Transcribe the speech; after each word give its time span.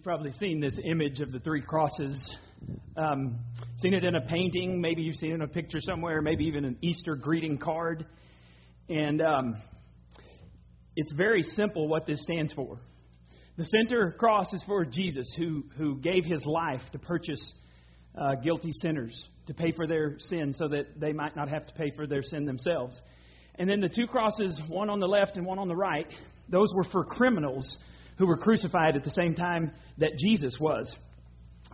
You've 0.00 0.06
probably 0.06 0.32
seen 0.32 0.60
this 0.60 0.80
image 0.82 1.20
of 1.20 1.30
the 1.30 1.40
three 1.40 1.60
crosses. 1.60 2.18
Um, 2.96 3.38
seen 3.82 3.92
it 3.92 4.02
in 4.02 4.14
a 4.14 4.22
painting, 4.22 4.80
maybe 4.80 5.02
you've 5.02 5.16
seen 5.16 5.32
it 5.32 5.34
in 5.34 5.42
a 5.42 5.46
picture 5.46 5.78
somewhere, 5.78 6.22
maybe 6.22 6.44
even 6.44 6.64
an 6.64 6.78
Easter 6.80 7.14
greeting 7.14 7.58
card. 7.58 8.06
And 8.88 9.20
um, 9.20 9.56
it's 10.96 11.12
very 11.12 11.42
simple 11.42 11.86
what 11.86 12.06
this 12.06 12.22
stands 12.22 12.50
for. 12.54 12.80
The 13.58 13.64
center 13.64 14.12
cross 14.12 14.50
is 14.54 14.64
for 14.66 14.86
Jesus, 14.86 15.30
who, 15.36 15.64
who 15.76 15.98
gave 15.98 16.24
his 16.24 16.46
life 16.46 16.80
to 16.92 16.98
purchase 16.98 17.52
uh, 18.18 18.36
guilty 18.36 18.72
sinners, 18.80 19.28
to 19.48 19.52
pay 19.52 19.70
for 19.70 19.86
their 19.86 20.16
sin 20.18 20.54
so 20.54 20.66
that 20.68 20.98
they 20.98 21.12
might 21.12 21.36
not 21.36 21.50
have 21.50 21.66
to 21.66 21.74
pay 21.74 21.92
for 21.94 22.06
their 22.06 22.22
sin 22.22 22.46
themselves. 22.46 22.98
And 23.56 23.68
then 23.68 23.82
the 23.82 23.90
two 23.90 24.06
crosses, 24.06 24.58
one 24.66 24.88
on 24.88 24.98
the 24.98 25.08
left 25.08 25.36
and 25.36 25.44
one 25.44 25.58
on 25.58 25.68
the 25.68 25.76
right, 25.76 26.10
those 26.48 26.72
were 26.74 26.84
for 26.84 27.04
criminals 27.04 27.76
who 28.20 28.26
were 28.26 28.36
crucified 28.36 28.96
at 28.96 29.02
the 29.02 29.10
same 29.16 29.34
time 29.34 29.72
that 29.96 30.10
Jesus 30.18 30.54
was. 30.60 30.94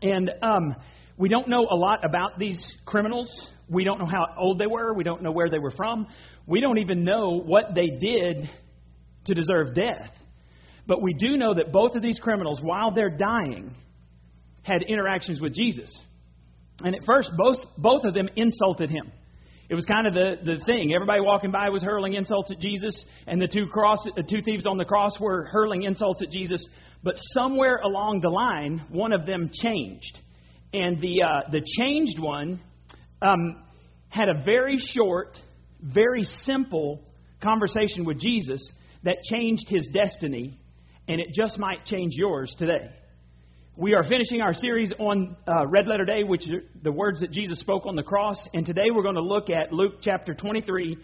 And 0.01 0.31
um, 0.43 0.77
we 1.17 1.29
don't 1.29 1.49
know 1.49 1.67
a 1.69 1.75
lot 1.75 2.05
about 2.05 2.39
these 2.39 2.65
criminals. 2.85 3.29
We 3.69 3.83
don't 3.83 3.99
know 3.99 4.07
how 4.07 4.27
old 4.39 4.61
they 4.61 4.69
were. 4.69 4.95
We 4.95 5.03
don't 5.03 5.25
know 5.25 5.33
where 5.33 5.51
they 5.51 5.59
were 5.59 5.73
from. 5.73 6.07
We 6.47 6.61
don't 6.61 6.79
even 6.79 7.03
know 7.03 7.41
what 7.45 7.75
they 7.75 7.89
did 7.89 8.49
to 9.25 9.35
deserve 9.35 9.75
death. 9.75 10.09
But 10.87 11.03
we 11.03 11.15
do 11.15 11.37
know 11.37 11.55
that 11.55 11.73
both 11.73 11.97
of 11.97 12.03
these 12.03 12.21
criminals, 12.21 12.61
while 12.63 12.93
they're 12.93 13.11
dying, 13.11 13.75
had 14.63 14.83
interactions 14.83 15.41
with 15.41 15.53
Jesus. 15.53 15.91
And 16.79 16.95
at 16.95 17.05
first, 17.05 17.33
both, 17.37 17.57
both 17.77 18.05
of 18.05 18.15
them 18.15 18.29
insulted 18.37 18.89
him. 18.89 19.11
It 19.69 19.75
was 19.75 19.85
kind 19.85 20.07
of 20.07 20.15
the, 20.15 20.37
the 20.45 20.65
thing. 20.65 20.93
Everybody 20.95 21.21
walking 21.21 21.51
by 21.51 21.71
was 21.71 21.83
hurling 21.83 22.15
insults 22.15 22.51
at 22.53 22.61
Jesus, 22.61 23.05
and 23.27 23.41
the 23.41 23.49
two, 23.49 23.67
cross, 23.67 23.99
the 24.15 24.23
two 24.23 24.43
thieves 24.43 24.67
on 24.67 24.77
the 24.79 24.85
cross 24.85 25.19
were 25.21 25.45
hurling 25.47 25.83
insults 25.83 26.23
at 26.23 26.31
Jesus. 26.31 26.65
But 27.03 27.17
somewhere 27.35 27.77
along 27.77 28.21
the 28.21 28.29
line, 28.29 28.85
one 28.91 29.13
of 29.13 29.27
them 29.27 29.51
changed. 29.53 30.19
And 30.73 31.01
the, 31.01 31.23
uh, 31.23 31.51
the 31.51 31.63
changed 31.79 32.19
one 32.19 32.61
um, 33.23 33.65
had 34.09 34.29
a 34.29 34.43
very 34.45 34.79
short, 34.79 35.37
very 35.81 36.23
simple 36.43 37.03
conversation 37.43 38.05
with 38.05 38.21
Jesus 38.21 38.61
that 39.03 39.17
changed 39.31 39.69
his 39.69 39.89
destiny, 39.93 40.59
and 41.09 41.21
it 41.21 41.29
just 41.35 41.59
might 41.59 41.85
change 41.87 42.13
yours 42.15 42.55
today. 42.59 42.91
We 43.79 43.93
are 43.93 44.03
finishing 44.03 44.41
our 44.41 44.55
series 44.55 44.91
on 44.99 45.37
uh, 45.47 45.67
Red 45.67 45.87
Letter 45.87 46.07
Day, 46.07 46.25
which 46.25 46.49
are 46.49 46.63
the 46.83 46.91
words 46.91 47.21
that 47.21 47.31
Jesus 47.31 47.61
spoke 47.61 47.85
on 47.85 47.95
the 47.95 48.03
cross. 48.03 48.39
And 48.55 48.65
today 48.65 48.91
we're 48.91 49.03
going 49.03 49.17
to 49.17 49.21
look 49.21 49.51
at 49.51 49.71
Luke 49.71 49.97
chapter 50.01 50.33
23, 50.33 50.97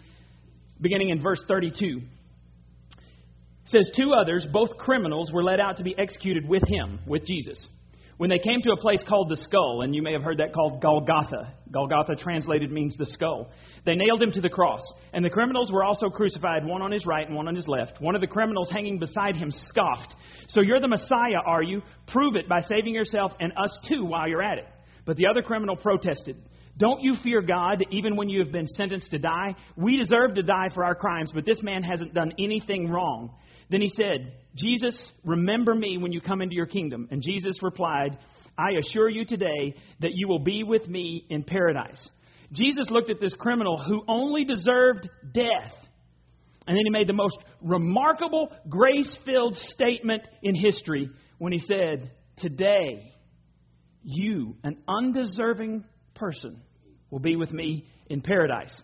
beginning 0.81 1.09
in 1.09 1.21
verse 1.21 1.39
32. 1.47 2.01
It 2.01 2.99
says, 3.65 3.91
Two 3.95 4.13
others, 4.13 4.47
both 4.51 4.75
criminals, 4.77 5.31
were 5.31 5.43
led 5.43 5.59
out 5.59 5.77
to 5.77 5.83
be 5.83 5.93
executed 5.95 6.49
with 6.49 6.63
him, 6.67 7.01
with 7.05 7.27
Jesus. 7.27 7.63
When 8.17 8.29
they 8.29 8.39
came 8.39 8.61
to 8.61 8.71
a 8.71 8.77
place 8.77 9.03
called 9.07 9.29
the 9.29 9.37
skull, 9.37 9.81
and 9.81 9.95
you 9.95 10.03
may 10.03 10.13
have 10.13 10.21
heard 10.21 10.37
that 10.37 10.53
called 10.53 10.81
Golgotha, 10.81 11.53
Golgotha 11.71 12.15
translated 12.15 12.71
means 12.71 12.95
the 12.95 13.07
skull, 13.07 13.49
they 13.85 13.95
nailed 13.95 14.21
him 14.21 14.31
to 14.33 14.41
the 14.41 14.49
cross. 14.49 14.81
And 15.13 15.25
the 15.25 15.31
criminals 15.31 15.71
were 15.71 15.83
also 15.83 16.09
crucified, 16.09 16.63
one 16.63 16.83
on 16.83 16.91
his 16.91 17.05
right 17.05 17.25
and 17.25 17.35
one 17.35 17.47
on 17.47 17.55
his 17.55 17.67
left. 17.67 17.99
One 17.99 18.13
of 18.13 18.21
the 18.21 18.27
criminals 18.27 18.69
hanging 18.71 18.99
beside 18.99 19.35
him 19.35 19.49
scoffed, 19.51 20.13
So 20.49 20.61
you're 20.61 20.79
the 20.79 20.87
Messiah, 20.87 21.41
are 21.45 21.63
you? 21.63 21.81
Prove 22.07 22.35
it 22.35 22.47
by 22.47 22.61
saving 22.61 22.93
yourself 22.93 23.31
and 23.39 23.51
us 23.57 23.77
too 23.89 24.05
while 24.05 24.27
you're 24.27 24.43
at 24.43 24.59
it. 24.59 24.65
But 25.05 25.17
the 25.17 25.27
other 25.27 25.41
criminal 25.41 25.75
protested, 25.75 26.37
Don't 26.77 27.01
you 27.01 27.15
fear 27.23 27.41
God 27.41 27.83
even 27.89 28.15
when 28.15 28.29
you 28.29 28.43
have 28.43 28.51
been 28.51 28.67
sentenced 28.67 29.09
to 29.11 29.17
die? 29.17 29.55
We 29.75 29.97
deserve 29.97 30.35
to 30.35 30.43
die 30.43 30.69
for 30.73 30.85
our 30.85 30.95
crimes, 30.95 31.31
but 31.33 31.45
this 31.45 31.63
man 31.63 31.81
hasn't 31.81 32.13
done 32.13 32.33
anything 32.37 32.89
wrong. 32.89 33.31
Then 33.73 33.81
he 33.81 33.91
said, 33.95 34.33
Jesus, 34.55 34.95
remember 35.25 35.73
me 35.73 35.97
when 35.97 36.11
you 36.11 36.21
come 36.21 36.43
into 36.43 36.53
your 36.53 36.67
kingdom. 36.67 37.07
And 37.09 37.23
Jesus 37.23 37.57
replied, 37.63 38.19
I 38.55 38.73
assure 38.73 39.09
you 39.09 39.25
today 39.25 39.73
that 39.99 40.11
you 40.13 40.27
will 40.27 40.37
be 40.37 40.61
with 40.61 40.87
me 40.87 41.25
in 41.27 41.41
paradise. 41.41 42.07
Jesus 42.51 42.91
looked 42.91 43.09
at 43.09 43.19
this 43.19 43.33
criminal 43.33 43.83
who 43.83 44.03
only 44.07 44.45
deserved 44.45 45.09
death. 45.33 45.73
And 46.67 46.77
then 46.77 46.83
he 46.85 46.91
made 46.91 47.07
the 47.07 47.13
most 47.13 47.35
remarkable, 47.63 48.55
grace 48.69 49.17
filled 49.25 49.55
statement 49.55 50.21
in 50.43 50.53
history 50.53 51.09
when 51.39 51.51
he 51.51 51.57
said, 51.57 52.11
Today, 52.37 53.11
you, 54.03 54.55
an 54.63 54.77
undeserving 54.87 55.83
person, 56.13 56.61
will 57.09 57.21
be 57.21 57.37
with 57.37 57.51
me 57.51 57.87
in 58.05 58.21
paradise. 58.21 58.79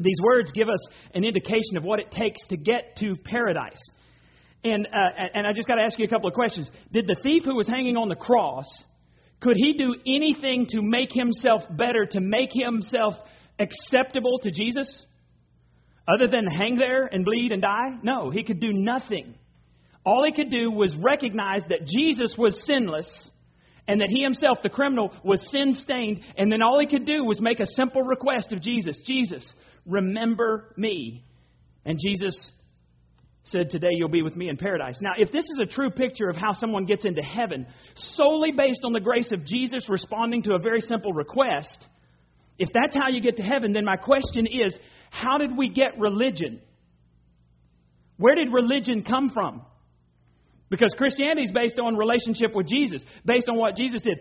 These 0.00 0.18
words 0.24 0.50
give 0.50 0.68
us 0.68 0.84
an 1.14 1.22
indication 1.22 1.76
of 1.76 1.84
what 1.84 2.00
it 2.00 2.10
takes 2.10 2.44
to 2.48 2.56
get 2.56 2.96
to 2.96 3.14
paradise. 3.14 3.80
And, 4.64 4.86
uh, 4.86 5.22
and 5.34 5.46
I 5.46 5.52
just 5.52 5.68
got 5.68 5.76
to 5.76 5.82
ask 5.82 5.98
you 5.98 6.04
a 6.04 6.08
couple 6.08 6.28
of 6.28 6.34
questions. 6.34 6.70
Did 6.92 7.06
the 7.06 7.16
thief 7.22 7.44
who 7.44 7.54
was 7.54 7.68
hanging 7.68 7.96
on 7.96 8.08
the 8.08 8.16
cross, 8.16 8.66
could 9.40 9.56
he 9.56 9.74
do 9.74 9.94
anything 10.06 10.66
to 10.70 10.80
make 10.82 11.12
himself 11.12 11.62
better, 11.70 12.06
to 12.06 12.20
make 12.20 12.50
himself 12.52 13.14
acceptable 13.58 14.38
to 14.42 14.50
Jesus? 14.50 15.06
Other 16.12 16.26
than 16.26 16.46
hang 16.46 16.76
there 16.76 17.06
and 17.06 17.24
bleed 17.24 17.52
and 17.52 17.62
die? 17.62 17.98
No, 18.02 18.30
he 18.30 18.42
could 18.42 18.60
do 18.60 18.72
nothing. 18.72 19.34
All 20.04 20.24
he 20.24 20.32
could 20.32 20.50
do 20.50 20.70
was 20.70 20.96
recognize 20.96 21.62
that 21.68 21.86
Jesus 21.86 22.34
was 22.38 22.58
sinless 22.66 23.08
and 23.86 24.00
that 24.00 24.08
he 24.10 24.22
himself, 24.22 24.58
the 24.62 24.68
criminal, 24.68 25.12
was 25.22 25.40
sin 25.50 25.74
stained. 25.74 26.20
And 26.36 26.50
then 26.50 26.62
all 26.62 26.80
he 26.80 26.86
could 26.86 27.06
do 27.06 27.24
was 27.24 27.40
make 27.40 27.60
a 27.60 27.66
simple 27.66 28.02
request 28.02 28.52
of 28.52 28.60
Jesus 28.60 28.98
Jesus, 29.06 29.50
remember 29.86 30.74
me. 30.76 31.24
And 31.84 31.98
Jesus 32.02 32.50
said, 33.50 33.70
Today 33.70 33.90
you'll 33.92 34.08
be 34.08 34.22
with 34.22 34.36
me 34.36 34.48
in 34.48 34.56
paradise. 34.56 34.98
Now, 35.00 35.12
if 35.18 35.32
this 35.32 35.44
is 35.44 35.58
a 35.60 35.66
true 35.66 35.90
picture 35.90 36.28
of 36.28 36.36
how 36.36 36.52
someone 36.52 36.84
gets 36.84 37.04
into 37.04 37.22
heaven, 37.22 37.66
solely 37.94 38.52
based 38.52 38.80
on 38.84 38.92
the 38.92 39.00
grace 39.00 39.32
of 39.32 39.44
Jesus 39.44 39.88
responding 39.88 40.42
to 40.42 40.54
a 40.54 40.58
very 40.58 40.80
simple 40.80 41.12
request, 41.12 41.86
if 42.58 42.68
that's 42.74 42.94
how 42.94 43.08
you 43.08 43.20
get 43.20 43.36
to 43.36 43.42
heaven, 43.42 43.72
then 43.72 43.84
my 43.84 43.96
question 43.96 44.46
is 44.46 44.76
how 45.10 45.38
did 45.38 45.56
we 45.56 45.68
get 45.68 45.98
religion? 45.98 46.60
Where 48.16 48.34
did 48.34 48.52
religion 48.52 49.02
come 49.02 49.30
from? 49.32 49.62
Because 50.70 50.92
Christianity 50.98 51.42
is 51.42 51.52
based 51.52 51.78
on 51.78 51.96
relationship 51.96 52.54
with 52.54 52.66
Jesus, 52.66 53.02
based 53.24 53.48
on 53.48 53.56
what 53.56 53.76
Jesus 53.76 54.02
did. 54.02 54.18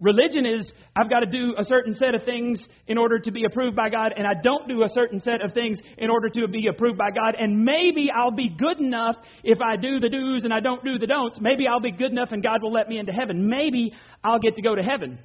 Religion 0.00 0.44
is 0.44 0.70
I've 0.96 1.08
got 1.08 1.20
to 1.20 1.26
do 1.26 1.54
a 1.56 1.64
certain 1.64 1.94
set 1.94 2.14
of 2.14 2.24
things 2.24 2.66
in 2.88 2.98
order 2.98 3.18
to 3.20 3.30
be 3.30 3.44
approved 3.44 3.76
by 3.76 3.90
God, 3.90 4.12
and 4.16 4.26
I 4.26 4.32
don't 4.42 4.68
do 4.68 4.82
a 4.82 4.88
certain 4.88 5.20
set 5.20 5.40
of 5.40 5.52
things 5.52 5.78
in 5.96 6.10
order 6.10 6.28
to 6.28 6.48
be 6.48 6.66
approved 6.66 6.98
by 6.98 7.10
God. 7.10 7.36
And 7.38 7.64
maybe 7.64 8.10
I'll 8.14 8.32
be 8.32 8.48
good 8.48 8.80
enough 8.80 9.14
if 9.44 9.58
I 9.60 9.76
do 9.76 10.00
the 10.00 10.08
do's 10.08 10.44
and 10.44 10.52
I 10.52 10.60
don't 10.60 10.84
do 10.84 10.98
the 10.98 11.06
don'ts. 11.06 11.38
Maybe 11.40 11.66
I'll 11.68 11.80
be 11.80 11.92
good 11.92 12.10
enough 12.10 12.32
and 12.32 12.42
God 12.42 12.62
will 12.62 12.72
let 12.72 12.88
me 12.88 12.98
into 12.98 13.12
heaven. 13.12 13.48
Maybe 13.48 13.94
I'll 14.22 14.40
get 14.40 14.56
to 14.56 14.62
go 14.62 14.74
to 14.74 14.82
heaven. 14.82 15.18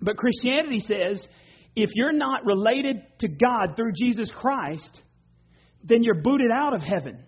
But 0.00 0.16
Christianity 0.16 0.80
says 0.80 1.26
if 1.74 1.90
you're 1.94 2.12
not 2.12 2.44
related 2.44 3.02
to 3.20 3.28
God 3.28 3.74
through 3.76 3.92
Jesus 3.98 4.30
Christ, 4.36 5.00
then 5.82 6.02
you're 6.02 6.22
booted 6.22 6.50
out 6.52 6.74
of 6.74 6.82
heaven. 6.82 7.18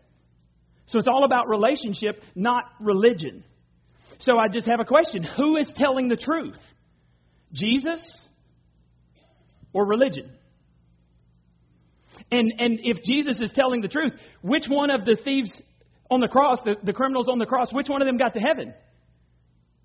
So 0.86 0.98
it's 0.98 1.08
all 1.08 1.24
about 1.24 1.48
relationship, 1.48 2.22
not 2.34 2.64
religion. 2.80 3.44
So 4.20 4.38
I 4.38 4.48
just 4.48 4.66
have 4.66 4.80
a 4.80 4.84
question 4.84 5.22
Who 5.36 5.56
is 5.56 5.70
telling 5.76 6.08
the 6.08 6.16
truth? 6.16 6.58
Jesus 7.52 8.00
or 9.72 9.86
religion? 9.86 10.30
And, 12.30 12.52
and 12.58 12.78
if 12.82 13.02
Jesus 13.04 13.40
is 13.40 13.52
telling 13.54 13.82
the 13.82 13.88
truth, 13.88 14.12
which 14.42 14.64
one 14.68 14.90
of 14.90 15.04
the 15.04 15.16
thieves 15.22 15.52
on 16.10 16.20
the 16.20 16.28
cross, 16.28 16.58
the, 16.64 16.74
the 16.82 16.92
criminals 16.92 17.28
on 17.28 17.38
the 17.38 17.46
cross, 17.46 17.72
which 17.72 17.88
one 17.88 18.02
of 18.02 18.06
them 18.06 18.16
got 18.16 18.34
to 18.34 18.40
heaven? 18.40 18.74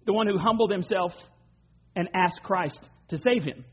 The 0.05 0.13
one 0.13 0.27
who 0.27 0.37
humbled 0.37 0.71
himself 0.71 1.11
and 1.95 2.09
asked 2.13 2.41
Christ 2.43 2.79
to 3.09 3.17
save 3.17 3.43
him. 3.43 3.65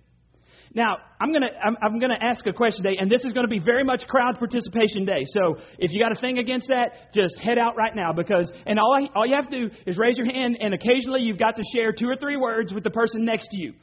Now, 0.79 0.99
I'm 1.21 1.31
going 1.31 1.43
to 1.43 1.51
I'm, 1.59 1.77
I'm 1.83 1.99
going 1.99 2.13
to 2.17 2.25
ask 2.25 2.47
a 2.47 2.53
question 2.53 2.85
today, 2.85 2.99
and 3.01 3.11
this 3.11 3.25
is 3.25 3.33
going 3.33 3.45
to 3.45 3.51
be 3.51 3.59
very 3.59 3.83
much 3.83 4.07
crowd 4.07 4.39
participation 4.39 5.05
day. 5.05 5.25
So, 5.35 5.57
if 5.77 5.91
you 5.91 6.01
got 6.01 6.17
a 6.17 6.21
thing 6.21 6.39
against 6.39 6.69
that, 6.69 7.13
just 7.13 7.37
head 7.41 7.59
out 7.59 7.77
right 7.77 7.97
now 7.97 8.13
because 8.13 8.49
and 8.65 8.79
all 8.79 8.97
I, 8.97 9.09
all 9.19 9.27
you 9.27 9.35
have 9.35 9.51
to 9.51 9.69
do 9.69 9.75
is 9.89 9.99
raise 9.99 10.17
your 10.17 10.33
hand, 10.33 10.57
and 10.61 10.75
occasionally 10.75 11.23
you've 11.23 11.37
got 11.37 11.57
to 11.57 11.65
share 11.75 11.91
two 11.91 12.09
or 12.09 12.15
three 12.15 12.37
words 12.37 12.73
with 12.73 12.85
the 12.85 12.91
person 12.91 13.25
next 13.25 13.49
to 13.51 13.57
you. 13.59 13.75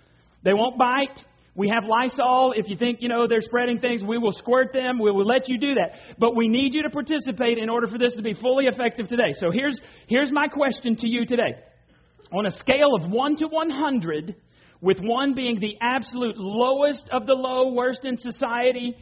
They 0.45 0.53
won't 0.53 0.77
bite. 0.77 1.19
We 1.53 1.67
have 1.67 1.83
Lysol. 1.83 2.53
If 2.55 2.69
you 2.69 2.77
think, 2.77 3.01
you 3.01 3.09
know, 3.09 3.27
they're 3.27 3.41
spreading 3.41 3.79
things, 3.79 4.01
we 4.01 4.17
will 4.17 4.31
squirt 4.31 4.71
them. 4.71 4.97
We 4.97 5.11
will 5.11 5.25
let 5.25 5.49
you 5.49 5.59
do 5.59 5.73
that. 5.73 5.99
But 6.17 6.33
we 6.33 6.47
need 6.47 6.73
you 6.73 6.83
to 6.83 6.89
participate 6.89 7.57
in 7.57 7.69
order 7.69 7.87
for 7.87 7.97
this 7.97 8.15
to 8.15 8.21
be 8.21 8.35
fully 8.35 8.67
effective 8.67 9.09
today. 9.09 9.33
So 9.39 9.51
here's, 9.51 9.79
here's 10.07 10.31
my 10.31 10.47
question 10.47 10.95
to 10.95 11.09
you 11.09 11.25
today. 11.25 11.55
On 12.33 12.45
a 12.45 12.51
scale 12.51 12.95
of 12.95 13.11
1 13.11 13.37
to 13.37 13.47
100, 13.47 14.35
with 14.85 14.99
one 14.99 15.33
being 15.33 15.59
the 15.59 15.75
absolute 15.81 16.37
lowest 16.37 17.09
of 17.11 17.25
the 17.25 17.33
low, 17.33 17.73
worst 17.73 18.05
in 18.05 18.19
society, 18.19 18.95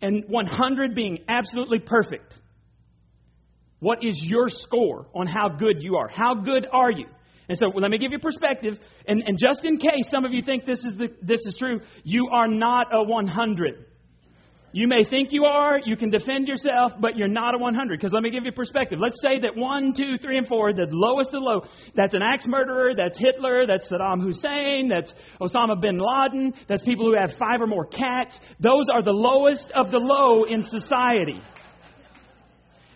and 0.00 0.24
100 0.28 0.94
being 0.94 1.18
absolutely 1.28 1.80
perfect. 1.80 2.32
What 3.80 4.04
is 4.04 4.16
your 4.22 4.48
score 4.48 5.08
on 5.12 5.26
how 5.26 5.48
good 5.48 5.82
you 5.82 5.96
are? 5.96 6.06
How 6.06 6.36
good 6.36 6.68
are 6.72 6.92
you? 6.92 7.06
And 7.48 7.58
so 7.58 7.66
let 7.74 7.90
me 7.90 7.98
give 7.98 8.12
you 8.12 8.20
perspective. 8.20 8.78
And, 9.08 9.24
and 9.26 9.36
just 9.36 9.64
in 9.64 9.78
case 9.78 10.08
some 10.08 10.24
of 10.24 10.32
you 10.32 10.40
think 10.40 10.66
this 10.66 10.78
is, 10.78 10.96
the, 10.96 11.08
this 11.20 11.40
is 11.46 11.56
true, 11.58 11.80
you 12.04 12.28
are 12.30 12.46
not 12.46 12.94
a 12.94 13.02
100. 13.02 13.84
You 14.74 14.88
may 14.88 15.04
think 15.04 15.28
you 15.32 15.44
are, 15.44 15.78
you 15.84 15.96
can 15.96 16.08
defend 16.08 16.48
yourself, 16.48 16.92
but 16.98 17.14
you're 17.16 17.28
not 17.28 17.54
a 17.54 17.58
100. 17.58 17.98
Because 17.98 18.14
let 18.14 18.22
me 18.22 18.30
give 18.30 18.44
you 18.44 18.52
perspective. 18.52 18.98
Let's 18.98 19.20
say 19.20 19.38
that 19.40 19.54
1, 19.54 19.94
2, 19.94 20.16
3, 20.16 20.38
and 20.38 20.46
4, 20.46 20.72
the 20.72 20.86
lowest 20.90 21.28
of 21.28 21.32
the 21.32 21.38
low, 21.40 21.64
that's 21.94 22.14
an 22.14 22.22
axe 22.22 22.46
murderer, 22.46 22.94
that's 22.96 23.18
Hitler, 23.18 23.66
that's 23.66 23.86
Saddam 23.92 24.22
Hussein, 24.22 24.88
that's 24.88 25.12
Osama 25.42 25.78
bin 25.78 25.98
Laden, 25.98 26.54
that's 26.68 26.82
people 26.84 27.04
who 27.04 27.14
have 27.14 27.32
five 27.38 27.60
or 27.60 27.66
more 27.66 27.84
cats. 27.84 28.34
Those 28.60 28.86
are 28.90 29.02
the 29.02 29.12
lowest 29.12 29.70
of 29.74 29.90
the 29.90 29.98
low 29.98 30.44
in 30.44 30.62
society. 30.62 31.40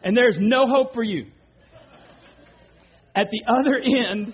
And 0.02 0.17
there's 0.17 0.38
no 0.40 0.67
hope 0.67 0.94
for 0.94 1.02
you. 1.02 1.26
At 3.14 3.26
the 3.31 3.43
other 3.49 3.76
end, 3.76 4.32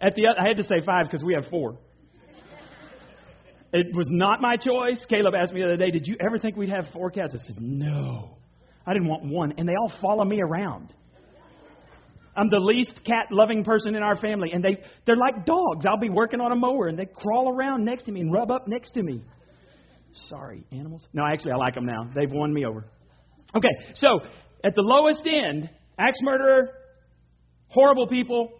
at 0.00 0.16
the 0.16 0.26
I 0.26 0.48
had 0.48 0.56
to 0.56 0.64
say 0.64 0.84
five 0.84 1.04
because 1.04 1.22
we 1.22 1.34
have 1.34 1.44
four. 1.50 1.76
It 3.72 3.94
was 3.94 4.06
not 4.10 4.40
my 4.40 4.56
choice. 4.56 5.04
Caleb 5.08 5.34
asked 5.34 5.52
me 5.52 5.60
the 5.60 5.66
other 5.66 5.76
day, 5.76 5.90
Did 5.90 6.06
you 6.06 6.16
ever 6.20 6.38
think 6.38 6.56
we'd 6.56 6.68
have 6.68 6.84
four 6.92 7.10
cats? 7.10 7.34
I 7.34 7.46
said, 7.46 7.56
No. 7.58 8.36
I 8.86 8.92
didn't 8.92 9.08
want 9.08 9.24
one. 9.24 9.54
And 9.56 9.68
they 9.68 9.74
all 9.74 9.92
follow 10.00 10.24
me 10.24 10.40
around. 10.40 10.92
I'm 12.36 12.48
the 12.48 12.58
least 12.58 13.00
cat 13.04 13.26
loving 13.30 13.62
person 13.62 13.94
in 13.94 14.02
our 14.02 14.16
family. 14.16 14.50
And 14.52 14.62
they, 14.62 14.78
they're 15.06 15.16
like 15.16 15.46
dogs. 15.46 15.84
I'll 15.86 15.98
be 15.98 16.10
working 16.10 16.40
on 16.40 16.50
a 16.52 16.56
mower 16.56 16.88
and 16.88 16.98
they 16.98 17.06
crawl 17.06 17.48
around 17.48 17.84
next 17.84 18.04
to 18.04 18.12
me 18.12 18.20
and 18.20 18.32
rub 18.32 18.50
up 18.50 18.68
next 18.68 18.92
to 18.92 19.02
me. 19.02 19.22
Sorry, 20.28 20.64
animals. 20.72 21.06
No, 21.12 21.24
actually, 21.24 21.52
I 21.52 21.56
like 21.56 21.74
them 21.74 21.86
now. 21.86 22.10
They've 22.14 22.30
won 22.30 22.52
me 22.52 22.66
over. 22.66 22.84
Okay, 23.54 23.68
so 23.94 24.20
at 24.64 24.74
the 24.74 24.82
lowest 24.82 25.26
end, 25.26 25.70
axe 25.98 26.18
murderer, 26.22 26.70
horrible 27.68 28.06
people, 28.06 28.50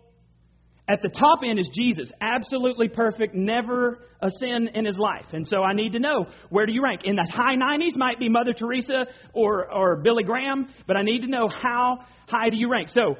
at 0.92 1.00
the 1.00 1.08
top 1.08 1.38
end 1.42 1.58
is 1.58 1.68
Jesus, 1.74 2.12
absolutely 2.20 2.88
perfect, 2.88 3.34
never 3.34 4.04
a 4.20 4.28
sin 4.30 4.68
in 4.74 4.84
his 4.84 4.98
life. 4.98 5.24
And 5.32 5.46
so 5.46 5.62
I 5.62 5.72
need 5.72 5.92
to 5.92 5.98
know 5.98 6.26
where 6.50 6.66
do 6.66 6.72
you 6.72 6.82
rank? 6.82 7.02
In 7.04 7.16
the 7.16 7.26
high 7.32 7.56
90s 7.56 7.96
might 7.96 8.18
be 8.18 8.28
Mother 8.28 8.52
Teresa 8.52 9.06
or, 9.32 9.72
or 9.72 10.02
Billy 10.02 10.22
Graham, 10.22 10.68
but 10.86 10.98
I 10.98 11.02
need 11.02 11.22
to 11.22 11.28
know 11.28 11.48
how 11.48 12.00
high 12.28 12.50
do 12.50 12.56
you 12.56 12.70
rank. 12.70 12.90
So 12.90 13.16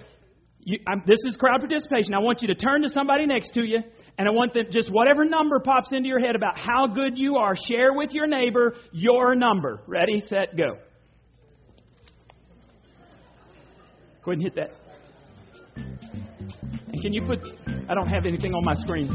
you, 0.61 0.81
this 1.07 1.19
is 1.27 1.37
crowd 1.37 1.61
participation. 1.61 2.13
I 2.13 2.19
want 2.19 2.43
you 2.43 2.49
to 2.49 2.55
turn 2.55 2.83
to 2.83 2.91
somebody 2.91 3.25
next 3.25 3.55
to 3.55 3.63
you, 3.63 3.79
and 4.19 4.29
I 4.29 4.31
want 4.33 4.53
them 4.53 4.67
just 4.71 4.93
whatever 4.93 5.25
number 5.25 5.59
pops 5.59 5.93
into 5.93 6.09
your 6.09 6.21
head 6.21 6.37
about 6.37 6.59
how 6.59 6.89
good 6.89 7.19
you 7.19 7.37
are, 7.37 7.55
share 7.69 7.95
with 7.95 8.11
your 8.13 8.27
neighbor 8.27 8.75
your 8.93 9.35
number. 9.35 9.81
Ready, 9.87 10.21
set, 10.21 10.59
go. 10.59 10.77
Go 14.25 14.31
ahead 14.31 14.39
and 14.39 14.43
hit 14.43 14.55
that. 14.57 14.73
Can 17.03 17.13
you 17.13 17.23
put, 17.27 17.41
I 17.89 17.95
don't 17.95 18.09
have 18.09 18.27
anything 18.27 18.55
on 18.55 18.65
my 18.65 18.75
screen. 18.75 19.11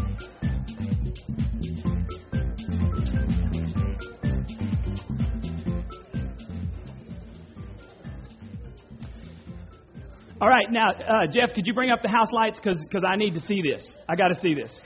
All 10.42 10.50
right, 10.50 10.70
now, 10.70 10.90
uh, 10.92 11.28
Jeff, 11.32 11.54
could 11.56 11.66
you 11.66 11.74
bring 11.74 11.90
up 11.90 12.02
the 12.02 12.10
house 12.10 12.28
lights? 12.34 12.60
Because 12.62 13.06
I 13.08 13.16
need 13.16 13.36
to 13.36 13.40
see 13.40 13.62
this. 13.62 13.82
I 14.10 14.18
got 14.18 14.28
to 14.28 14.40
see 14.42 14.54
this. 14.54 14.78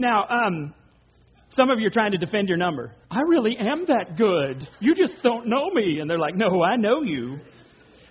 Now, 0.00 0.26
um, 0.28 0.74
some 1.50 1.70
of 1.70 1.78
you 1.78 1.86
are 1.86 1.90
trying 1.90 2.10
to 2.10 2.18
defend 2.18 2.48
your 2.48 2.58
number. 2.58 2.92
I 3.08 3.20
really 3.20 3.56
am 3.56 3.84
that 3.86 4.16
good. 4.18 4.68
You 4.80 4.96
just 4.96 5.22
don't 5.22 5.46
know 5.46 5.70
me. 5.70 6.00
And 6.00 6.10
they're 6.10 6.18
like, 6.18 6.34
no, 6.34 6.60
I 6.60 6.74
know 6.74 7.02
you. 7.02 7.38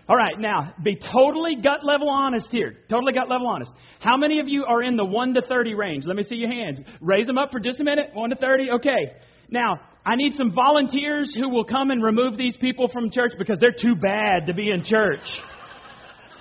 All 0.10 0.16
right, 0.16 0.40
now 0.40 0.74
be 0.82 0.96
totally 0.96 1.56
gut 1.62 1.84
level 1.84 2.10
honest 2.10 2.48
here. 2.50 2.78
Totally 2.90 3.12
gut 3.12 3.30
level 3.30 3.48
honest. 3.48 3.72
How 4.00 4.16
many 4.16 4.40
of 4.40 4.48
you 4.48 4.64
are 4.64 4.82
in 4.82 4.96
the 4.96 5.04
1 5.04 5.34
to 5.34 5.42
30 5.42 5.74
range? 5.74 6.06
Let 6.06 6.16
me 6.16 6.24
see 6.24 6.36
your 6.36 6.50
hands. 6.50 6.80
Raise 7.02 7.28
them 7.28 7.38
up 7.38 7.52
for 7.52 7.60
just 7.60 7.82
a 7.82 7.84
minute. 7.84 8.12
1 8.14 8.30
to 8.30 8.36
30. 8.38 8.72
Okay. 8.76 9.14
Now, 9.50 9.82
I 10.06 10.16
need 10.16 10.34
some 10.36 10.54
volunteers 10.54 11.34
who 11.36 11.50
will 11.50 11.66
come 11.66 11.92
and 11.92 12.02
remove 12.02 12.38
these 12.38 12.56
people 12.56 12.90
from 12.92 13.12
church 13.12 13.34
because 13.38 13.60
they're 13.60 13.76
too 13.78 13.96
bad 13.96 14.46
to 14.46 14.54
be 14.54 14.72
in 14.72 14.86
church. 14.86 15.20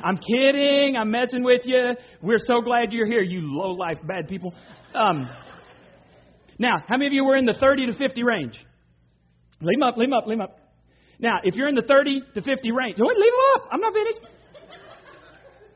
I'm 0.02 0.16
kidding. 0.16 0.96
I'm 0.96 1.10
messing 1.10 1.42
with 1.42 1.62
you. 1.64 1.94
We're 2.22 2.38
so 2.38 2.60
glad 2.60 2.92
you're 2.92 3.06
here, 3.06 3.22
you 3.22 3.40
low 3.42 3.72
life 3.72 3.96
bad 4.06 4.28
people. 4.28 4.54
Um, 4.94 5.28
now, 6.58 6.84
how 6.86 6.96
many 6.96 7.08
of 7.08 7.12
you 7.12 7.24
were 7.24 7.36
in 7.36 7.44
the 7.44 7.56
30 7.58 7.86
to 7.86 7.98
50 7.98 8.22
range? 8.22 8.54
Leave 9.60 9.78
them 9.80 9.88
up, 9.88 9.96
leave 9.96 10.10
them 10.10 10.18
up, 10.18 10.26
leave 10.26 10.38
them 10.38 10.46
up. 10.46 10.65
Now, 11.18 11.38
if 11.42 11.54
you're 11.54 11.68
in 11.68 11.74
the 11.74 11.82
30 11.82 12.22
to 12.34 12.42
50 12.42 12.72
range, 12.72 12.96
wait, 12.98 13.16
leave 13.16 13.32
them 13.32 13.62
up. 13.62 13.68
I'm 13.72 13.80
not 13.80 13.92
finished. 13.92 14.20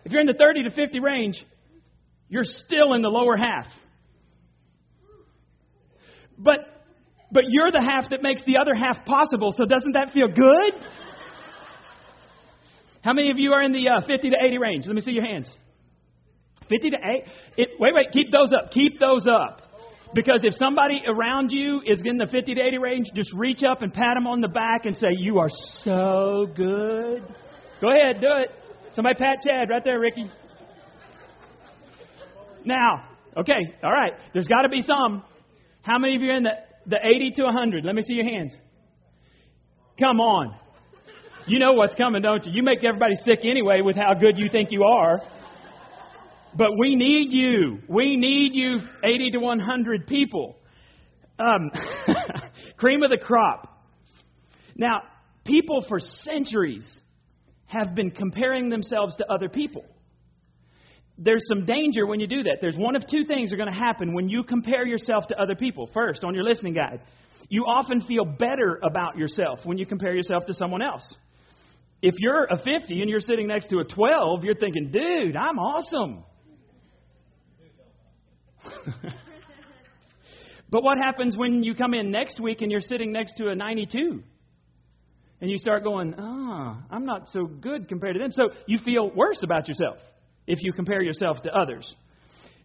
If 0.05 0.13
you're 0.13 0.21
in 0.21 0.27
the 0.27 0.35
30 0.35 0.65
to 0.65 0.71
50 0.71 1.01
range, 1.01 1.45
you're 2.29 2.45
still 2.45 2.95
in 2.95 3.03
the 3.03 3.09
lower 3.09 3.37
half. 3.37 3.67
But 6.39 6.61
but 7.33 7.45
you're 7.49 7.71
the 7.71 7.83
half 7.83 8.11
that 8.11 8.23
makes 8.23 8.45
the 8.45 8.57
other 8.57 8.75
half 8.75 9.05
possible, 9.05 9.53
so 9.57 9.65
doesn't 9.65 9.93
that 9.93 10.11
feel 10.13 10.27
good? 10.27 10.87
How 13.03 13.13
many 13.13 13.31
of 13.31 13.39
you 13.39 13.53
are 13.53 13.63
in 13.63 13.73
the 13.73 13.89
uh, 13.89 14.07
50 14.07 14.31
to 14.31 14.37
80 14.45 14.59
range? 14.59 14.87
Let 14.87 14.95
me 14.95 15.01
see 15.01 15.13
your 15.13 15.25
hands. 15.25 15.49
50 16.69 16.91
to 16.91 16.97
8. 17.57 17.69
wait, 17.79 17.95
wait, 17.95 18.07
keep 18.13 18.31
those 18.31 18.53
up. 18.53 18.73
Keep 18.73 18.99
those 18.99 19.27
up. 19.27 19.60
Because 20.12 20.41
if 20.43 20.55
somebody 20.55 21.03
around 21.07 21.51
you 21.53 21.81
is 21.87 22.03
in 22.05 22.17
the 22.17 22.27
50 22.27 22.55
to 22.55 22.61
80 22.61 22.79
range, 22.79 23.07
just 23.15 23.31
reach 23.35 23.62
up 23.62 23.83
and 23.83 23.93
pat 23.93 24.17
them 24.17 24.27
on 24.27 24.41
the 24.41 24.49
back 24.49 24.85
and 24.85 24.97
say, 24.97 25.09
You 25.17 25.39
are 25.39 25.51
so 25.85 26.47
good. 26.57 27.23
Go 27.81 27.91
ahead, 27.91 28.21
do 28.21 28.29
it. 28.29 28.51
Somebody 28.93 29.15
pat 29.17 29.39
Chad 29.47 29.71
right 29.71 29.85
there, 29.85 30.01
Ricky. 30.01 30.31
Now, 32.65 33.09
okay, 33.37 33.75
all 33.83 33.93
right. 33.93 34.12
There's 34.33 34.49
got 34.49 34.62
to 34.62 34.69
be 34.69 34.81
some. 34.81 35.23
How 35.83 35.99
many 35.99 36.17
of 36.17 36.23
you 36.23 36.31
are 36.31 36.37
in 36.37 36.43
the, 36.43 36.51
the 36.87 36.97
80 36.97 37.33
to 37.37 37.45
100? 37.45 37.85
Let 37.85 37.95
me 37.95 38.03
see 38.03 38.15
your 38.15 38.27
hands. 38.27 38.53
Come 39.99 40.21
on. 40.21 40.57
You 41.47 41.59
know 41.59 41.73
what's 41.73 41.95
coming, 41.95 42.21
don't 42.21 42.45
you? 42.45 42.53
You 42.53 42.62
make 42.62 42.85
everybody 42.85 43.15
sick 43.25 43.41
anyway 43.45 43.81
with 43.81 43.97
how 43.97 44.15
good 44.15 44.37
you 44.37 44.49
think 44.51 44.71
you 44.73 44.83
are. 44.83 45.21
But 46.56 46.70
we 46.79 46.97
need 46.97 47.32
you. 47.32 47.79
We 47.88 48.17
need 48.17 48.55
you, 48.55 48.79
80 49.05 49.31
to 49.32 49.38
100 49.38 50.06
people. 50.06 50.56
Um, 51.38 51.70
cream 52.76 53.02
of 53.02 53.11
the 53.11 53.19
crop. 53.19 53.82
Now, 54.76 55.02
people 55.44 55.85
for 55.88 55.99
centuries 55.99 56.87
have 57.67 57.94
been 57.94 58.11
comparing 58.11 58.69
themselves 58.69 59.17
to 59.17 59.32
other 59.32 59.49
people. 59.49 59.85
There's 61.17 61.47
some 61.49 61.67
danger 61.67 62.06
when 62.06 62.19
you 62.19 62.26
do 62.26 62.43
that. 62.44 62.58
There's 62.61 62.76
one 62.76 62.97
of 62.97 63.02
two 63.06 63.25
things 63.26 63.52
are 63.52 63.56
going 63.56 63.70
to 63.70 63.79
happen 63.79 64.14
when 64.14 64.29
you 64.29 64.43
compare 64.43 64.87
yourself 64.87 65.26
to 65.29 65.41
other 65.41 65.55
people. 65.55 65.88
First, 65.93 66.25
on 66.25 66.35
your 66.35 66.44
listening 66.44 66.75
guide, 66.75 67.00
you 67.49 67.64
often 67.64 68.00
feel 68.02 68.25
better 68.25 68.81
about 68.82 69.19
yourself 69.19 69.61
when 69.64 69.76
you 69.76 69.87
compare 69.87 70.14
yourself 70.14 70.47
to 70.47 70.55
someone 70.55 70.82
else. 70.82 71.02
If 72.02 72.14
you're 72.19 72.44
a 72.44 72.56
50 72.56 73.00
and 73.00 73.11
you're 73.11 73.20
sitting 73.20 73.47
next 73.47 73.69
to 73.69 73.80
a 73.80 73.85
12, 73.85 74.45
you're 74.45 74.54
thinking, 74.54 74.90
dude, 74.90 75.37
I'm 75.37 75.59
awesome. 75.59 76.25
but 80.71 80.83
what 80.83 80.99
happens 80.99 81.37
when 81.37 81.62
you 81.62 81.75
come 81.75 81.95
in 81.95 82.11
next 82.11 82.40
week 82.40 82.62
and 82.62 82.71
you're 82.71 82.81
sitting 82.81 83.12
next 83.12 83.35
to 83.38 83.49
a 83.49 83.55
92? 83.55 84.23
And 85.40 85.50
you 85.50 85.57
start 85.57 85.85
going, 85.85 86.14
ah, 86.19 86.83
I'm 86.90 87.07
not 87.07 87.29
so 87.29 87.47
good 87.47 87.88
compared 87.88 88.14
to 88.14 88.19
them. 88.21 88.31
So 88.33 88.50
you 88.67 88.79
feel 88.85 89.11
worse 89.11 89.43
about 89.43 89.69
yourself 89.69 89.97
if 90.47 90.62
you 90.62 90.73
compare 90.73 91.00
yourself 91.02 91.40
to 91.43 91.55
others. 91.55 91.95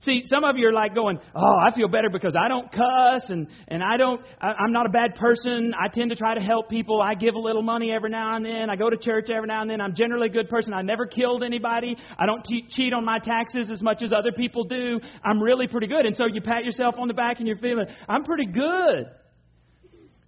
See, 0.02 0.22
some 0.25 0.44
of 0.44 0.58
you 0.58 0.68
are 0.68 0.74
like 0.74 0.94
going, 0.94 1.20
"Oh, 1.34 1.56
I 1.66 1.74
feel 1.74 1.88
better 1.88 2.10
because 2.10 2.36
I 2.40 2.48
don't 2.48 2.72
cuss 2.72 3.30
and 3.30 3.48
and 3.68 3.82
I 3.82 3.98
don't 3.98 4.22
I, 4.40 4.50
I'm 4.50 4.72
not 4.72 4.86
a 4.86 4.90
bad 4.90 5.16
person. 5.16 5.74
I 5.74 5.88
tend 5.88 6.12
to 6.12 6.16
try 6.16 6.36
to 6.36 6.42
help 6.42 6.70
people. 6.70 7.02
I 7.02 7.16
give 7.16 7.36
a 7.36 7.40
little 7.40 7.64
money 7.64 7.92
every 7.92 8.10
now 8.10 8.36
and 8.36 8.46
then. 8.46 8.70
I 8.70 8.75
go 8.75 8.90
to 8.90 8.98
church 8.98 9.30
every 9.30 9.48
now 9.48 9.62
and 9.62 9.70
then. 9.70 9.82
I'm 9.82 9.96
generally 9.96 10.28
a 10.28 10.32
good 10.32 10.50
person. 10.50 10.74
I 10.74 10.82
never 10.82 11.06
killed 11.06 11.44
anybody. 11.44 11.96
I 12.20 12.25
don't 12.25 12.44
te- 12.44 12.68
cheat 12.70 12.94
on 12.94 13.06
my 13.06 13.20
taxes 13.20 13.72
as 13.72 13.82
much 13.82 14.04
as 14.04 14.14
other 14.14 14.32
people 14.32 14.64
do. 14.64 15.00
I'm 15.24 15.42
really 15.42 15.68
pretty 15.68 15.88
good." 15.88 16.06
And 16.06 16.16
so 16.16 16.25
you 16.25 16.42
pat 16.42 16.66
yourself 16.66 16.96
on 16.98 17.08
the 17.08 17.14
back 17.14 17.40
and 17.40 17.48
you're 17.48 17.58
feeling, 17.58 17.88
"I'm 18.08 18.24
pretty 18.24 18.46
good." 18.46 19.06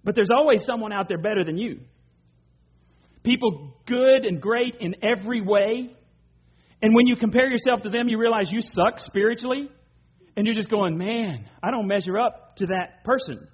But 0.02 0.14
there's 0.14 0.30
always 0.30 0.64
someone 0.64 0.92
out 0.92 1.08
there 1.08 1.18
better 1.18 1.44
than 1.44 1.58
you. 1.58 1.80
People 3.22 3.74
good 3.86 4.24
and 4.24 4.40
great 4.40 4.76
in 4.76 4.96
every 5.02 5.40
way 5.40 5.90
and 6.80 6.94
when 6.94 7.06
you 7.06 7.16
compare 7.16 7.50
yourself 7.50 7.82
to 7.82 7.90
them, 7.90 8.08
you 8.08 8.18
realize 8.18 8.48
you 8.50 8.60
suck 8.60 8.98
spiritually. 8.98 9.68
And 10.36 10.46
you're 10.46 10.54
just 10.54 10.70
going, 10.70 10.96
man, 10.96 11.48
I 11.64 11.72
don't 11.72 11.88
measure 11.88 12.16
up 12.16 12.54
to 12.58 12.66
that 12.66 13.02
person. 13.04 13.48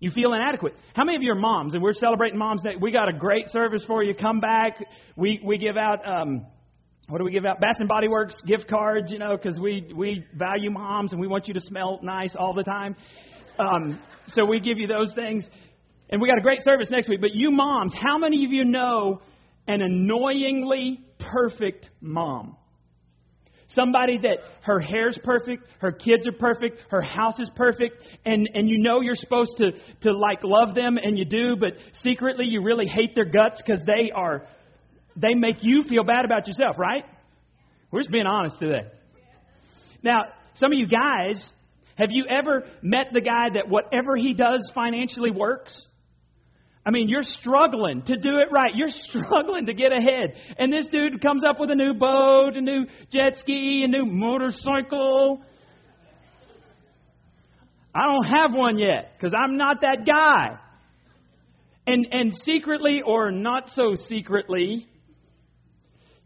You 0.00 0.10
feel 0.10 0.34
inadequate. 0.34 0.74
How 0.94 1.04
many 1.04 1.16
of 1.16 1.22
you 1.22 1.32
are 1.32 1.34
moms? 1.34 1.72
And 1.72 1.82
we're 1.82 1.94
celebrating 1.94 2.38
Moms 2.38 2.62
Day. 2.62 2.72
We 2.78 2.92
got 2.92 3.08
a 3.08 3.12
great 3.12 3.48
service 3.48 3.82
for 3.86 4.02
you. 4.02 4.14
Come 4.14 4.38
back. 4.38 4.84
We 5.16 5.40
we 5.42 5.56
give 5.56 5.78
out 5.78 6.06
um, 6.06 6.46
what 7.08 7.18
do 7.18 7.24
we 7.24 7.32
give 7.32 7.46
out? 7.46 7.58
Bath 7.58 7.76
and 7.78 7.88
Body 7.88 8.06
Works 8.06 8.38
gift 8.46 8.68
cards. 8.68 9.10
You 9.10 9.18
know, 9.18 9.36
because 9.36 9.58
we 9.58 9.90
we 9.96 10.24
value 10.34 10.70
moms 10.70 11.12
and 11.12 11.20
we 11.20 11.26
want 11.26 11.48
you 11.48 11.54
to 11.54 11.60
smell 11.60 11.98
nice 12.02 12.34
all 12.38 12.52
the 12.52 12.62
time. 12.62 12.94
Um, 13.58 13.98
so 14.28 14.44
we 14.44 14.60
give 14.60 14.78
you 14.78 14.86
those 14.86 15.12
things. 15.14 15.48
And 16.10 16.20
we 16.20 16.28
got 16.28 16.38
a 16.38 16.42
great 16.42 16.60
service 16.60 16.90
next 16.90 17.08
week. 17.08 17.20
But 17.20 17.30
you 17.34 17.50
moms, 17.50 17.94
how 17.98 18.18
many 18.18 18.44
of 18.44 18.52
you 18.52 18.64
know 18.66 19.20
an 19.66 19.80
annoyingly 19.82 21.00
perfect 21.30 21.88
mom. 22.00 22.56
Somebody 23.68 24.16
that 24.22 24.38
her 24.62 24.80
hair's 24.80 25.18
perfect, 25.22 25.64
her 25.80 25.92
kids 25.92 26.26
are 26.26 26.32
perfect, 26.32 26.80
her 26.90 27.02
house 27.02 27.38
is 27.38 27.50
perfect, 27.54 28.02
and, 28.24 28.48
and 28.54 28.66
you 28.66 28.82
know 28.82 29.02
you're 29.02 29.14
supposed 29.14 29.58
to, 29.58 29.72
to 30.02 30.16
like 30.16 30.38
love 30.42 30.74
them 30.74 30.96
and 30.96 31.18
you 31.18 31.26
do, 31.26 31.54
but 31.60 31.72
secretly 32.02 32.46
you 32.46 32.62
really 32.62 32.86
hate 32.86 33.14
their 33.14 33.26
guts 33.26 33.60
because 33.64 33.82
they 33.84 34.10
are, 34.10 34.46
they 35.16 35.34
make 35.34 35.56
you 35.60 35.82
feel 35.86 36.02
bad 36.02 36.24
about 36.24 36.46
yourself, 36.46 36.76
right? 36.78 37.04
We're 37.90 38.00
just 38.00 38.10
being 38.10 38.26
honest 38.26 38.58
today. 38.58 38.88
Now, 40.02 40.24
some 40.54 40.72
of 40.72 40.78
you 40.78 40.86
guys, 40.86 41.44
have 41.96 42.08
you 42.10 42.24
ever 42.30 42.64
met 42.80 43.08
the 43.12 43.20
guy 43.20 43.50
that 43.52 43.68
whatever 43.68 44.16
he 44.16 44.32
does 44.32 44.70
financially 44.74 45.30
works? 45.30 45.87
I 46.88 46.90
mean, 46.90 47.10
you're 47.10 47.20
struggling 47.20 48.00
to 48.06 48.16
do 48.16 48.38
it 48.38 48.50
right. 48.50 48.74
You're 48.74 48.88
struggling 49.10 49.66
to 49.66 49.74
get 49.74 49.92
ahead. 49.92 50.32
And 50.56 50.72
this 50.72 50.86
dude 50.90 51.20
comes 51.20 51.42
up 51.44 51.60
with 51.60 51.70
a 51.70 51.74
new 51.74 51.92
boat, 51.92 52.56
a 52.56 52.62
new 52.62 52.86
jet 53.12 53.36
ski, 53.36 53.82
a 53.84 53.88
new 53.88 54.06
motorcycle. 54.06 55.42
I 57.94 58.06
don't 58.06 58.24
have 58.24 58.54
one 58.54 58.78
yet 58.78 59.12
because 59.18 59.34
I'm 59.36 59.58
not 59.58 59.82
that 59.82 60.06
guy. 60.06 60.58
And, 61.86 62.06
and 62.10 62.34
secretly 62.34 63.02
or 63.04 63.32
not 63.32 63.68
so 63.74 63.94
secretly, 64.08 64.88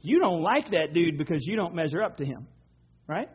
you 0.00 0.21
don't 0.21 0.42
like 0.42 0.71
that 0.71 0.95
dude 0.95 1.19
because 1.19 1.45
you 1.45 1.57
don't 1.57 1.75
measure 1.75 2.04
up 2.04 2.19
to 2.19 2.25
him, 2.25 2.47
right? 3.09 3.28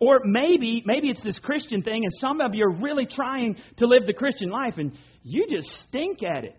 Or 0.00 0.20
maybe, 0.24 0.82
maybe 0.86 1.08
it's 1.10 1.22
this 1.22 1.38
Christian 1.38 1.82
thing, 1.82 2.04
and 2.04 2.12
some 2.20 2.40
of 2.40 2.54
you 2.54 2.64
are 2.64 2.74
really 2.82 3.06
trying 3.06 3.56
to 3.76 3.86
live 3.86 4.06
the 4.06 4.14
Christian 4.14 4.48
life, 4.48 4.74
and 4.78 4.92
you 5.22 5.46
just 5.48 5.68
stink 5.86 6.22
at 6.22 6.44
it. 6.44 6.56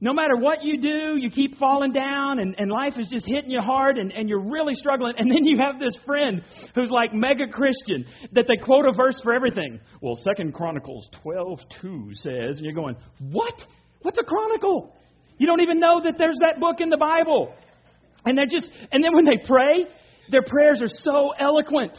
No 0.00 0.12
matter 0.12 0.36
what 0.36 0.62
you 0.62 0.82
do, 0.82 1.16
you 1.16 1.30
keep 1.30 1.56
falling 1.56 1.92
down, 1.92 2.38
and, 2.40 2.54
and 2.58 2.70
life 2.70 2.92
is 2.98 3.08
just 3.10 3.26
hitting 3.26 3.50
you 3.50 3.60
hard, 3.60 3.96
and, 3.96 4.12
and 4.12 4.28
you're 4.28 4.50
really 4.50 4.74
struggling. 4.74 5.14
And 5.16 5.30
then 5.30 5.44
you 5.44 5.56
have 5.58 5.80
this 5.80 5.96
friend 6.04 6.42
who's 6.74 6.90
like 6.90 7.14
mega 7.14 7.48
Christian 7.48 8.04
that 8.32 8.44
they 8.46 8.62
quote 8.62 8.84
a 8.86 8.92
verse 8.92 9.18
for 9.22 9.32
everything. 9.32 9.80
Well, 10.02 10.18
Second 10.22 10.52
Chronicles 10.52 11.08
twelve 11.22 11.60
two 11.80 12.10
says, 12.16 12.58
and 12.58 12.64
you're 12.66 12.74
going, 12.74 12.96
what? 13.18 13.54
What's 14.02 14.18
a 14.18 14.24
chronicle? 14.24 14.94
You 15.38 15.46
don't 15.46 15.62
even 15.62 15.78
know 15.80 16.02
that 16.04 16.16
there's 16.18 16.38
that 16.40 16.60
book 16.60 16.80
in 16.80 16.90
the 16.90 16.98
Bible. 16.98 17.54
And 18.26 18.36
they're 18.36 18.44
just, 18.44 18.70
and 18.92 19.02
then 19.02 19.14
when 19.14 19.24
they 19.24 19.42
pray, 19.46 19.86
their 20.30 20.42
prayers 20.42 20.82
are 20.82 20.88
so 20.88 21.30
eloquent. 21.40 21.92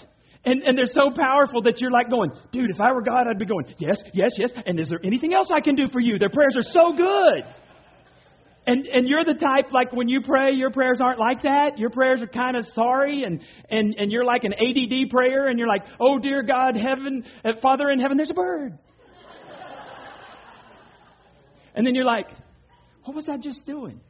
And, 0.46 0.62
and 0.62 0.78
they're 0.78 0.86
so 0.86 1.10
powerful 1.16 1.64
that 1.64 1.82
you're 1.82 1.92
like 1.92 2.10
going, 2.10 2.32
dude, 2.52 2.70
if 2.70 2.80
I 2.80 2.94
were 2.94 3.02
God, 3.02 3.26
I'd 3.28 3.40
be 3.40 3.46
going, 3.46 3.66
yes, 3.80 3.98
yes, 4.14 4.32
yes. 4.38 4.52
And 4.66 4.80
is 4.80 4.90
there 4.90 5.00
anything 5.04 5.34
else 5.34 5.50
I 5.52 5.60
can 5.60 5.76
do 5.76 5.88
for 5.92 6.00
you? 6.00 6.20
Their 6.20 6.30
prayers 6.30 6.56
are 6.56 6.72
so 6.72 6.96
good. 6.96 7.44
And, 8.68 8.86
and 8.88 9.08
you're 9.08 9.24
the 9.24 9.34
type, 9.34 9.72
like 9.72 9.92
when 9.92 10.08
you 10.08 10.22
pray, 10.22 10.52
your 10.52 10.72
prayers 10.72 11.00
aren't 11.02 11.20
like 11.20 11.44
that. 11.44 11.78
Your 11.78 11.90
prayers 11.90 12.22
are 12.22 12.28
kind 12.28 12.58
of 12.58 12.66
sorry, 12.74 13.24
and, 13.24 13.40
and, 13.70 13.96
and 13.98 14.12
you're 14.12 14.26
like 14.26 14.44
an 14.44 14.54
ADD 14.54 15.12
prayer, 15.12 15.48
and 15.48 15.60
you're 15.60 15.68
like, 15.68 15.84
oh, 16.00 16.18
dear 16.18 16.42
God, 16.42 16.76
heaven, 16.76 17.24
uh, 17.44 17.52
Father 17.62 17.90
in 17.90 18.00
heaven, 18.00 18.18
there's 18.18 18.32
a 18.32 18.36
bird. 18.36 18.78
and 21.76 21.86
then 21.86 21.94
you're 21.94 22.06
like, 22.06 22.26
what 23.04 23.16
was 23.16 23.30
I 23.30 23.38
just 23.38 23.68
doing? 23.68 24.02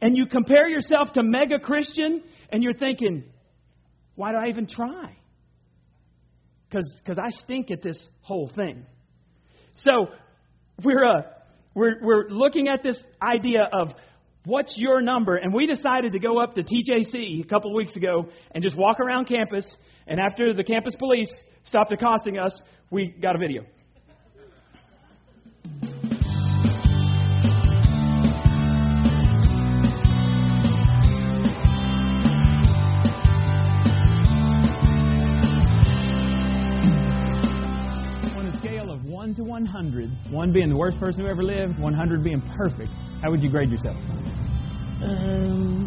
And 0.00 0.16
you 0.16 0.24
compare 0.24 0.66
yourself 0.66 1.12
to 1.14 1.22
mega 1.22 1.58
Christian, 1.58 2.22
and 2.50 2.62
you're 2.62 2.74
thinking, 2.74 3.24
why 4.20 4.32
do 4.32 4.36
I 4.36 4.48
even 4.48 4.66
try? 4.66 5.16
Because 6.68 7.18
I 7.18 7.30
stink 7.42 7.70
at 7.70 7.80
this 7.80 7.96
whole 8.20 8.50
thing. 8.54 8.84
So 9.76 10.08
we're, 10.84 11.02
uh, 11.02 11.22
we're, 11.74 11.94
we're 12.02 12.28
looking 12.28 12.68
at 12.68 12.82
this 12.82 13.02
idea 13.22 13.66
of 13.72 13.88
what's 14.44 14.74
your 14.76 15.00
number, 15.00 15.36
and 15.36 15.54
we 15.54 15.66
decided 15.66 16.12
to 16.12 16.18
go 16.18 16.38
up 16.38 16.54
to 16.56 16.62
TJC 16.62 17.42
a 17.42 17.48
couple 17.48 17.74
weeks 17.74 17.96
ago 17.96 18.26
and 18.50 18.62
just 18.62 18.76
walk 18.76 19.00
around 19.00 19.26
campus. 19.26 19.64
And 20.06 20.20
after 20.20 20.52
the 20.52 20.64
campus 20.64 20.94
police 20.96 21.32
stopped 21.64 21.90
accosting 21.90 22.36
us, 22.38 22.52
we 22.90 23.14
got 23.22 23.36
a 23.36 23.38
video. 23.38 23.62
100, 39.64 40.10
1 40.30 40.52
being 40.52 40.68
the 40.68 40.76
worst 40.76 40.98
person 40.98 41.22
who 41.22 41.26
ever 41.28 41.42
lived, 41.42 41.78
100 41.78 42.24
being 42.24 42.42
perfect, 42.56 42.90
how 43.22 43.30
would 43.30 43.42
you 43.42 43.50
grade 43.50 43.70
yourself? 43.70 43.96
Um, 45.02 45.86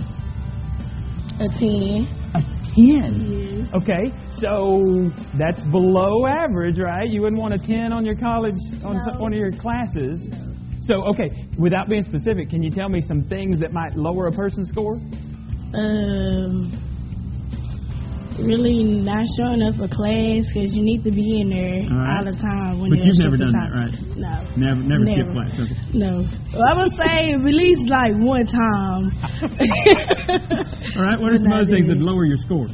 a 1.39 1.47
10. 1.47 2.07
A 2.35 2.41
10? 2.41 3.65
Yes. 3.65 3.81
Okay, 3.81 4.13
so 4.39 5.11
that's 5.37 5.63
below 5.71 6.27
average, 6.27 6.77
right? 6.77 7.09
You 7.09 7.21
wouldn't 7.21 7.41
want 7.41 7.53
a 7.53 7.59
10 7.59 7.91
on 7.93 8.05
your 8.05 8.15
college, 8.15 8.55
on 8.83 8.97
no. 8.97 9.19
one 9.19 9.33
of 9.33 9.39
your 9.39 9.51
classes. 9.51 10.19
No. 10.29 10.53
So, 10.81 11.03
okay, 11.13 11.47
without 11.57 11.87
being 11.87 12.03
specific, 12.03 12.49
can 12.49 12.61
you 12.61 12.69
tell 12.69 12.89
me 12.89 13.01
some 13.01 13.23
things 13.29 13.59
that 13.61 13.71
might 13.71 13.95
lower 13.95 14.27
a 14.27 14.31
person's 14.31 14.69
score? 14.69 14.95
Um, 15.73 16.82
really 18.39 19.03
not 19.03 19.25
showing 19.37 19.61
up 19.61 19.75
for 19.75 19.87
class 19.87 20.45
because 20.49 20.73
you 20.73 20.81
need 20.81 21.03
to 21.03 21.11
be 21.11 21.41
in 21.41 21.49
there 21.49 21.85
all, 21.85 21.97
right. 21.97 22.17
all 22.17 22.25
the 22.25 22.37
time. 22.37 22.79
When 22.79 22.89
but 22.89 23.03
you've 23.03 23.19
never 23.19 23.37
done 23.37 23.53
that, 23.53 23.69
right? 23.69 23.95
No. 24.17 24.33
Never, 24.57 24.81
never, 24.81 25.05
never. 25.05 25.21
skipped 25.21 25.33
class. 25.33 25.53
Okay. 25.59 25.77
No. 25.93 26.25
Well, 26.53 26.65
I 26.65 26.73
would 26.81 26.93
say 26.97 27.33
at 27.33 27.43
least 27.43 27.85
like 27.89 28.13
one 28.17 28.45
time. 28.49 29.03
all 30.97 31.03
right. 31.03 31.19
What 31.19 31.33
are 31.33 31.41
some 31.41 31.53
other 31.53 31.69
things 31.69 31.87
that 31.87 32.01
lower 32.01 32.25
your 32.25 32.41
score? 32.41 32.67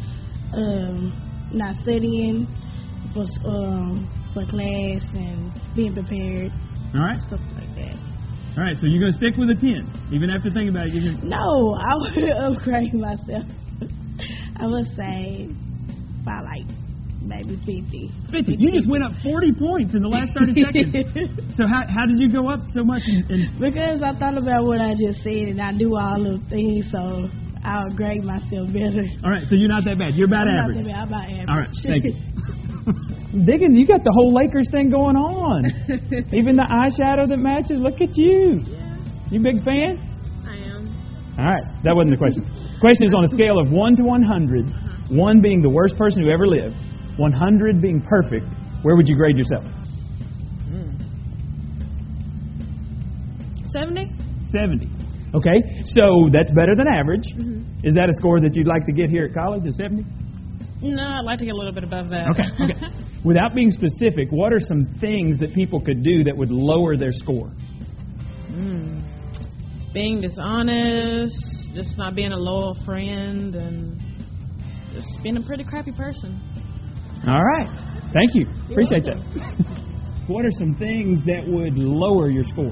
Um, 0.53 1.13
not 1.53 1.75
studying 1.81 2.47
for 3.13 3.25
um 3.45 4.07
for 4.33 4.45
class 4.45 5.03
and 5.17 5.51
being 5.75 5.93
prepared. 5.93 6.51
All 6.95 7.01
right. 7.01 7.19
Stuff 7.27 7.41
like 7.57 7.73
that. 7.75 7.97
All 8.57 8.65
right, 8.65 8.75
so 8.75 8.87
you're 8.87 8.99
going 8.99 9.13
to 9.13 9.17
stick 9.17 9.37
with 9.37 9.47
a 9.51 9.55
10, 9.55 10.11
even 10.11 10.29
after 10.29 10.49
thinking 10.49 10.69
about 10.69 10.87
it. 10.87 10.93
You're 10.93 11.13
gonna... 11.13 11.23
No, 11.23 11.77
I 11.79 11.93
would 11.95 12.17
upgrade 12.57 12.93
myself. 12.93 13.45
I 14.59 14.65
would 14.67 14.87
say 14.95 15.49
by 16.25 16.41
like 16.41 16.67
maybe 17.21 17.55
50. 17.63 18.11
50. 18.31 18.55
You 18.57 18.71
just 18.71 18.89
went 18.89 19.03
up 19.03 19.11
40 19.23 19.53
points 19.53 19.93
in 19.95 20.01
the 20.01 20.07
last 20.07 20.31
30 20.35 20.53
seconds. 20.63 21.55
so 21.55 21.67
how, 21.67 21.83
how 21.87 22.05
did 22.05 22.19
you 22.19 22.31
go 22.31 22.49
up 22.49 22.59
so 22.73 22.83
much? 22.83 23.03
In, 23.07 23.23
in 23.29 23.59
because 23.59 24.03
I 24.03 24.13
thought 24.17 24.37
about 24.37 24.65
what 24.65 24.81
I 24.81 24.93
just 24.95 25.23
said 25.23 25.55
and 25.55 25.61
I 25.61 25.71
do 25.73 25.95
all 25.95 26.19
the 26.19 26.39
things, 26.49 26.91
so 26.91 27.27
I'll 27.63 27.91
grade 27.95 28.23
myself 28.23 28.71
better. 28.71 29.03
All 29.23 29.31
right, 29.31 29.45
so 29.47 29.55
you're 29.55 29.71
not 29.71 29.83
that 29.85 29.99
bad. 29.99 30.15
You're 30.15 30.27
about 30.27 30.47
I'm 30.47 30.63
average. 30.63 30.85
Not 30.87 31.09
that 31.09 31.11
bad. 31.11 31.27
I'm 31.27 31.27
about 31.27 31.27
average. 31.27 31.49
All 31.49 31.59
right, 31.59 31.73
thank 31.83 32.03
you. 32.07 32.15
Diggins, 33.45 33.77
you 33.77 33.85
got 33.85 34.03
the 34.03 34.11
whole 34.11 34.33
Lakers 34.33 34.67
thing 34.71 34.89
going 34.89 35.15
on. 35.15 35.65
Even 36.33 36.55
the 36.55 36.65
eyeshadow 36.65 37.27
that 37.27 37.37
matches. 37.37 37.77
Look 37.77 38.01
at 38.01 38.17
you. 38.17 38.63
Yeah. 38.65 38.97
You 39.29 39.39
big 39.39 39.63
fan? 39.63 40.08
All 41.39 41.45
right, 41.45 41.63
that 41.87 41.95
wasn't 41.95 42.11
the 42.11 42.17
question. 42.19 42.43
The 42.43 42.83
Question 42.83 43.07
is 43.07 43.13
on 43.15 43.23
a 43.23 43.31
scale 43.31 43.59
of 43.59 43.71
1 43.71 43.95
to 43.95 44.03
100, 44.03 45.15
1 45.15 45.41
being 45.41 45.61
the 45.61 45.69
worst 45.69 45.95
person 45.95 46.21
who 46.21 46.29
ever 46.29 46.45
lived, 46.45 46.75
100 47.15 47.81
being 47.81 48.01
perfect, 48.01 48.45
where 48.83 48.97
would 48.97 49.07
you 49.07 49.15
grade 49.15 49.37
yourself? 49.37 49.63
70. 53.71 54.11
70. 54.51 54.89
Okay, 55.35 55.61
so 55.85 56.27
that's 56.33 56.49
better 56.51 56.75
than 56.75 56.87
average. 56.87 57.23
Mm-hmm. 57.37 57.87
Is 57.87 57.93
that 57.93 58.09
a 58.09 58.13
score 58.13 58.41
that 58.41 58.55
you'd 58.55 58.67
like 58.67 58.85
to 58.85 58.91
get 58.91 59.09
here 59.09 59.25
at 59.25 59.33
college, 59.33 59.63
a 59.67 59.71
70? 59.71 60.03
No, 60.81 61.03
I'd 61.03 61.25
like 61.25 61.39
to 61.39 61.45
get 61.45 61.53
a 61.53 61.57
little 61.57 61.73
bit 61.73 61.83
above 61.83 62.09
that. 62.09 62.27
Okay, 62.31 62.49
okay. 62.63 62.87
Without 63.23 63.53
being 63.53 63.69
specific, 63.69 64.29
what 64.31 64.53
are 64.53 64.59
some 64.59 64.97
things 64.99 65.39
that 65.39 65.53
people 65.53 65.79
could 65.79 66.03
do 66.03 66.23
that 66.23 66.35
would 66.35 66.51
lower 66.51 66.97
their 66.97 67.11
score? 67.11 67.51
Mm. 68.49 68.98
Being 69.93 70.21
dishonest, 70.21 71.35
just 71.73 71.97
not 71.97 72.15
being 72.15 72.31
a 72.31 72.37
loyal 72.37 72.75
friend 72.85 73.55
and 73.55 73.99
just 74.93 75.07
being 75.23 75.37
a 75.37 75.41
pretty 75.41 75.63
crappy 75.63 75.91
person. 75.91 76.39
All 77.27 77.43
right. 77.43 77.67
Thank 78.13 78.31
you. 78.33 78.45
You're 78.67 78.81
Appreciate 78.81 79.05
welcome. 79.05 79.33
that. 79.35 80.27
what 80.27 80.45
are 80.45 80.51
some 80.57 80.75
things 80.75 81.19
that 81.25 81.43
would 81.45 81.77
lower 81.77 82.29
your 82.29 82.43
score? 82.43 82.71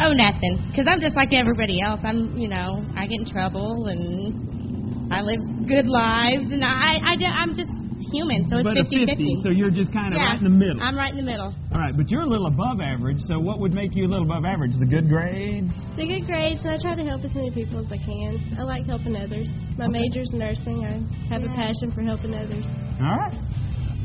Oh, 0.00 0.12
nothing. 0.12 0.64
Because 0.70 0.86
I'm 0.88 1.00
just 1.00 1.14
like 1.14 1.32
everybody 1.32 1.80
else. 1.80 2.00
I'm, 2.02 2.36
you 2.36 2.48
know, 2.48 2.82
I 2.96 3.06
get 3.06 3.20
in 3.20 3.26
trouble 3.26 3.86
and 3.86 5.12
I 5.12 5.22
live 5.22 5.40
good 5.66 5.86
lives, 5.86 6.46
and 6.52 6.64
I, 6.64 6.96
I, 7.02 7.16
I'm 7.42 7.54
just 7.54 7.70
human, 8.12 8.46
so 8.50 8.58
it's 8.58 8.66
but 8.66 8.76
50 8.76 9.06
50. 9.06 9.42
So 9.42 9.50
you're 9.50 9.70
just 9.70 9.92
kind 9.92 10.14
of 10.14 10.20
yeah, 10.20 10.34
right 10.34 10.38
in 10.38 10.44
the 10.44 10.52
middle. 10.52 10.82
I'm 10.82 10.96
right 10.96 11.10
in 11.10 11.18
the 11.18 11.26
middle. 11.26 11.54
All 11.72 11.80
right, 11.80 11.94
but 11.96 12.10
you're 12.10 12.22
a 12.22 12.28
little 12.28 12.46
above 12.46 12.80
average. 12.80 13.18
So 13.26 13.38
what 13.38 13.60
would 13.60 13.72
make 13.72 13.94
you 13.94 14.06
a 14.06 14.10
little 14.10 14.26
above 14.26 14.44
average? 14.44 14.72
The 14.78 14.86
good 14.86 15.08
grades? 15.08 15.72
The 15.96 16.06
good 16.06 16.26
grades. 16.26 16.62
So 16.62 16.70
I 16.70 16.78
try 16.78 16.94
to 16.94 17.06
help 17.06 17.24
as 17.24 17.34
many 17.34 17.50
people 17.50 17.80
as 17.80 17.90
I 17.90 17.98
can. 17.98 18.56
I 18.58 18.62
like 18.62 18.86
helping 18.86 19.16
others. 19.16 19.48
My 19.78 19.86
okay. 19.86 20.04
major's 20.04 20.30
nursing. 20.32 20.84
I 20.84 21.00
have 21.32 21.42
yeah. 21.42 21.52
a 21.52 21.56
passion 21.56 21.92
for 21.94 22.02
helping 22.02 22.34
others. 22.34 22.64
All 23.00 23.16
right. 23.16 23.36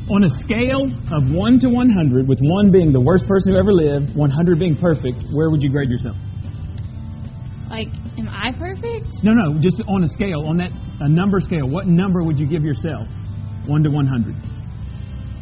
On 0.06 0.22
a 0.22 0.30
scale 0.46 0.86
of 1.10 1.34
1 1.34 1.60
to 1.60 1.68
100, 1.68 2.28
with 2.28 2.38
1 2.38 2.70
being 2.70 2.92
the 2.92 3.00
worst 3.02 3.26
person 3.26 3.52
who 3.52 3.58
ever 3.58 3.74
lived, 3.74 4.14
100 4.14 4.58
being 4.58 4.76
perfect, 4.78 5.18
where 5.34 5.50
would 5.50 5.60
you 5.60 5.70
grade 5.70 5.90
yourself? 5.90 6.14
Like, 7.68 7.88
am 8.16 8.30
I 8.30 8.54
perfect? 8.54 9.10
No, 9.26 9.34
no, 9.34 9.58
just 9.58 9.82
on 9.88 10.04
a 10.04 10.08
scale, 10.14 10.46
on 10.46 10.56
that 10.58 10.70
a 11.00 11.08
number 11.08 11.40
scale. 11.40 11.68
What 11.68 11.86
number 11.86 12.22
would 12.22 12.38
you 12.38 12.46
give 12.46 12.62
yourself? 12.62 13.08
One 13.66 13.82
to 13.82 13.90
one 13.90 14.06
hundred. 14.06 14.34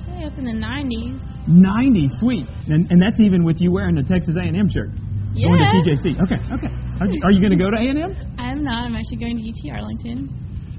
Say 0.07 0.25
up 0.25 0.37
in 0.39 0.45
the 0.45 0.57
90s. 0.57 1.21
Ninety, 1.47 2.09
sweet, 2.21 2.47
and 2.69 2.91
and 2.91 3.01
that's 3.01 3.21
even 3.21 3.45
with 3.45 3.57
you 3.61 3.71
wearing 3.73 3.95
the 3.95 4.03
Texas 4.03 4.37
A&M 4.41 4.69
shirt. 4.71 4.91
Yeah. 5.35 5.49
Going 5.49 5.61
to 5.61 5.91
TJC. 5.91 6.23
Okay, 6.25 6.41
okay. 6.55 6.71
Are 7.01 7.09
you, 7.11 7.21
are 7.25 7.33
you 7.33 7.41
going 7.41 7.51
to 7.51 7.59
go 7.59 7.69
to 7.69 7.77
A&M? 7.77 8.15
I'm 8.39 8.63
not. 8.63 8.87
I'm 8.87 8.95
actually 8.95 9.19
going 9.19 9.37
to 9.37 9.43
UT 9.43 9.77
Arlington. 9.77 10.31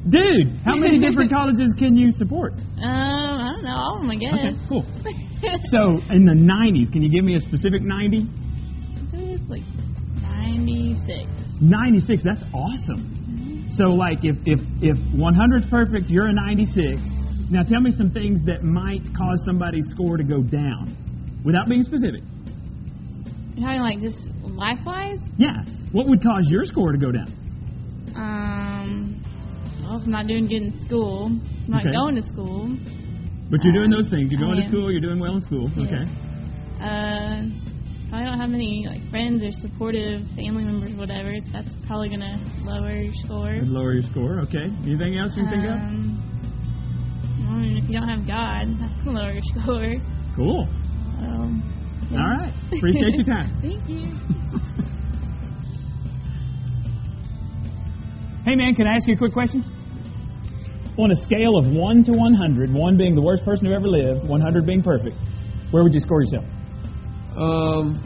Dude, 0.10 0.58
how 0.64 0.76
many 0.76 0.98
different 1.06 1.30
colleges 1.30 1.74
can 1.78 1.96
you 1.96 2.12
support? 2.12 2.54
Um, 2.54 2.82
I 2.82 3.52
don't 3.54 3.64
know. 3.64 3.76
All 3.76 3.96
of 3.98 4.02
them, 4.02 4.12
I 4.12 4.16
guess. 4.16 4.34
Okay, 4.34 4.56
cool. 4.70 4.86
So 5.70 6.02
in 6.10 6.26
the 6.26 6.34
90s, 6.34 6.92
can 6.92 7.04
you 7.04 7.12
give 7.12 7.24
me 7.24 7.36
a 7.36 7.40
specific 7.40 7.84
90? 7.84 8.26
It's 9.14 9.44
like 9.48 9.62
96. 10.24 11.30
96. 11.62 12.24
That's 12.24 12.42
awesome. 12.52 13.70
So 13.78 13.94
like 13.94 14.20
if 14.24 14.38
if 14.46 14.60
if 14.82 14.98
100's 15.14 15.70
perfect, 15.70 16.10
you're 16.10 16.28
a 16.28 16.34
96. 16.34 16.98
Now 17.50 17.62
tell 17.64 17.82
me 17.82 17.92
some 17.92 18.12
things 18.12 18.40
that 18.46 18.64
might 18.64 19.04
cause 19.16 19.40
somebody's 19.46 19.86
score 19.92 20.18
to 20.18 20.24
go 20.24 20.42
down, 20.42 20.96
without 21.46 21.68
being 21.70 21.84
specific. 21.84 22.22
You're 23.56 23.68
talking 23.68 23.82
like 23.82 24.00
just 24.00 24.18
life 24.42 24.80
wise? 24.86 25.20
Yeah. 25.38 25.54
What 25.92 26.08
would 26.08 26.22
cause 26.22 26.44
your 26.50 26.66
score 26.66 26.92
to 26.92 26.98
go 26.98 27.12
down? 27.12 27.32
Um, 28.16 29.24
well, 29.84 29.98
if 30.00 30.04
I'm 30.06 30.12
not 30.12 30.28
doing 30.28 30.48
good 30.48 30.64
in 30.64 30.82
school, 30.86 31.28
I'm 31.28 31.42
not 31.68 31.82
Okay. 31.86 31.92
going 31.94 32.16
to 32.16 32.24
school. 32.24 32.76
But 33.52 33.64
you're 33.64 33.74
doing 33.74 33.92
those 33.92 34.10
things. 34.10 34.32
You're 34.32 34.42
going 34.42 34.62
to 34.62 34.68
school. 34.68 34.92
You're 34.92 35.02
doing 35.02 35.20
well 35.20 35.36
in 35.36 35.42
school. 35.42 35.70
Yeah. 35.78 35.86
Okay. 35.86 36.04
Uh, 36.82 37.42
I 38.16 38.24
don't 38.24 38.40
have 38.40 38.52
any 38.54 38.86
like 38.88 39.08
friends 39.10 39.44
or 39.44 39.52
supportive 39.62 40.22
family 40.36 40.64
members, 40.64 40.94
whatever. 40.94 41.32
That's 41.54 41.74
probably 41.88 42.10
gonna 42.10 42.44
lower 42.64 42.96
your 42.96 43.14
score. 43.26 43.54
That'd 43.54 43.68
lower 43.70 43.94
your 43.94 44.04
score. 44.12 44.40
Okay. 44.42 44.66
Anything 44.84 45.18
else 45.18 45.32
you 45.36 45.44
can 45.44 45.52
think 45.52 45.66
of? 45.66 46.35
I 47.56 47.58
mean, 47.58 47.78
if 47.78 47.90
you 47.90 47.98
don't 47.98 48.10
have 48.10 48.28
God, 48.28 48.68
that's 48.82 49.06
gonna 49.06 49.20
lower 49.20 49.32
your 49.32 49.42
score. 49.56 49.96
Cool. 50.36 50.68
Um, 51.24 51.64
yeah. 52.12 52.20
All 52.20 52.38
right. 52.38 52.54
Appreciate 52.68 53.16
your 53.16 53.24
time. 53.24 53.58
Thank 53.62 53.90
you. 53.90 54.12
Hey 58.46 58.54
man, 58.54 58.76
can 58.76 58.86
I 58.86 58.94
ask 58.94 59.08
you 59.08 59.16
a 59.16 59.18
quick 59.18 59.34
question? 59.34 59.66
On 61.00 61.10
a 61.10 61.16
scale 61.24 61.58
of 61.58 61.66
1 61.66 62.04
to 62.04 62.12
100, 62.12 62.72
1 62.72 62.98
being 62.98 63.16
the 63.16 63.22
worst 63.22 63.44
person 63.44 63.66
who 63.66 63.74
ever 63.74 63.88
lived, 63.88 64.30
100 64.30 64.66
being 64.68 64.84
perfect, 64.84 65.18
where 65.72 65.82
would 65.82 65.96
you 65.96 66.00
score 66.00 66.22
yourself? 66.22 66.46
Um, 67.36 67.98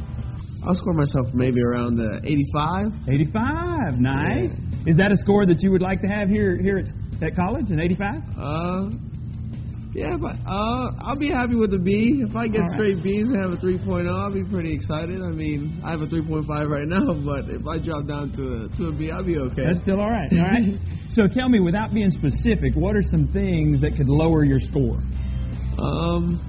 I'll 0.65 0.75
score 0.75 0.93
myself 0.93 1.27
maybe 1.33 1.61
around 1.61 1.97
the 1.97 2.21
85. 2.23 2.85
85. 3.09 3.99
Nice. 3.99 4.51
Is 4.87 4.95
that 4.95 5.11
a 5.11 5.17
score 5.17 5.45
that 5.45 5.61
you 5.61 5.71
would 5.71 5.81
like 5.81 6.01
to 6.03 6.07
have 6.07 6.29
here 6.29 6.55
here 6.55 6.77
at, 6.77 6.87
at 7.21 7.35
college, 7.35 7.69
an 7.69 7.81
85? 7.81 8.15
Uh, 8.39 9.08
yeah, 9.99 10.15
but 10.15 10.39
uh, 10.47 10.87
I'll 11.03 11.19
be 11.19 11.27
happy 11.27 11.55
with 11.55 11.73
a 11.73 11.77
B. 11.77 12.23
If 12.23 12.33
I 12.33 12.47
get 12.47 12.59
right. 12.59 12.71
straight 12.71 13.03
B's 13.03 13.27
and 13.27 13.43
have 13.43 13.51
a 13.51 13.59
3.0, 13.59 14.07
I'll 14.07 14.31
be 14.31 14.47
pretty 14.47 14.73
excited. 14.73 15.19
I 15.19 15.35
mean, 15.35 15.81
I 15.83 15.91
have 15.91 15.99
a 15.99 16.07
3.5 16.07 16.47
right 16.47 16.87
now, 16.87 17.03
but 17.27 17.51
if 17.51 17.67
I 17.67 17.83
drop 17.83 18.07
down 18.07 18.31
to 18.39 18.71
a, 18.71 18.77
to 18.77 18.83
a 18.87 18.91
B, 18.95 19.11
I'll 19.11 19.27
be 19.27 19.37
okay. 19.51 19.67
That's 19.67 19.83
still 19.83 19.99
all 19.99 20.09
right. 20.09 20.31
All 20.31 20.39
right. 20.39 20.79
so 21.11 21.27
tell 21.27 21.49
me, 21.49 21.59
without 21.59 21.91
being 21.91 22.11
specific, 22.11 22.79
what 22.79 22.95
are 22.95 23.03
some 23.11 23.27
things 23.27 23.81
that 23.81 23.99
could 23.99 24.07
lower 24.07 24.45
your 24.45 24.63
score? 24.71 25.03
Um, 25.83 26.39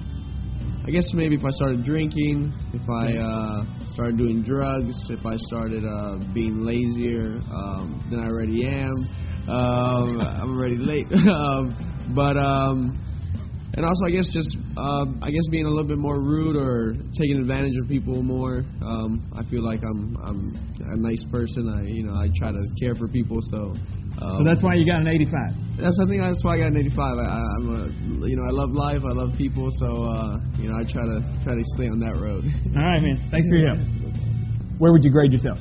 I 0.87 0.91
guess 0.91 1.11
maybe 1.13 1.35
if 1.35 1.45
I 1.45 1.51
started 1.51 1.85
drinking, 1.85 2.55
if 2.73 2.87
I 2.87 3.19
uh, 3.19 3.93
started 3.95 4.17
doing 4.17 4.43
drugs, 4.43 4.95
if 5.11 5.27
I 5.27 5.35
started 5.51 5.83
uh, 5.83 6.23
being 6.33 6.63
lazier 6.63 7.43
um, 7.51 8.07
than 8.11 8.21
I 8.21 8.27
already 8.31 8.65
am. 8.67 9.11
Um, 9.51 10.21
I'm 10.21 10.55
already 10.55 10.79
late. 10.79 11.07
um, 11.35 12.13
but 12.15 12.37
um, 12.37 13.10
and 13.75 13.85
also 13.87 14.05
I 14.07 14.11
guess 14.11 14.29
just 14.33 14.57
um, 14.77 15.21
I 15.23 15.31
guess 15.31 15.47
being 15.51 15.67
a 15.67 15.69
little 15.71 15.87
bit 15.87 15.99
more 15.99 16.19
rude 16.21 16.57
or 16.57 16.93
taking 17.19 17.39
advantage 17.39 17.75
of 17.83 17.89
people 17.89 18.23
more. 18.23 18.65
Um, 18.83 19.23
I 19.37 19.43
feel 19.51 19.63
like 19.65 19.81
I'm 19.83 20.17
I'm 20.23 20.41
a 20.81 20.97
nice 20.99 21.25
person. 21.31 21.69
I 21.79 21.87
you 21.87 22.05
know 22.05 22.15
I 22.15 22.29
try 22.39 22.51
to 22.53 22.63
care 22.81 22.95
for 22.95 23.09
people. 23.09 23.39
So. 23.51 23.75
Um, 24.21 24.43
So 24.43 24.45
that's 24.45 24.61
why 24.63 24.75
you 24.75 24.85
got 24.85 25.01
an 25.01 25.09
85. 25.09 25.79
that's 25.81 25.97
I 25.97 26.05
think 26.11 26.21
that's 26.21 26.43
why 26.45 26.57
I 26.57 26.59
got 26.59 26.75
an 26.75 26.79
85. 26.83 26.99
I, 26.99 27.23
I, 27.23 27.41
I'm 27.57 27.67
a, 27.71 28.27
you 28.29 28.37
know, 28.37 28.43
I 28.45 28.51
love 28.53 28.69
life. 28.75 29.01
I 29.07 29.15
love 29.15 29.33
people. 29.39 29.71
So, 29.79 29.87
uh, 29.87 30.37
you 30.59 30.69
know, 30.69 30.77
I 30.77 30.85
try 30.85 31.07
to 31.07 31.19
try 31.47 31.55
to 31.55 31.65
stay 31.79 31.87
on 31.87 32.01
that 32.05 32.19
road. 32.21 32.43
All 32.77 32.85
right, 32.85 33.01
man. 33.01 33.17
Thanks 33.31 33.47
for 33.49 33.55
your 33.55 33.73
help. 33.73 33.81
Where 34.83 34.93
would 34.93 35.05
you 35.05 35.13
grade 35.15 35.31
yourself? 35.33 35.57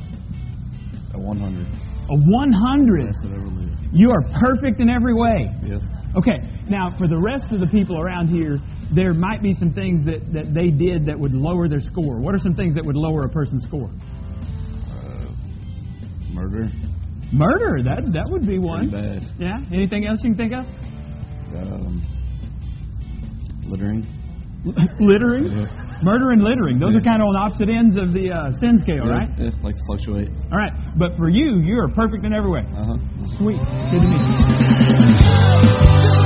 A 1.14 1.20
100. 1.20 1.68
A 2.10 2.16
100. 2.18 3.06
Best 3.06 3.22
that 3.24 3.32
ever 3.38 3.48
lived. 3.48 3.88
You 3.94 4.10
are 4.12 4.24
perfect 4.42 4.82
in 4.82 4.90
every 4.90 5.14
way. 5.14 5.48
Yep. 5.64 5.82
Okay, 6.18 6.38
now 6.70 6.96
for 6.98 7.08
the 7.08 7.18
rest 7.18 7.46
of 7.52 7.60
the 7.60 7.68
people 7.68 8.00
around 8.00 8.28
here, 8.28 8.60
there 8.94 9.14
might 9.14 9.42
be 9.42 9.54
some 9.54 9.74
things 9.74 10.04
that, 10.06 10.22
that 10.34 10.54
they 10.54 10.70
did 10.72 11.06
that 11.06 11.20
would 11.20 11.34
lower 11.34 11.68
their 11.68 11.80
score. 11.82 12.20
What 12.20 12.34
are 12.36 12.40
some 12.40 12.56
things 12.56 12.74
that 12.76 12.84
would 12.86 12.96
lower 12.96 13.24
a 13.26 13.30
person's 13.30 13.64
score? 13.66 13.90
Uh, 14.90 15.32
murder. 16.34 16.70
Murder, 17.32 17.84
that, 17.84 18.02
that 18.14 18.28
would 18.32 18.48
be 18.48 18.58
one. 18.58 18.90
Pretty 18.90 19.20
bad. 19.20 19.24
Yeah, 19.40 19.60
anything 19.72 20.06
else 20.08 20.20
you 20.24 20.34
can 20.34 20.38
think 20.38 20.54
of? 20.54 20.66
Um, 21.56 22.02
littering. 23.68 24.06
littering? 25.00 25.46
Yeah. 25.52 25.86
Murder 26.02 26.32
and 26.32 26.42
littering. 26.44 26.80
Those 26.80 26.94
Yeah. 26.94 27.00
are 27.00 27.04
kind 27.04 27.22
of 27.22 27.28
on 27.28 27.36
opposite 27.36 27.70
ends 27.70 27.98
of 27.98 28.14
the 28.14 28.32
uh, 28.32 28.52
sin 28.60 28.78
scale, 28.80 29.06
Yeah, 29.06 29.12
right? 29.12 29.30
Yeah, 29.38 29.50
like 29.62 29.76
to 29.76 29.84
fluctuate. 29.86 30.30
All 30.52 30.58
right, 30.58 30.72
but 30.98 31.16
for 31.18 31.30
you, 31.30 31.60
you 31.60 31.78
are 31.80 31.90
perfect 31.90 32.26
in 32.26 32.34
every 32.34 32.50
way. 32.50 32.62
Uh 32.62 32.86
huh. 32.86 32.98
Sweet. 33.38 33.60
Good 33.92 34.02
to 34.02 34.08
meet 34.08 34.22
you. 36.14 36.19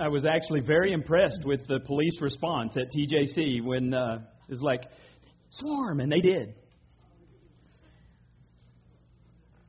I 0.00 0.08
was 0.08 0.24
actually 0.26 0.60
very 0.60 0.92
impressed 0.92 1.44
with 1.44 1.66
the 1.68 1.78
police 1.80 2.20
response 2.20 2.76
at 2.76 2.86
TJC 2.90 3.62
when 3.62 3.94
uh, 3.94 4.18
it 4.48 4.52
was 4.52 4.62
like, 4.62 4.82
swarm, 5.50 6.00
and 6.00 6.10
they 6.10 6.20
did. 6.20 6.54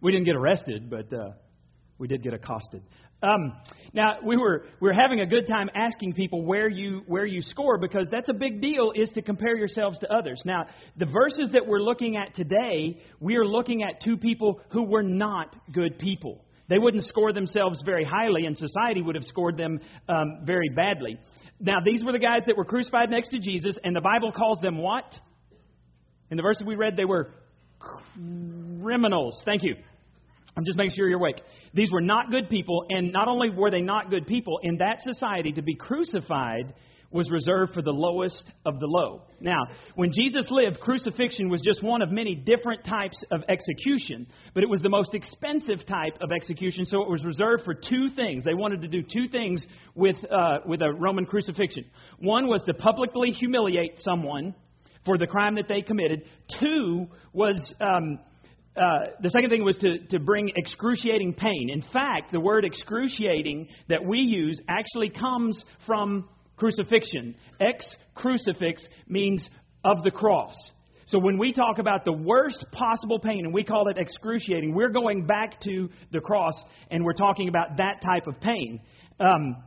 We 0.02 0.12
didn't 0.12 0.26
get 0.26 0.36
arrested, 0.36 0.89
but 0.89 1.13
uh, 1.13 1.34
we 2.00 2.08
did 2.08 2.24
get 2.24 2.34
accosted. 2.34 2.82
Um, 3.24 3.54
now 3.94 4.18
we 4.26 4.38
were 4.38 4.66
we 4.80 4.88
were 4.88 4.94
having 4.94 5.20
a 5.20 5.26
good 5.26 5.48
time 5.48 5.70
asking 5.76 6.14
people 6.14 6.44
where 6.44 6.70
you 6.70 7.02
where 7.08 7.26
you 7.26 7.42
score 7.42 7.78
because 7.78 8.08
that's 8.10 8.30
a 8.30 8.34
big 8.34 8.62
deal 8.62 8.94
is 8.96 9.10
to 9.12 9.22
compare 9.22 9.56
yourselves 9.56 10.00
to 10.00 10.12
others. 10.12 10.42
Now 10.46 10.66
the 10.98 11.06
verses 11.06 11.50
that 11.54 11.68
we're 11.68 11.82
looking 11.82 12.18
at 12.18 12.34
today, 12.34 12.98
we 13.20 13.36
are 13.36 13.46
looking 13.46 13.84
at 13.84 14.02
two 14.02 14.18
people 14.18 14.62
who 14.70 14.84
were 14.84 15.04
not 15.04 15.56
good 15.72 16.00
people. 16.00 16.44
They 16.70 16.80
wouldn't 16.80 17.04
score 17.04 17.34
themselves 17.34 17.84
very 17.86 18.06
highly, 18.06 18.46
and 18.46 18.58
society 18.58 19.02
would 19.02 19.16
have 19.16 19.26
scored 19.26 19.58
them 19.58 19.82
um, 20.08 20.40
very 20.46 20.70
badly. 20.70 21.20
Now 21.60 21.80
these 21.84 22.04
were 22.04 22.14
the 22.14 22.20
guys 22.20 22.44
that 22.48 22.56
were 22.56 22.66
crucified 22.66 23.10
next 23.10 23.30
to 23.30 23.40
Jesus, 23.40 23.78
and 23.84 23.96
the 23.96 24.02
Bible 24.02 24.32
calls 24.32 24.60
them 24.62 24.78
what? 24.78 25.06
In 26.32 26.38
the 26.38 26.44
verses 26.44 26.66
we 26.66 26.76
read, 26.76 26.96
they 26.96 27.06
were 27.06 27.34
criminals. 27.78 29.42
Thank 29.44 29.64
you. 29.64 29.76
I'm 30.56 30.66
just 30.66 30.78
making 30.78 30.96
sure 30.96 31.08
you're 31.08 31.20
awake. 31.20 31.42
These 31.74 31.92
were 31.92 32.02
not 32.02 32.30
good 32.30 32.50
people, 32.50 32.86
and 32.90 33.12
not 33.12 33.28
only 33.28 33.50
were 33.50 33.72
they 33.72 33.82
not 33.82 34.10
good 34.10 34.28
people, 34.28 34.60
in 34.64 34.78
that 34.78 35.02
society, 35.02 35.54
to 35.54 35.62
be 35.62 35.76
crucified 35.76 36.74
was 37.12 37.30
reserved 37.30 37.74
for 37.74 37.82
the 37.82 37.92
lowest 37.92 38.44
of 38.66 38.80
the 38.80 38.88
low. 38.88 39.24
Now, 39.40 39.64
when 39.96 40.12
Jesus 40.14 40.48
lived, 40.50 40.80
crucifixion 40.80 41.50
was 41.50 41.62
just 41.62 41.84
one 41.84 42.02
of 42.02 42.10
many 42.10 42.36
different 42.36 42.86
types 42.86 43.22
of 43.32 43.42
execution, 43.50 44.28
but 44.54 44.64
it 44.64 44.70
was 44.70 44.82
the 44.82 44.90
most 44.90 45.14
expensive 45.14 45.86
type 45.86 46.18
of 46.22 46.32
execution, 46.32 46.86
so 46.86 47.02
it 47.02 47.10
was 47.10 47.26
reserved 47.26 47.64
for 47.66 47.74
two 47.74 48.08
things. 48.16 48.44
They 48.44 48.54
wanted 48.54 48.82
to 48.84 48.88
do 48.88 49.02
two 49.02 49.28
things 49.30 49.66
with, 49.94 50.16
uh, 50.32 50.60
with 50.66 50.82
a 50.82 50.94
Roman 50.94 51.26
crucifixion. 51.26 51.86
One 52.20 52.48
was 52.48 52.64
to 52.64 52.74
publicly 52.74 53.32
humiliate 53.32 54.00
someone 54.00 54.56
for 55.06 55.18
the 55.18 55.28
crime 55.28 55.56
that 55.56 55.68
they 55.68 55.82
committed. 55.82 56.24
Two 56.60 57.08
was. 57.34 57.74
Um, 57.82 58.20
uh, 58.76 59.12
the 59.22 59.30
second 59.30 59.50
thing 59.50 59.64
was 59.64 59.76
to, 59.78 60.00
to 60.08 60.20
bring 60.20 60.52
excruciating 60.56 61.34
pain. 61.34 61.70
In 61.72 61.84
fact, 61.94 62.32
the 62.32 62.40
word 62.40 62.64
excruciating 62.64 63.68
that 63.90 64.04
we 64.04 64.20
use 64.20 64.60
actually 64.70 65.10
comes 65.10 65.62
from 65.86 66.30
crucifixion. 66.56 67.36
Ex 67.60 67.86
crucifix 68.16 68.86
means 69.08 69.48
of 69.84 70.04
the 70.04 70.12
cross. 70.12 70.54
So 71.08 71.20
when 71.20 71.38
we 71.38 71.52
talk 71.52 71.80
about 71.80 72.06
the 72.06 72.14
worst 72.14 72.66
possible 72.72 73.20
pain 73.20 73.44
and 73.44 73.54
we 73.54 73.66
call 73.66 73.90
it 73.90 73.98
excruciating, 73.98 74.74
we're 74.74 74.92
going 74.92 75.26
back 75.26 75.60
to 75.62 75.90
the 76.14 76.22
cross 76.22 76.54
and 76.90 77.04
we're 77.04 77.12
talking 77.14 77.50
about 77.50 77.78
that 77.78 78.02
type 78.02 78.28
of 78.28 78.40
pain. 78.40 78.80
Um, 79.20 79.58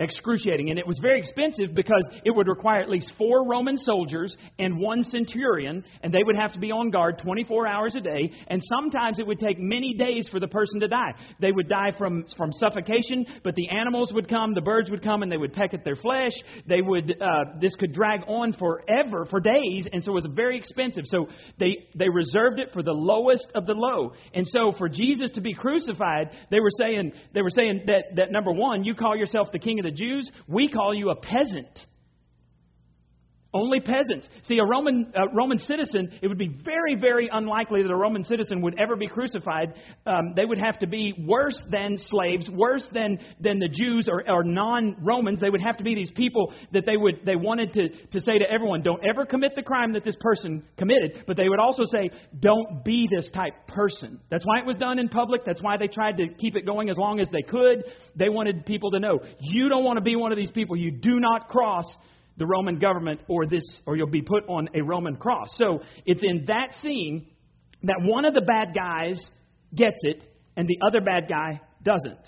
excruciating. 0.00 0.70
And 0.70 0.78
it 0.78 0.86
was 0.86 0.98
very 1.00 1.18
expensive 1.18 1.74
because 1.74 2.06
it 2.24 2.30
would 2.30 2.48
require 2.48 2.80
at 2.80 2.90
least 2.90 3.12
four 3.16 3.46
Roman 3.46 3.76
soldiers 3.76 4.36
and 4.58 4.78
one 4.78 5.02
centurion, 5.04 5.84
and 6.02 6.12
they 6.12 6.22
would 6.24 6.36
have 6.36 6.52
to 6.54 6.58
be 6.58 6.70
on 6.70 6.90
guard 6.90 7.20
24 7.22 7.66
hours 7.66 7.94
a 7.94 8.00
day. 8.00 8.30
And 8.48 8.60
sometimes 8.64 9.18
it 9.18 9.26
would 9.26 9.38
take 9.38 9.58
many 9.58 9.94
days 9.94 10.28
for 10.30 10.40
the 10.40 10.48
person 10.48 10.80
to 10.80 10.88
die. 10.88 11.12
They 11.40 11.52
would 11.52 11.68
die 11.68 11.92
from, 11.96 12.24
from 12.36 12.52
suffocation, 12.52 13.26
but 13.44 13.54
the 13.54 13.68
animals 13.68 14.12
would 14.12 14.28
come, 14.28 14.54
the 14.54 14.60
birds 14.60 14.90
would 14.90 15.02
come, 15.02 15.22
and 15.22 15.30
they 15.30 15.36
would 15.36 15.52
peck 15.52 15.74
at 15.74 15.84
their 15.84 15.96
flesh. 15.96 16.32
They 16.66 16.82
would, 16.82 17.10
uh, 17.20 17.44
this 17.60 17.74
could 17.76 17.92
drag 17.92 18.20
on 18.26 18.52
forever, 18.54 19.26
for 19.30 19.40
days, 19.40 19.86
and 19.92 20.02
so 20.02 20.12
it 20.12 20.14
was 20.14 20.28
very 20.34 20.56
expensive. 20.58 21.04
So 21.06 21.28
they, 21.58 21.88
they 21.94 22.08
reserved 22.08 22.58
it 22.58 22.70
for 22.72 22.82
the 22.82 22.92
lowest 22.92 23.46
of 23.54 23.66
the 23.66 23.74
low. 23.74 24.12
And 24.34 24.46
so 24.46 24.72
for 24.78 24.88
Jesus 24.88 25.30
to 25.32 25.40
be 25.40 25.54
crucified, 25.54 26.30
they 26.50 26.60
were 26.60 26.70
saying, 26.78 27.12
they 27.34 27.42
were 27.42 27.50
saying 27.50 27.82
that, 27.86 28.16
that 28.16 28.32
number 28.32 28.52
one, 28.52 28.84
you 28.84 28.94
call 28.94 29.16
yourself 29.16 29.48
the 29.52 29.58
king 29.58 29.78
of 29.84 29.92
the 29.92 29.96
Jews, 29.96 30.30
we 30.46 30.68
call 30.68 30.94
you 30.94 31.10
a 31.10 31.16
peasant. 31.16 31.86
Only 33.54 33.80
peasants. 33.80 34.26
See, 34.44 34.56
a 34.58 34.64
Roman, 34.64 35.12
a 35.14 35.34
Roman 35.34 35.58
citizen, 35.58 36.10
it 36.22 36.28
would 36.28 36.38
be 36.38 36.56
very, 36.64 36.94
very 36.98 37.28
unlikely 37.30 37.82
that 37.82 37.90
a 37.90 37.96
Roman 37.96 38.24
citizen 38.24 38.62
would 38.62 38.78
ever 38.78 38.96
be 38.96 39.06
crucified. 39.06 39.74
Um, 40.06 40.32
they 40.34 40.46
would 40.46 40.58
have 40.58 40.78
to 40.78 40.86
be 40.86 41.12
worse 41.26 41.62
than 41.70 41.98
slaves, 41.98 42.48
worse 42.50 42.88
than, 42.94 43.18
than 43.40 43.58
the 43.58 43.68
Jews 43.68 44.08
or, 44.10 44.26
or 44.26 44.42
non 44.42 44.96
Romans. 45.04 45.38
They 45.38 45.50
would 45.50 45.62
have 45.62 45.76
to 45.76 45.84
be 45.84 45.94
these 45.94 46.10
people 46.12 46.54
that 46.72 46.86
they, 46.86 46.96
would, 46.96 47.20
they 47.26 47.36
wanted 47.36 47.74
to, 47.74 47.88
to 47.90 48.20
say 48.20 48.38
to 48.38 48.50
everyone, 48.50 48.80
don't 48.80 49.02
ever 49.06 49.26
commit 49.26 49.54
the 49.54 49.62
crime 49.62 49.92
that 49.92 50.04
this 50.04 50.16
person 50.20 50.64
committed. 50.78 51.24
But 51.26 51.36
they 51.36 51.50
would 51.50 51.60
also 51.60 51.82
say, 51.84 52.10
don't 52.40 52.82
be 52.86 53.06
this 53.14 53.28
type 53.34 53.52
person. 53.68 54.18
That's 54.30 54.46
why 54.46 54.60
it 54.60 54.66
was 54.66 54.76
done 54.76 54.98
in 54.98 55.10
public. 55.10 55.44
That's 55.44 55.60
why 55.60 55.76
they 55.76 55.88
tried 55.88 56.16
to 56.16 56.28
keep 56.38 56.56
it 56.56 56.64
going 56.64 56.88
as 56.88 56.96
long 56.96 57.20
as 57.20 57.28
they 57.30 57.42
could. 57.42 57.84
They 58.16 58.30
wanted 58.30 58.64
people 58.64 58.92
to 58.92 58.98
know, 58.98 59.20
you 59.40 59.68
don't 59.68 59.84
want 59.84 59.98
to 59.98 60.02
be 60.02 60.16
one 60.16 60.32
of 60.32 60.38
these 60.38 60.50
people. 60.50 60.74
You 60.74 60.90
do 60.90 61.20
not 61.20 61.48
cross 61.48 61.84
the 62.36 62.46
Roman 62.46 62.78
government 62.78 63.20
or 63.28 63.46
this 63.46 63.64
or 63.86 63.96
you'll 63.96 64.06
be 64.06 64.22
put 64.22 64.48
on 64.48 64.68
a 64.74 64.82
Roman 64.82 65.16
cross. 65.16 65.48
So 65.56 65.80
it's 66.06 66.22
in 66.22 66.44
that 66.46 66.74
scene 66.80 67.26
that 67.82 67.96
one 68.00 68.24
of 68.24 68.34
the 68.34 68.40
bad 68.40 68.74
guys 68.74 69.18
gets 69.74 69.98
it 70.02 70.24
and 70.56 70.68
the 70.68 70.78
other 70.86 71.00
bad 71.00 71.28
guy 71.28 71.60
doesn't. 71.82 72.20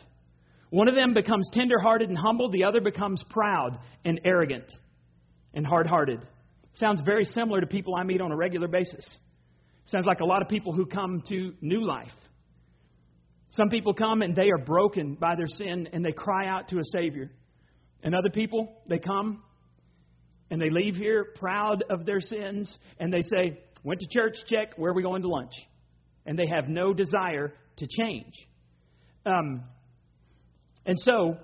One 0.71 0.89
of 0.89 0.95
them 0.95 1.15
becomes 1.15 1.49
tenderhearted 1.53 2.09
and 2.09 2.19
humble, 2.19 2.51
the 2.51 2.65
other 2.65 2.81
becomes 2.81 3.23
proud 3.31 3.79
and 4.05 4.21
arrogant 4.25 4.65
and 5.55 5.65
hard-hearted. 5.65 6.27
Sounds 6.75 7.01
very 7.05 7.25
similar 7.25 7.61
to 7.61 7.67
people 7.67 7.95
I 7.95 8.03
meet 8.03 8.21
on 8.21 8.33
a 8.33 8.37
regular 8.37 8.67
basis. 8.67 9.05
Sounds 9.87 10.07
like 10.07 10.19
a 10.21 10.25
lot 10.25 10.43
of 10.43 10.49
people 10.49 10.73
who 10.73 10.87
come 10.87 11.23
to 11.29 11.53
new 11.61 11.87
life. 11.87 12.11
Some 13.51 13.69
people 13.69 13.95
come 13.95 14.23
and 14.23 14.35
they 14.35 14.51
are 14.51 14.59
broken 14.59 15.15
by 15.15 15.37
their 15.37 15.47
sin 15.47 15.89
and 15.93 16.05
they 16.05 16.11
cry 16.11 16.49
out 16.49 16.69
to 16.69 16.79
a 16.79 16.85
Savior. 16.93 17.31
And 18.03 18.13
other 18.13 18.31
people, 18.31 18.83
they 18.89 18.99
come 18.99 19.44
and 20.51 20.61
they 20.61 20.71
leave 20.71 20.95
here 20.97 21.27
proud 21.37 21.85
of 21.91 22.05
their 22.05 22.21
sins 22.21 22.73
and 22.99 23.13
they 23.13 23.23
say, 23.23 23.59
Went 23.83 24.01
to 24.01 24.09
church, 24.09 24.37
check, 24.49 24.79
where 24.79 24.93
are 24.93 24.95
we 24.95 25.03
going 25.03 25.23
to 25.23 25.29
lunch? 25.29 25.53
And 26.25 26.39
they 26.39 26.47
have 26.47 26.69
no 26.69 26.95
desire 26.95 27.53
to 27.77 27.87
change. 27.87 28.33
Um, 29.27 29.63
and 30.87 30.99
so, 31.01 31.37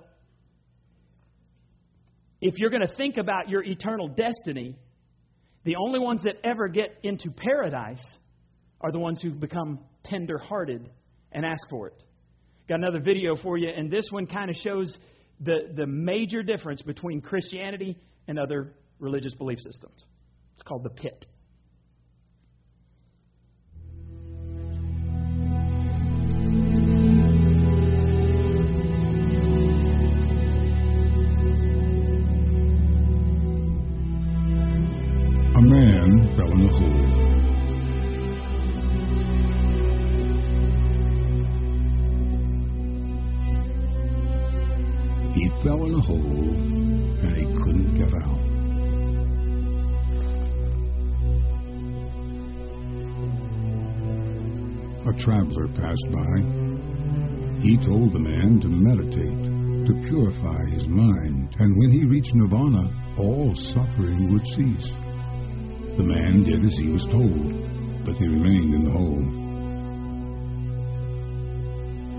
if 2.41 2.55
you're 2.57 2.71
going 2.71 2.85
to 2.85 2.95
think 2.95 3.17
about 3.17 3.47
your 3.47 3.63
eternal 3.63 4.07
destiny, 4.07 4.75
the 5.63 5.75
only 5.75 5.99
ones 5.99 6.23
that 6.23 6.35
ever 6.43 6.67
get 6.67 6.97
into 7.03 7.29
paradise 7.29 8.03
are 8.81 8.91
the 8.91 8.99
ones 8.99 9.21
who 9.21 9.31
become 9.31 9.79
tender 10.03 10.39
hearted 10.39 10.89
and 11.31 11.45
ask 11.45 11.61
for 11.69 11.87
it. 11.87 12.03
Got 12.67 12.75
another 12.75 12.99
video 12.99 13.35
for 13.35 13.57
you, 13.57 13.69
and 13.69 13.91
this 13.91 14.05
one 14.09 14.25
kind 14.25 14.49
of 14.49 14.55
shows 14.63 14.97
the, 15.39 15.71
the 15.75 15.85
major 15.85 16.41
difference 16.41 16.81
between 16.81 17.21
Christianity 17.21 17.97
and 18.27 18.39
other 18.39 18.73
religious 19.01 19.33
belief 19.33 19.59
systems. 19.59 20.05
It's 20.53 20.63
called 20.63 20.83
the 20.83 20.89
pit. 20.91 21.25
A 35.53 35.61
man 35.63 36.35
fell 36.35 36.51
in 36.51 36.61
a 36.61 36.71
hole. 36.71 37.31
He 45.33 45.49
fell 45.63 45.85
in 45.85 45.93
a 45.95 46.01
hole 46.01 46.17
and 46.17 47.37
he 47.37 47.45
couldn't 47.63 47.95
get 47.95 48.13
out. 48.13 48.50
A 55.11 55.19
traveler 55.19 55.67
passed 55.67 56.07
by. 56.13 56.39
He 57.59 57.75
told 57.83 58.13
the 58.13 58.19
man 58.19 58.61
to 58.61 58.69
meditate, 58.69 59.43
to 59.85 60.07
purify 60.07 60.63
his 60.69 60.87
mind, 60.87 61.53
and 61.59 61.75
when 61.77 61.91
he 61.91 62.05
reached 62.05 62.33
nirvana, 62.33 62.87
all 63.19 63.53
suffering 63.75 64.31
would 64.31 64.45
cease. 64.55 64.89
The 65.97 66.07
man 66.07 66.43
did 66.43 66.63
as 66.63 66.77
he 66.77 66.87
was 66.87 67.03
told, 67.11 68.05
but 68.05 68.15
he 68.15 68.25
remained 68.25 68.73
in 68.73 68.85
the 68.85 68.91
hole. 68.91 69.27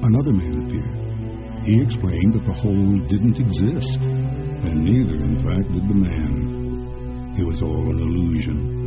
Another 0.05 0.35
man 0.35 0.67
appeared. 0.69 1.65
He 1.65 1.81
explained 1.81 2.35
that 2.35 2.45
the 2.45 2.61
hole 2.61 2.99
didn't 3.09 3.41
exist, 3.41 4.01
and 4.01 4.85
neither, 4.85 5.17
in 5.17 5.41
fact, 5.41 5.73
did 5.73 5.89
the 5.89 5.95
man. 5.95 7.37
It 7.41 7.45
was 7.45 7.63
all 7.63 7.89
an 7.89 8.01
illusion. 8.01 8.82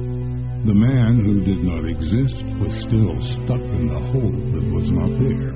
The 0.65 0.73
man 0.73 1.21
who 1.21 1.45
did 1.45 1.61
not 1.61 1.85
exist 1.85 2.41
was 2.57 2.73
still 2.89 3.13
stuck 3.37 3.61
in 3.61 3.85
the 3.85 4.01
hole 4.01 4.33
that 4.49 4.65
was 4.73 4.89
not 4.89 5.13
there. 5.21 5.53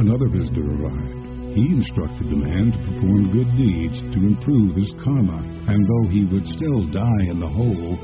Another 0.00 0.32
visitor 0.32 0.64
arrived. 0.64 1.52
He 1.52 1.76
instructed 1.76 2.32
the 2.32 2.40
man 2.48 2.72
to 2.72 2.78
perform 2.88 3.28
good 3.28 3.52
deeds 3.60 4.00
to 4.00 4.24
improve 4.24 4.72
his 4.72 4.88
karma, 5.04 5.44
and 5.68 5.84
though 5.84 6.08
he 6.08 6.24
would 6.24 6.48
still 6.48 6.88
die 6.88 7.28
in 7.28 7.44
the 7.44 7.52
hole, 7.52 8.00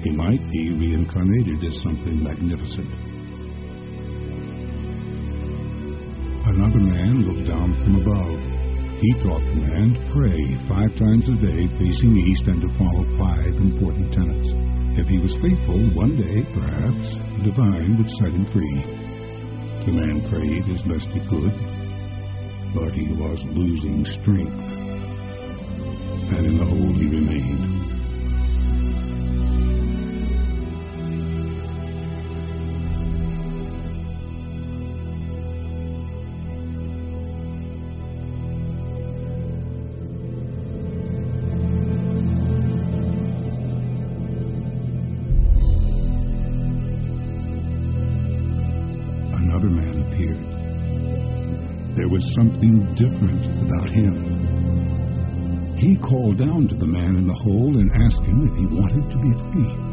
he 0.00 0.16
might 0.16 0.40
be 0.48 0.72
reincarnated 0.80 1.60
as 1.60 1.76
something 1.84 2.24
magnificent. 2.24 2.88
Another 6.56 6.80
man 6.80 7.28
looked 7.28 7.52
down 7.52 7.76
from 7.84 8.00
above. 8.00 8.40
He 8.96 9.12
taught 9.20 9.44
the 9.44 9.60
man 9.60 9.92
to 9.92 10.02
pray 10.16 10.40
five 10.72 10.96
times 10.96 11.28
a 11.28 11.36
day 11.36 11.68
facing 11.76 12.16
east 12.16 12.48
and 12.48 12.64
to 12.64 12.72
follow 12.80 13.04
five 13.20 13.52
important 13.60 14.08
tenets. 14.14 14.51
He 15.12 15.18
was 15.18 15.36
faithful, 15.42 15.78
one 15.92 16.16
day, 16.16 16.40
perhaps, 16.54 17.16
the 17.36 17.50
divine 17.52 17.98
would 17.98 18.10
set 18.12 18.32
him 18.32 18.46
free. 18.46 18.80
The 19.84 19.92
man 19.92 20.26
prayed 20.30 20.64
as 20.72 20.80
best 20.88 21.06
he 21.12 21.20
could, 21.28 21.52
but 22.72 22.94
he 22.94 23.12
was 23.12 23.44
losing 23.44 24.06
strength, 24.06 24.64
and 26.32 26.46
in 26.46 26.56
the 26.56 26.64
different 52.96 53.44
about 53.62 53.90
him. 53.90 54.42
He 55.78 55.96
called 55.96 56.38
down 56.38 56.68
to 56.68 56.74
the 56.76 56.86
man 56.86 57.16
in 57.16 57.26
the 57.26 57.34
hole 57.34 57.76
and 57.78 57.90
asked 57.92 58.22
him 58.22 58.46
if 58.46 58.54
he 58.56 58.66
wanted 58.66 59.10
to 59.10 59.18
be 59.18 59.32
free. 59.52 59.91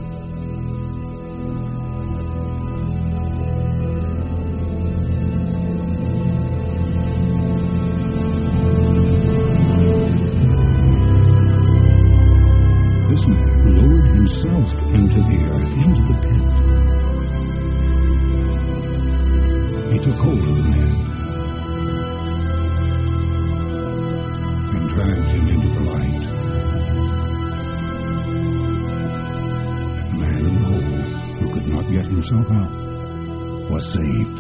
somehow 32.29 33.69
was 33.71 33.83
saved. 33.91 34.39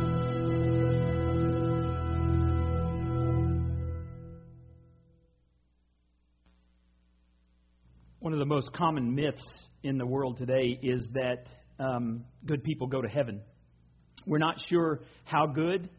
One 8.19 8.33
of 8.33 8.39
the 8.39 8.45
most 8.45 8.71
common 8.73 9.15
myths 9.15 9.41
in 9.81 9.97
the 9.97 10.05
world 10.05 10.37
today 10.37 10.77
is 10.83 11.09
that 11.13 11.47
um, 11.79 12.25
good 12.45 12.63
people 12.63 12.85
go 12.85 13.01
to 13.01 13.07
heaven. 13.07 13.41
We're 14.27 14.37
not 14.37 14.57
sure 14.67 14.99
how 15.23 15.47
good, 15.47 15.89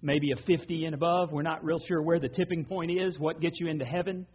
maybe 0.00 0.30
a 0.30 0.36
50 0.46 0.84
and 0.84 0.94
above. 0.94 1.32
We're 1.32 1.42
not 1.42 1.64
real 1.64 1.80
sure 1.88 2.00
where 2.02 2.20
the 2.20 2.28
tipping 2.28 2.66
point 2.66 2.92
is, 2.92 3.18
what 3.18 3.40
gets 3.40 3.58
you 3.58 3.66
into 3.66 3.84
heaven. 3.84 4.26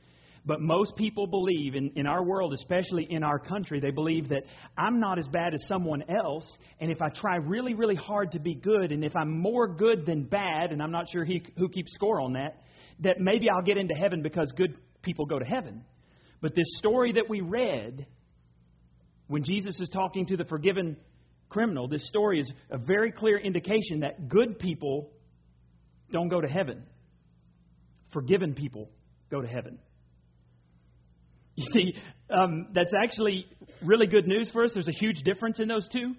But 0.47 0.61
most 0.61 0.95
people 0.95 1.27
believe, 1.27 1.75
in, 1.75 1.91
in 1.97 2.07
our 2.07 2.23
world, 2.23 2.53
especially 2.53 3.05
in 3.09 3.21
our 3.21 3.37
country, 3.37 3.81
they 3.81 3.91
believe 3.91 4.29
that 4.29 4.43
I'm 4.77 4.97
not 4.97 5.19
as 5.19 5.27
bad 5.27 5.53
as 5.53 5.61
someone 5.67 6.03
else, 6.09 6.45
and 6.79 6.89
if 6.89 7.01
I 7.01 7.09
try 7.09 7.35
really, 7.35 7.73
really 7.73 7.95
hard 7.95 8.31
to 8.31 8.39
be 8.39 8.55
good, 8.55 8.93
and 8.93 9.03
if 9.03 9.13
I'm 9.17 9.41
more 9.41 9.67
good 9.67 10.05
than 10.05 10.23
bad, 10.23 10.71
and 10.71 10.81
I'm 10.81 10.91
not 10.91 11.07
sure 11.11 11.25
he, 11.25 11.43
who 11.57 11.67
keeps 11.67 11.93
score 11.93 12.21
on 12.21 12.33
that, 12.33 12.61
that 13.01 13.19
maybe 13.19 13.49
I'll 13.49 13.61
get 13.61 13.77
into 13.77 13.93
heaven 13.93 14.21
because 14.21 14.49
good 14.55 14.77
people 15.01 15.25
go 15.25 15.37
to 15.37 15.45
heaven. 15.45 15.83
But 16.41 16.55
this 16.55 16.77
story 16.77 17.11
that 17.13 17.29
we 17.29 17.41
read, 17.41 18.07
when 19.27 19.43
Jesus 19.43 19.77
is 19.81 19.89
talking 19.89 20.27
to 20.27 20.37
the 20.37 20.45
forgiven 20.45 20.95
criminal, 21.49 21.89
this 21.89 22.07
story 22.07 22.39
is 22.39 22.49
a 22.71 22.77
very 22.77 23.11
clear 23.11 23.37
indication 23.37 23.99
that 23.99 24.29
good 24.29 24.59
people 24.59 25.11
don't 26.09 26.29
go 26.29 26.39
to 26.39 26.47
heaven. 26.47 26.83
Forgiven 28.13 28.53
people 28.53 28.89
go 29.29 29.41
to 29.41 29.47
heaven. 29.47 29.79
You 31.57 31.65
see, 31.73 31.95
um, 32.29 32.67
that's 32.73 32.93
actually 33.03 33.47
really 33.83 34.05
good 34.05 34.27
news 34.27 34.49
for 34.53 34.63
us. 34.63 34.71
There's 34.75 34.87
a 34.87 34.99
huge 34.99 35.23
difference 35.25 35.59
in 35.59 35.67
those 35.67 35.89
two. 35.91 36.13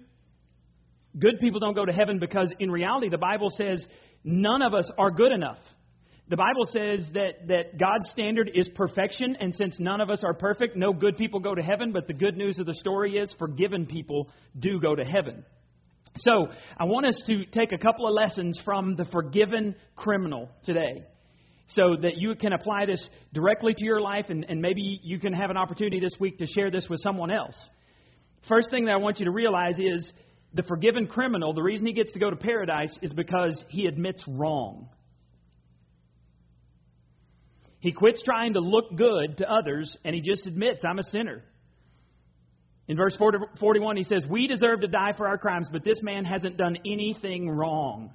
Good 1.17 1.39
people 1.39 1.61
don't 1.61 1.73
go 1.73 1.85
to 1.85 1.93
heaven 1.93 2.19
because, 2.19 2.53
in 2.59 2.69
reality, 2.69 3.07
the 3.09 3.17
Bible 3.17 3.49
says 3.49 3.83
none 4.25 4.61
of 4.61 4.73
us 4.73 4.91
are 4.97 5.09
good 5.09 5.31
enough. 5.31 5.57
The 6.27 6.35
Bible 6.35 6.65
says 6.65 7.09
that, 7.13 7.47
that 7.47 7.79
God's 7.79 8.09
standard 8.11 8.51
is 8.53 8.69
perfection, 8.75 9.37
and 9.39 9.55
since 9.55 9.79
none 9.79 10.01
of 10.01 10.09
us 10.09 10.23
are 10.25 10.33
perfect, 10.33 10.75
no 10.75 10.91
good 10.91 11.17
people 11.17 11.39
go 11.39 11.55
to 11.55 11.61
heaven. 11.61 11.93
But 11.93 12.05
the 12.07 12.13
good 12.13 12.35
news 12.35 12.59
of 12.59 12.65
the 12.65 12.75
story 12.75 13.17
is 13.17 13.33
forgiven 13.39 13.85
people 13.85 14.29
do 14.59 14.79
go 14.79 14.93
to 14.93 15.05
heaven. 15.05 15.45
So, 16.17 16.47
I 16.77 16.83
want 16.83 17.05
us 17.05 17.23
to 17.27 17.45
take 17.45 17.71
a 17.71 17.77
couple 17.77 18.05
of 18.07 18.13
lessons 18.13 18.59
from 18.65 18.97
the 18.97 19.05
forgiven 19.05 19.73
criminal 19.95 20.49
today 20.65 21.05
so 21.69 21.95
that 22.01 22.17
you 22.17 22.35
can 22.35 22.53
apply 22.53 22.85
this 22.85 23.07
directly 23.33 23.73
to 23.75 23.85
your 23.85 24.01
life 24.01 24.25
and, 24.29 24.45
and 24.49 24.61
maybe 24.61 24.99
you 25.03 25.19
can 25.19 25.33
have 25.33 25.49
an 25.49 25.57
opportunity 25.57 25.99
this 25.99 26.15
week 26.19 26.39
to 26.39 26.47
share 26.47 26.71
this 26.71 26.87
with 26.89 26.99
someone 27.01 27.31
else. 27.31 27.55
First 28.47 28.69
thing 28.71 28.85
that 28.85 28.91
I 28.91 28.97
want 28.97 29.19
you 29.19 29.25
to 29.25 29.31
realize 29.31 29.77
is 29.79 30.11
the 30.53 30.63
forgiven 30.63 31.07
criminal, 31.07 31.53
the 31.53 31.61
reason 31.61 31.85
he 31.85 31.93
gets 31.93 32.11
to 32.13 32.19
go 32.19 32.29
to 32.29 32.35
paradise 32.35 32.97
is 33.01 33.13
because 33.13 33.63
he 33.69 33.85
admits 33.85 34.23
wrong. 34.27 34.89
He 37.79 37.91
quits 37.91 38.21
trying 38.23 38.53
to 38.53 38.59
look 38.59 38.95
good 38.95 39.37
to 39.37 39.49
others 39.49 39.95
and 40.03 40.15
he 40.15 40.21
just 40.21 40.47
admits, 40.47 40.83
I'm 40.83 40.99
a 40.99 41.03
sinner. 41.03 41.43
In 42.87 42.97
verse 42.97 43.15
40, 43.17 43.37
41, 43.59 43.97
he 43.97 44.03
says, 44.03 44.25
We 44.27 44.47
deserve 44.47 44.81
to 44.81 44.87
die 44.87 45.13
for 45.15 45.27
our 45.27 45.37
crimes, 45.37 45.69
but 45.71 45.83
this 45.83 46.01
man 46.01 46.25
hasn't 46.25 46.57
done 46.57 46.75
anything 46.85 47.47
wrong. 47.47 48.11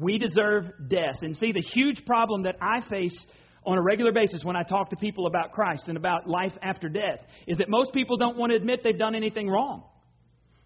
We 0.00 0.18
deserve 0.18 0.64
death. 0.88 1.16
And 1.22 1.36
see, 1.36 1.52
the 1.52 1.60
huge 1.60 2.04
problem 2.06 2.44
that 2.44 2.56
I 2.62 2.88
face 2.88 3.18
on 3.66 3.76
a 3.76 3.82
regular 3.82 4.12
basis 4.12 4.44
when 4.44 4.54
I 4.54 4.62
talk 4.62 4.90
to 4.90 4.96
people 4.96 5.26
about 5.26 5.52
Christ 5.52 5.88
and 5.88 5.96
about 5.96 6.28
life 6.28 6.52
after 6.62 6.88
death 6.88 7.18
is 7.46 7.58
that 7.58 7.68
most 7.68 7.92
people 7.92 8.16
don't 8.16 8.36
want 8.36 8.50
to 8.50 8.56
admit 8.56 8.80
they've 8.84 8.98
done 8.98 9.14
anything 9.16 9.48
wrong. 9.48 9.82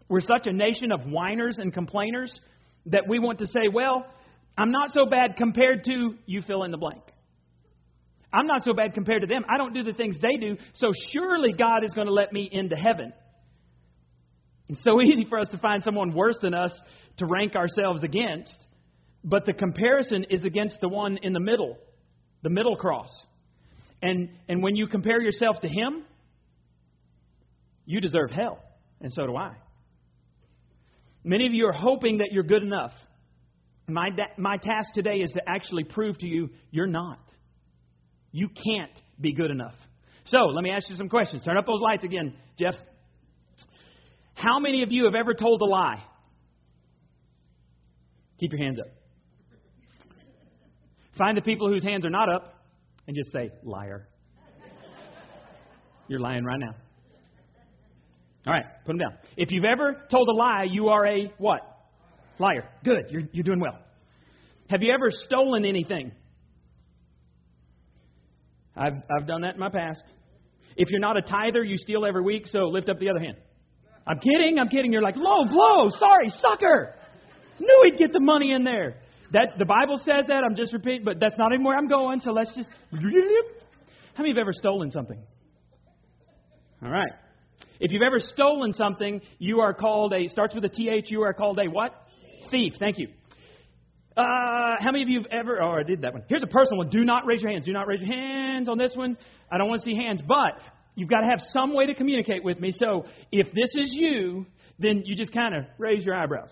We're 0.08 0.20
such 0.20 0.46
a 0.46 0.52
nation 0.52 0.92
of 0.92 1.00
whiners 1.06 1.58
and 1.58 1.72
complainers 1.72 2.38
that 2.86 3.08
we 3.08 3.18
want 3.18 3.38
to 3.38 3.46
say, 3.46 3.68
well, 3.72 4.06
I'm 4.58 4.70
not 4.70 4.90
so 4.90 5.06
bad 5.06 5.36
compared 5.38 5.84
to 5.84 6.14
you 6.26 6.42
fill 6.42 6.64
in 6.64 6.70
the 6.70 6.76
blank. 6.76 7.02
I'm 8.32 8.46
not 8.46 8.62
so 8.62 8.74
bad 8.74 8.92
compared 8.94 9.22
to 9.22 9.26
them. 9.26 9.44
I 9.48 9.56
don't 9.56 9.72
do 9.72 9.82
the 9.82 9.92
things 9.92 10.16
they 10.20 10.36
do, 10.38 10.56
so 10.74 10.90
surely 11.12 11.52
God 11.52 11.84
is 11.84 11.92
going 11.92 12.06
to 12.06 12.12
let 12.12 12.32
me 12.32 12.48
into 12.50 12.76
heaven. 12.76 13.12
It's 14.68 14.82
so 14.84 15.00
easy 15.02 15.24
for 15.24 15.38
us 15.38 15.48
to 15.50 15.58
find 15.58 15.82
someone 15.82 16.14
worse 16.14 16.38
than 16.42 16.54
us 16.54 16.72
to 17.18 17.26
rank 17.26 17.56
ourselves 17.56 18.02
against. 18.02 18.54
But 19.24 19.46
the 19.46 19.52
comparison 19.52 20.26
is 20.30 20.44
against 20.44 20.80
the 20.80 20.88
one 20.88 21.18
in 21.22 21.32
the 21.32 21.40
middle, 21.40 21.78
the 22.42 22.50
middle 22.50 22.76
cross. 22.76 23.10
And, 24.02 24.30
and 24.48 24.62
when 24.62 24.74
you 24.74 24.88
compare 24.88 25.20
yourself 25.20 25.60
to 25.60 25.68
him, 25.68 26.04
you 27.84 28.00
deserve 28.00 28.30
hell, 28.30 28.58
and 29.00 29.12
so 29.12 29.26
do 29.26 29.36
I. 29.36 29.52
Many 31.24 31.46
of 31.46 31.52
you 31.52 31.66
are 31.66 31.72
hoping 31.72 32.18
that 32.18 32.28
you're 32.32 32.42
good 32.42 32.62
enough. 32.62 32.92
My, 33.88 34.10
my 34.36 34.56
task 34.56 34.92
today 34.94 35.18
is 35.18 35.30
to 35.32 35.42
actually 35.46 35.84
prove 35.84 36.18
to 36.18 36.26
you 36.26 36.50
you're 36.70 36.86
not. 36.86 37.20
You 38.32 38.48
can't 38.48 39.00
be 39.20 39.32
good 39.32 39.50
enough. 39.50 39.74
So, 40.24 40.38
let 40.38 40.62
me 40.62 40.70
ask 40.70 40.88
you 40.88 40.96
some 40.96 41.08
questions. 41.08 41.44
Turn 41.44 41.56
up 41.56 41.66
those 41.66 41.80
lights 41.80 42.04
again, 42.04 42.34
Jeff. 42.58 42.74
How 44.34 44.58
many 44.58 44.82
of 44.82 44.92
you 44.92 45.04
have 45.04 45.14
ever 45.14 45.34
told 45.34 45.60
a 45.62 45.64
lie? 45.64 46.02
Keep 48.38 48.52
your 48.52 48.62
hands 48.62 48.78
up. 48.78 49.01
Find 51.18 51.36
the 51.36 51.42
people 51.42 51.68
whose 51.68 51.82
hands 51.84 52.04
are 52.04 52.10
not 52.10 52.32
up 52.32 52.54
and 53.06 53.16
just 53.16 53.32
say, 53.32 53.50
liar. 53.62 54.08
You're 56.08 56.20
lying 56.20 56.44
right 56.44 56.58
now. 56.58 56.74
All 58.46 58.52
right, 58.52 58.64
put 58.84 58.92
them 58.92 58.98
down. 58.98 59.12
If 59.36 59.52
you've 59.52 59.64
ever 59.64 59.96
told 60.10 60.28
a 60.28 60.32
lie, 60.32 60.66
you 60.70 60.88
are 60.88 61.06
a 61.06 61.32
what? 61.38 61.60
Liar. 62.38 62.68
Good, 62.84 63.06
you're, 63.10 63.22
you're 63.32 63.44
doing 63.44 63.60
well. 63.60 63.78
Have 64.68 64.82
you 64.82 64.92
ever 64.92 65.10
stolen 65.10 65.64
anything? 65.64 66.12
I've, 68.74 68.94
I've 69.14 69.26
done 69.26 69.42
that 69.42 69.54
in 69.54 69.60
my 69.60 69.68
past. 69.68 70.02
If 70.76 70.88
you're 70.90 71.00
not 71.00 71.16
a 71.16 71.22
tither, 71.22 71.62
you 71.62 71.76
steal 71.76 72.06
every 72.06 72.22
week, 72.22 72.46
so 72.46 72.60
lift 72.68 72.88
up 72.88 72.98
the 72.98 73.10
other 73.10 73.20
hand. 73.20 73.36
I'm 74.06 74.18
kidding, 74.18 74.58
I'm 74.58 74.68
kidding. 74.68 74.92
You're 74.92 75.02
like, 75.02 75.16
low 75.16 75.44
blow, 75.44 75.90
sorry, 75.90 76.30
sucker. 76.40 76.96
Knew 77.60 77.80
he'd 77.84 77.98
get 77.98 78.12
the 78.12 78.20
money 78.20 78.52
in 78.52 78.64
there. 78.64 79.01
That 79.32 79.58
the 79.58 79.64
Bible 79.64 79.96
says 79.98 80.24
that. 80.28 80.44
I'm 80.44 80.56
just 80.56 80.72
repeating, 80.72 81.04
but 81.04 81.18
that's 81.18 81.36
not 81.38 81.52
even 81.52 81.64
where 81.64 81.76
I'm 81.76 81.88
going. 81.88 82.20
So 82.20 82.32
let's 82.32 82.54
just. 82.54 82.68
How 82.92 82.98
many 82.98 83.16
of 83.16 84.24
you 84.24 84.34
have 84.34 84.38
ever 84.38 84.52
stolen 84.52 84.90
something? 84.90 85.18
All 86.82 86.90
right. 86.90 87.12
If 87.80 87.92
you've 87.92 88.02
ever 88.02 88.18
stolen 88.18 88.72
something, 88.72 89.22
you 89.38 89.60
are 89.60 89.72
called 89.72 90.12
a. 90.12 90.28
Starts 90.28 90.54
with 90.54 90.64
a 90.64 90.68
th. 90.68 91.10
You 91.10 91.22
are 91.22 91.32
called 91.32 91.58
a 91.58 91.68
what? 91.70 91.94
Thief. 92.50 92.74
Thank 92.78 92.98
you. 92.98 93.08
Uh, 94.16 94.76
how 94.78 94.90
many 94.92 95.02
of 95.02 95.08
you 95.08 95.22
have 95.22 95.30
ever? 95.32 95.62
Oh, 95.62 95.70
I 95.70 95.82
did 95.82 96.02
that 96.02 96.12
one. 96.12 96.22
Here's 96.28 96.42
a 96.42 96.46
personal 96.46 96.78
one. 96.78 96.90
Do 96.90 97.02
not 97.04 97.24
raise 97.24 97.40
your 97.40 97.50
hands. 97.50 97.64
Do 97.64 97.72
not 97.72 97.86
raise 97.86 98.00
your 98.00 98.14
hands 98.14 98.68
on 98.68 98.76
this 98.76 98.92
one. 98.94 99.16
I 99.50 99.56
don't 99.56 99.68
want 99.68 99.80
to 99.82 99.84
see 99.86 99.96
hands, 99.96 100.20
but 100.26 100.60
you've 100.94 101.08
got 101.08 101.22
to 101.22 101.28
have 101.28 101.40
some 101.48 101.72
way 101.72 101.86
to 101.86 101.94
communicate 101.94 102.44
with 102.44 102.60
me. 102.60 102.72
So 102.72 103.06
if 103.30 103.46
this 103.46 103.74
is 103.74 103.88
you, 103.92 104.44
then 104.78 105.04
you 105.06 105.16
just 105.16 105.32
kind 105.32 105.54
of 105.54 105.64
raise 105.78 106.04
your 106.04 106.14
eyebrows. 106.14 106.50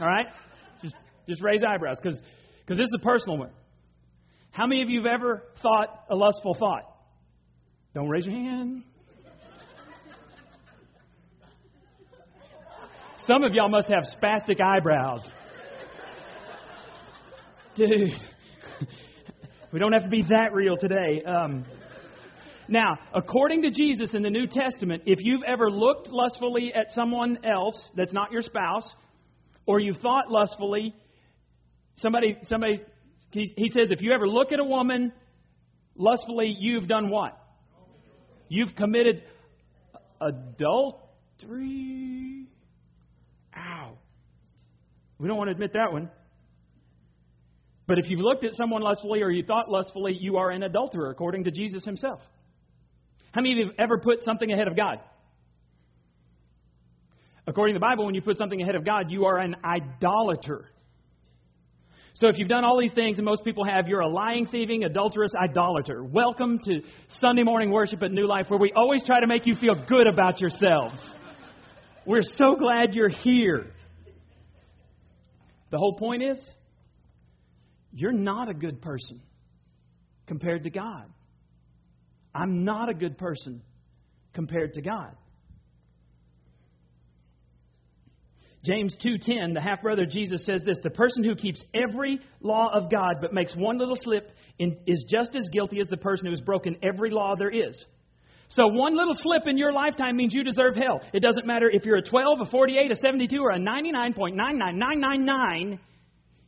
All 0.00 0.06
right? 0.06 0.26
Just 1.28 1.42
raise 1.42 1.62
eyebrows 1.66 1.96
because 2.02 2.20
this 2.68 2.78
is 2.78 2.94
a 2.94 3.02
personal 3.02 3.38
one. 3.38 3.50
How 4.50 4.66
many 4.66 4.82
of 4.82 4.88
you 4.88 5.02
have 5.02 5.12
ever 5.12 5.42
thought 5.62 6.04
a 6.08 6.14
lustful 6.14 6.54
thought? 6.54 6.84
Don't 7.94 8.08
raise 8.08 8.24
your 8.24 8.34
hand. 8.34 8.84
Some 13.26 13.42
of 13.42 13.52
y'all 13.52 13.68
must 13.68 13.88
have 13.88 14.04
spastic 14.22 14.60
eyebrows. 14.60 15.26
Dude, 17.74 18.10
we 19.72 19.78
don't 19.80 19.92
have 19.92 20.04
to 20.04 20.08
be 20.08 20.22
that 20.28 20.54
real 20.54 20.76
today. 20.76 21.22
Um, 21.26 21.64
now, 22.68 22.98
according 23.12 23.62
to 23.62 23.70
Jesus 23.70 24.14
in 24.14 24.22
the 24.22 24.30
New 24.30 24.46
Testament, 24.46 25.02
if 25.06 25.18
you've 25.20 25.42
ever 25.46 25.70
looked 25.70 26.08
lustfully 26.08 26.72
at 26.74 26.86
someone 26.94 27.38
else 27.44 27.74
that's 27.96 28.12
not 28.12 28.30
your 28.30 28.42
spouse, 28.42 28.88
or 29.66 29.80
you've 29.80 29.98
thought 29.98 30.30
lustfully 30.30 30.94
Somebody, 31.96 32.36
somebody, 32.44 32.80
he, 33.30 33.52
he 33.56 33.68
says, 33.68 33.90
if 33.90 34.00
you 34.02 34.12
ever 34.12 34.28
look 34.28 34.52
at 34.52 34.60
a 34.60 34.64
woman 34.64 35.12
lustfully, 35.96 36.54
you've 36.58 36.86
done 36.86 37.10
what? 37.10 37.38
You've 38.48 38.74
committed 38.76 39.22
adultery. 40.20 41.06
Ow. 43.56 43.98
We 45.18 45.28
don't 45.28 45.36
want 45.38 45.48
to 45.48 45.52
admit 45.52 45.72
that 45.72 45.92
one. 45.92 46.10
But 47.86 47.98
if 47.98 48.10
you've 48.10 48.20
looked 48.20 48.44
at 48.44 48.52
someone 48.54 48.82
lustfully 48.82 49.22
or 49.22 49.30
you 49.30 49.44
thought 49.44 49.70
lustfully, 49.70 50.16
you 50.20 50.36
are 50.36 50.50
an 50.50 50.62
adulterer, 50.62 51.10
according 51.10 51.44
to 51.44 51.50
Jesus 51.50 51.84
himself. 51.84 52.20
How 53.32 53.40
many 53.40 53.52
of 53.52 53.58
you 53.58 53.66
have 53.66 53.74
ever 53.78 53.98
put 53.98 54.22
something 54.24 54.50
ahead 54.50 54.66
of 54.66 54.76
God? 54.76 54.98
According 57.46 57.74
to 57.74 57.78
the 57.78 57.84
Bible, 57.84 58.04
when 58.04 58.14
you 58.14 58.22
put 58.22 58.38
something 58.38 58.60
ahead 58.60 58.74
of 58.74 58.84
God, 58.84 59.10
you 59.10 59.26
are 59.26 59.38
an 59.38 59.56
idolater. 59.64 60.68
So 62.18 62.28
if 62.28 62.38
you've 62.38 62.48
done 62.48 62.64
all 62.64 62.80
these 62.80 62.94
things, 62.94 63.18
and 63.18 63.26
most 63.26 63.44
people 63.44 63.62
have, 63.66 63.88
you're 63.88 64.00
a 64.00 64.08
lying, 64.08 64.46
thieving, 64.46 64.84
adulterous 64.84 65.32
idolater. 65.38 66.02
Welcome 66.02 66.58
to 66.64 66.80
Sunday 67.18 67.42
morning 67.42 67.70
worship 67.70 68.02
at 68.02 68.10
New 68.10 68.26
Life, 68.26 68.46
where 68.48 68.58
we 68.58 68.72
always 68.74 69.04
try 69.04 69.20
to 69.20 69.26
make 69.26 69.46
you 69.46 69.54
feel 69.54 69.74
good 69.86 70.06
about 70.06 70.40
yourselves. 70.40 70.98
We're 72.06 72.22
so 72.22 72.56
glad 72.56 72.94
you're 72.94 73.10
here. 73.10 73.66
The 75.70 75.76
whole 75.76 75.94
point 75.98 76.22
is, 76.22 76.38
you're 77.92 78.12
not 78.12 78.48
a 78.48 78.54
good 78.54 78.80
person 78.80 79.20
compared 80.26 80.62
to 80.62 80.70
God. 80.70 81.04
I'm 82.34 82.64
not 82.64 82.88
a 82.88 82.94
good 82.94 83.18
person 83.18 83.60
compared 84.32 84.72
to 84.74 84.80
God. 84.80 85.14
James 88.66 88.96
2:10, 88.98 89.54
the 89.54 89.60
half 89.60 89.82
brother 89.82 90.06
Jesus 90.06 90.44
says 90.44 90.64
this, 90.64 90.80
the 90.82 90.90
person 90.90 91.22
who 91.22 91.36
keeps 91.36 91.62
every 91.72 92.18
law 92.40 92.74
of 92.74 92.90
God 92.90 93.18
but 93.20 93.32
makes 93.32 93.54
one 93.54 93.78
little 93.78 93.94
slip 93.96 94.32
in, 94.58 94.76
is 94.86 95.04
just 95.08 95.36
as 95.36 95.48
guilty 95.52 95.78
as 95.80 95.86
the 95.88 95.96
person 95.96 96.26
who 96.26 96.32
has 96.32 96.40
broken 96.40 96.76
every 96.82 97.10
law 97.10 97.36
there 97.36 97.50
is. 97.50 97.84
So 98.48 98.66
one 98.66 98.96
little 98.96 99.14
slip 99.14 99.46
in 99.46 99.56
your 99.58 99.72
lifetime 99.72 100.16
means 100.16 100.34
you 100.34 100.42
deserve 100.44 100.76
hell. 100.76 101.00
It 101.12 101.20
doesn't 101.20 101.46
matter 101.46 101.70
if 101.70 101.84
you're 101.84 101.96
a 101.96 102.02
12, 102.02 102.40
a 102.42 102.46
48, 102.46 102.90
a 102.90 102.96
72 102.96 103.40
or 103.40 103.52
a 103.52 103.58
99.99999. 103.58 105.78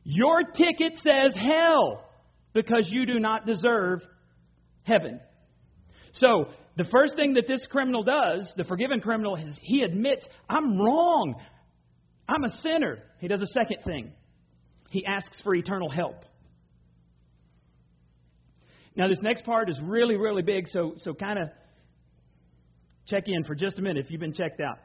Your 0.04 0.42
ticket 0.42 0.96
says 0.96 1.36
hell 1.36 2.04
because 2.52 2.88
you 2.90 3.06
do 3.06 3.20
not 3.20 3.46
deserve 3.46 4.00
heaven. 4.84 5.20
So, 6.12 6.48
the 6.76 6.84
first 6.84 7.16
thing 7.16 7.34
that 7.34 7.48
this 7.48 7.66
criminal 7.66 8.04
does, 8.04 8.52
the 8.56 8.64
forgiven 8.64 9.00
criminal, 9.00 9.36
is 9.36 9.58
he 9.60 9.82
admits, 9.82 10.26
I'm 10.48 10.78
wrong. 10.78 11.34
I'm 12.28 12.44
a 12.44 12.50
sinner. 12.60 12.98
He 13.18 13.28
does 13.28 13.42
a 13.42 13.46
second 13.46 13.78
thing. 13.84 14.12
He 14.90 15.04
asks 15.06 15.40
for 15.42 15.54
eternal 15.54 15.88
help. 15.88 16.24
Now, 18.96 19.08
this 19.08 19.20
next 19.22 19.44
part 19.44 19.70
is 19.70 19.78
really, 19.82 20.16
really 20.16 20.42
big, 20.42 20.66
so, 20.68 20.94
so 20.98 21.14
kind 21.14 21.38
of 21.38 21.48
check 23.06 23.24
in 23.26 23.44
for 23.44 23.54
just 23.54 23.78
a 23.78 23.82
minute 23.82 24.04
if 24.04 24.10
you've 24.10 24.20
been 24.20 24.34
checked 24.34 24.60
out. 24.60 24.78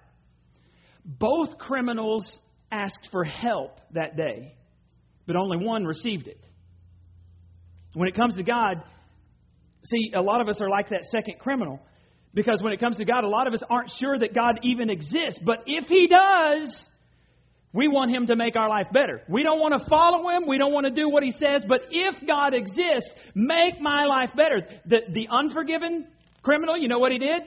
Both 1.04 1.58
criminals 1.58 2.24
asked 2.72 3.10
for 3.12 3.24
help 3.24 3.80
that 3.92 4.16
day, 4.16 4.56
but 5.26 5.36
only 5.36 5.58
one 5.58 5.84
received 5.84 6.28
it. 6.28 6.40
When 7.94 8.08
it 8.08 8.16
comes 8.16 8.36
to 8.36 8.44
God, 8.44 8.84
see, 9.84 10.12
a 10.16 10.22
lot 10.22 10.42
of 10.42 10.48
us 10.48 10.62
are 10.62 10.70
like 10.70 10.90
that 10.90 11.04
second 11.12 11.40
criminal. 11.40 11.80
Because 12.34 12.62
when 12.64 12.74
it 12.74 12.80
comes 12.80 12.98
to 12.98 13.06
God, 13.06 13.24
a 13.24 13.28
lot 13.28 13.48
of 13.48 13.54
us 13.54 13.62
aren't 13.70 13.92
sure 14.00 14.18
that 14.18 14.34
God 14.34 14.60
even 14.64 14.90
exists. 14.90 15.40
But 15.44 15.64
if 15.68 15.86
He 15.86 16.08
does, 16.08 16.86
we 17.74 17.88
want 17.88 18.12
Him 18.12 18.28
to 18.28 18.36
make 18.36 18.56
our 18.56 18.70
life 18.70 18.88
better. 18.94 19.22
We 19.28 19.44
don't 19.44 19.60
want 19.60 19.82
to 19.82 19.90
follow 19.90 20.30
Him. 20.30 20.48
We 20.48 20.58
don't 20.58 20.74
want 20.74 20.86
to 20.86 20.92
do 20.92 21.10
what 21.10 21.24
He 21.24 21.32
says. 21.32 21.66
But 21.68 21.82
if 21.90 22.16
God 22.28 22.54
exists, 22.54 23.10
make 23.34 23.82
my 23.82 24.06
life 24.06 24.30
better. 24.36 24.68
The, 24.86 25.00
the 25.12 25.28
unforgiven 25.32 26.08
criminal, 26.44 26.78
you 26.78 26.88
know 26.88 27.00
what 27.00 27.12
he 27.12 27.18
did? 27.18 27.42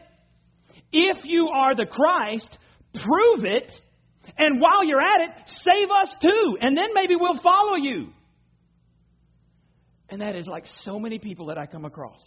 If 0.93 1.19
you 1.25 1.51
are 1.55 1.75
the 1.75 1.87
Christ, 1.87 2.59
prove 3.05 3.45
it. 3.45 3.71
And 4.37 4.61
while 4.61 4.85
you're 4.85 5.01
at 5.01 5.21
it, 5.21 5.31
save 5.63 5.91
us 5.91 6.17
too. 6.21 6.59
And 6.61 6.77
then 6.77 6.89
maybe 6.95 7.15
we'll 7.15 7.41
follow 7.41 7.77
you. 7.77 8.09
And 10.09 10.21
that 10.21 10.35
is 10.35 10.47
like 10.47 10.65
so 10.85 10.99
many 10.99 11.19
people 11.19 11.47
that 11.47 11.59
I 11.59 11.67
come 11.67 11.85
across. 11.85 12.21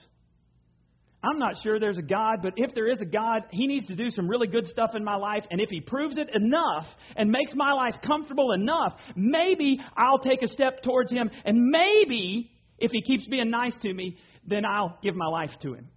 I'm 1.24 1.38
not 1.38 1.56
sure 1.62 1.80
there's 1.80 1.98
a 1.98 2.04
God, 2.04 2.40
but 2.42 2.54
if 2.56 2.74
there 2.74 2.88
is 2.88 3.02
a 3.02 3.06
God, 3.06 3.44
He 3.52 3.68
needs 3.68 3.88
to 3.88 3.96
do 3.96 4.10
some 4.10 4.30
really 4.30 4.48
good 4.48 4.66
stuff 4.68 4.92
in 4.96 5.04
my 5.04 5.16
life. 5.16 5.44
And 5.52 5.60
if 5.60 5.70
He 5.70 5.82
proves 5.82 6.18
it 6.18 6.30
enough 6.34 6.86
and 7.16 7.30
makes 7.30 7.54
my 7.56 7.74
life 7.74 7.96
comfortable 8.06 8.54
enough, 8.54 8.94
maybe 9.16 9.80
I'll 9.98 10.20
take 10.20 10.42
a 10.42 10.48
step 10.48 10.82
towards 10.82 11.12
Him. 11.12 11.30
And 11.44 11.68
maybe, 11.68 12.50
if 12.78 12.92
He 12.92 13.02
keeps 13.02 13.28
being 13.28 13.50
nice 13.50 13.78
to 13.82 13.94
me, 13.94 14.18
then 14.48 14.64
I'll 14.66 14.98
give 15.04 15.16
my 15.16 15.28
life 15.28 15.52
to 15.64 15.74
Him. 15.74 15.90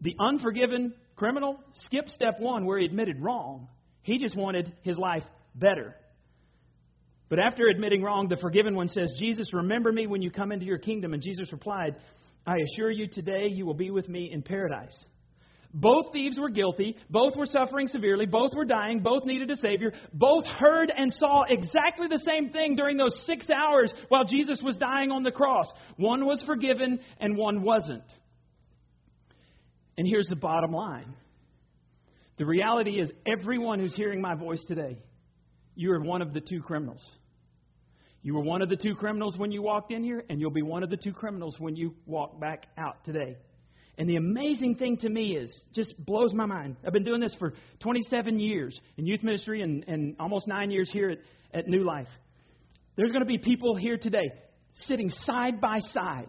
The 0.00 0.16
unforgiven 0.18 0.94
criminal 1.16 1.58
skipped 1.86 2.10
step 2.10 2.38
one 2.38 2.66
where 2.66 2.78
he 2.78 2.84
admitted 2.84 3.20
wrong. 3.20 3.68
He 4.02 4.18
just 4.18 4.36
wanted 4.36 4.72
his 4.82 4.98
life 4.98 5.22
better. 5.54 5.96
But 7.28 7.40
after 7.40 7.66
admitting 7.66 8.02
wrong, 8.02 8.28
the 8.28 8.36
forgiven 8.36 8.76
one 8.76 8.88
says, 8.88 9.12
Jesus, 9.18 9.52
remember 9.52 9.90
me 9.90 10.06
when 10.06 10.22
you 10.22 10.30
come 10.30 10.52
into 10.52 10.64
your 10.64 10.78
kingdom. 10.78 11.12
And 11.12 11.22
Jesus 11.22 11.50
replied, 11.50 11.96
I 12.46 12.58
assure 12.58 12.90
you 12.90 13.08
today 13.08 13.48
you 13.48 13.66
will 13.66 13.74
be 13.74 13.90
with 13.90 14.08
me 14.08 14.30
in 14.32 14.42
paradise. 14.42 14.96
Both 15.74 16.12
thieves 16.12 16.38
were 16.38 16.48
guilty. 16.48 16.96
Both 17.10 17.36
were 17.36 17.46
suffering 17.46 17.86
severely. 17.88 18.24
Both 18.24 18.52
were 18.56 18.64
dying. 18.64 19.00
Both 19.00 19.24
needed 19.26 19.50
a 19.50 19.56
Savior. 19.56 19.92
Both 20.14 20.46
heard 20.46 20.90
and 20.96 21.12
saw 21.12 21.42
exactly 21.46 22.06
the 22.08 22.22
same 22.24 22.50
thing 22.50 22.76
during 22.76 22.96
those 22.96 23.18
six 23.26 23.50
hours 23.50 23.92
while 24.08 24.24
Jesus 24.24 24.62
was 24.62 24.76
dying 24.76 25.10
on 25.10 25.22
the 25.22 25.30
cross. 25.30 25.66
One 25.96 26.24
was 26.24 26.42
forgiven 26.46 27.00
and 27.20 27.36
one 27.36 27.62
wasn't. 27.62 28.04
And 29.98 30.06
here's 30.06 30.28
the 30.28 30.36
bottom 30.36 30.72
line 30.72 31.14
the 32.38 32.46
reality 32.46 33.00
is, 33.00 33.10
everyone 33.26 33.80
who's 33.80 33.96
hearing 33.96 34.20
my 34.20 34.34
voice 34.34 34.62
today, 34.68 34.98
you 35.74 35.90
are 35.92 36.00
one 36.00 36.20
of 36.20 36.34
the 36.34 36.40
two 36.40 36.60
criminals. 36.60 37.02
You 38.22 38.34
were 38.34 38.42
one 38.42 38.62
of 38.62 38.68
the 38.68 38.76
two 38.76 38.94
criminals 38.94 39.36
when 39.36 39.52
you 39.52 39.62
walked 39.62 39.92
in 39.92 40.02
here, 40.02 40.24
and 40.28 40.40
you'll 40.40 40.50
be 40.50 40.62
one 40.62 40.82
of 40.82 40.90
the 40.90 40.96
two 40.96 41.12
criminals 41.12 41.56
when 41.58 41.76
you 41.76 41.94
walk 42.06 42.40
back 42.40 42.66
out 42.76 43.04
today. 43.04 43.36
And 43.98 44.08
the 44.08 44.16
amazing 44.16 44.74
thing 44.74 44.98
to 44.98 45.08
me 45.08 45.36
is, 45.36 45.60
just 45.74 45.94
blows 46.04 46.34
my 46.34 46.44
mind. 46.44 46.76
I've 46.86 46.92
been 46.92 47.04
doing 47.04 47.20
this 47.20 47.34
for 47.38 47.54
27 47.80 48.38
years 48.38 48.78
in 48.98 49.06
youth 49.06 49.22
ministry 49.22 49.62
and, 49.62 49.84
and 49.88 50.16
almost 50.20 50.46
nine 50.46 50.70
years 50.70 50.90
here 50.92 51.10
at, 51.10 51.18
at 51.54 51.68
New 51.68 51.84
Life. 51.84 52.08
There's 52.96 53.10
going 53.10 53.22
to 53.22 53.26
be 53.26 53.38
people 53.38 53.74
here 53.74 53.96
today 53.96 54.30
sitting 54.86 55.08
side 55.24 55.60
by 55.60 55.78
side 55.94 56.28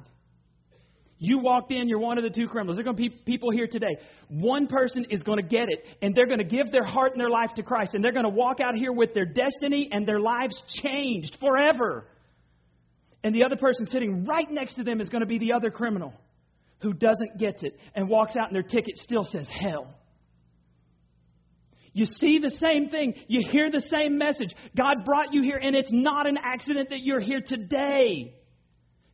you 1.19 1.39
walked 1.39 1.71
in, 1.71 1.87
you're 1.87 1.99
one 1.99 2.17
of 2.17 2.23
the 2.23 2.29
two 2.29 2.47
criminals. 2.47 2.77
There 2.77 2.83
are 2.83 2.93
going 2.93 2.95
to 2.95 3.09
be 3.09 3.09
people 3.09 3.49
here 3.49 3.67
today. 3.67 3.97
One 4.29 4.67
person 4.67 5.05
is 5.09 5.23
going 5.23 5.39
to 5.39 5.47
get 5.47 5.67
it, 5.69 5.83
and 6.01 6.13
they're 6.13 6.27
going 6.27 6.37
to 6.39 6.45
give 6.45 6.71
their 6.71 6.83
heart 6.83 7.13
and 7.13 7.19
their 7.19 7.29
life 7.29 7.49
to 7.55 7.63
Christ, 7.63 7.95
and 7.95 8.03
they're 8.03 8.11
going 8.11 8.23
to 8.23 8.29
walk 8.29 8.59
out 8.59 8.75
here 8.75 8.91
with 8.91 9.13
their 9.13 9.25
destiny 9.25 9.89
and 9.91 10.07
their 10.07 10.19
lives 10.19 10.61
changed 10.83 11.37
forever. 11.39 12.05
And 13.23 13.33
the 13.33 13.43
other 13.43 13.55
person 13.55 13.87
sitting 13.87 14.25
right 14.25 14.49
next 14.49 14.75
to 14.75 14.83
them 14.83 15.01
is 15.01 15.09
going 15.09 15.21
to 15.21 15.27
be 15.27 15.39
the 15.39 15.53
other 15.53 15.71
criminal 15.71 16.13
who 16.81 16.93
doesn't 16.93 17.39
get 17.39 17.63
it 17.63 17.79
and 17.95 18.07
walks 18.07 18.35
out, 18.35 18.47
and 18.47 18.55
their 18.55 18.61
ticket 18.61 18.95
still 18.97 19.23
says 19.23 19.47
hell. 19.49 19.95
You 21.93 22.05
see 22.05 22.37
the 22.37 22.55
same 22.59 22.89
thing. 22.89 23.15
You 23.27 23.49
hear 23.49 23.71
the 23.71 23.81
same 23.89 24.19
message. 24.19 24.53
God 24.77 25.03
brought 25.03 25.33
you 25.33 25.41
here, 25.41 25.57
and 25.57 25.75
it's 25.75 25.91
not 25.91 26.27
an 26.27 26.37
accident 26.41 26.91
that 26.91 26.99
you're 27.01 27.19
here 27.19 27.41
today. 27.43 28.35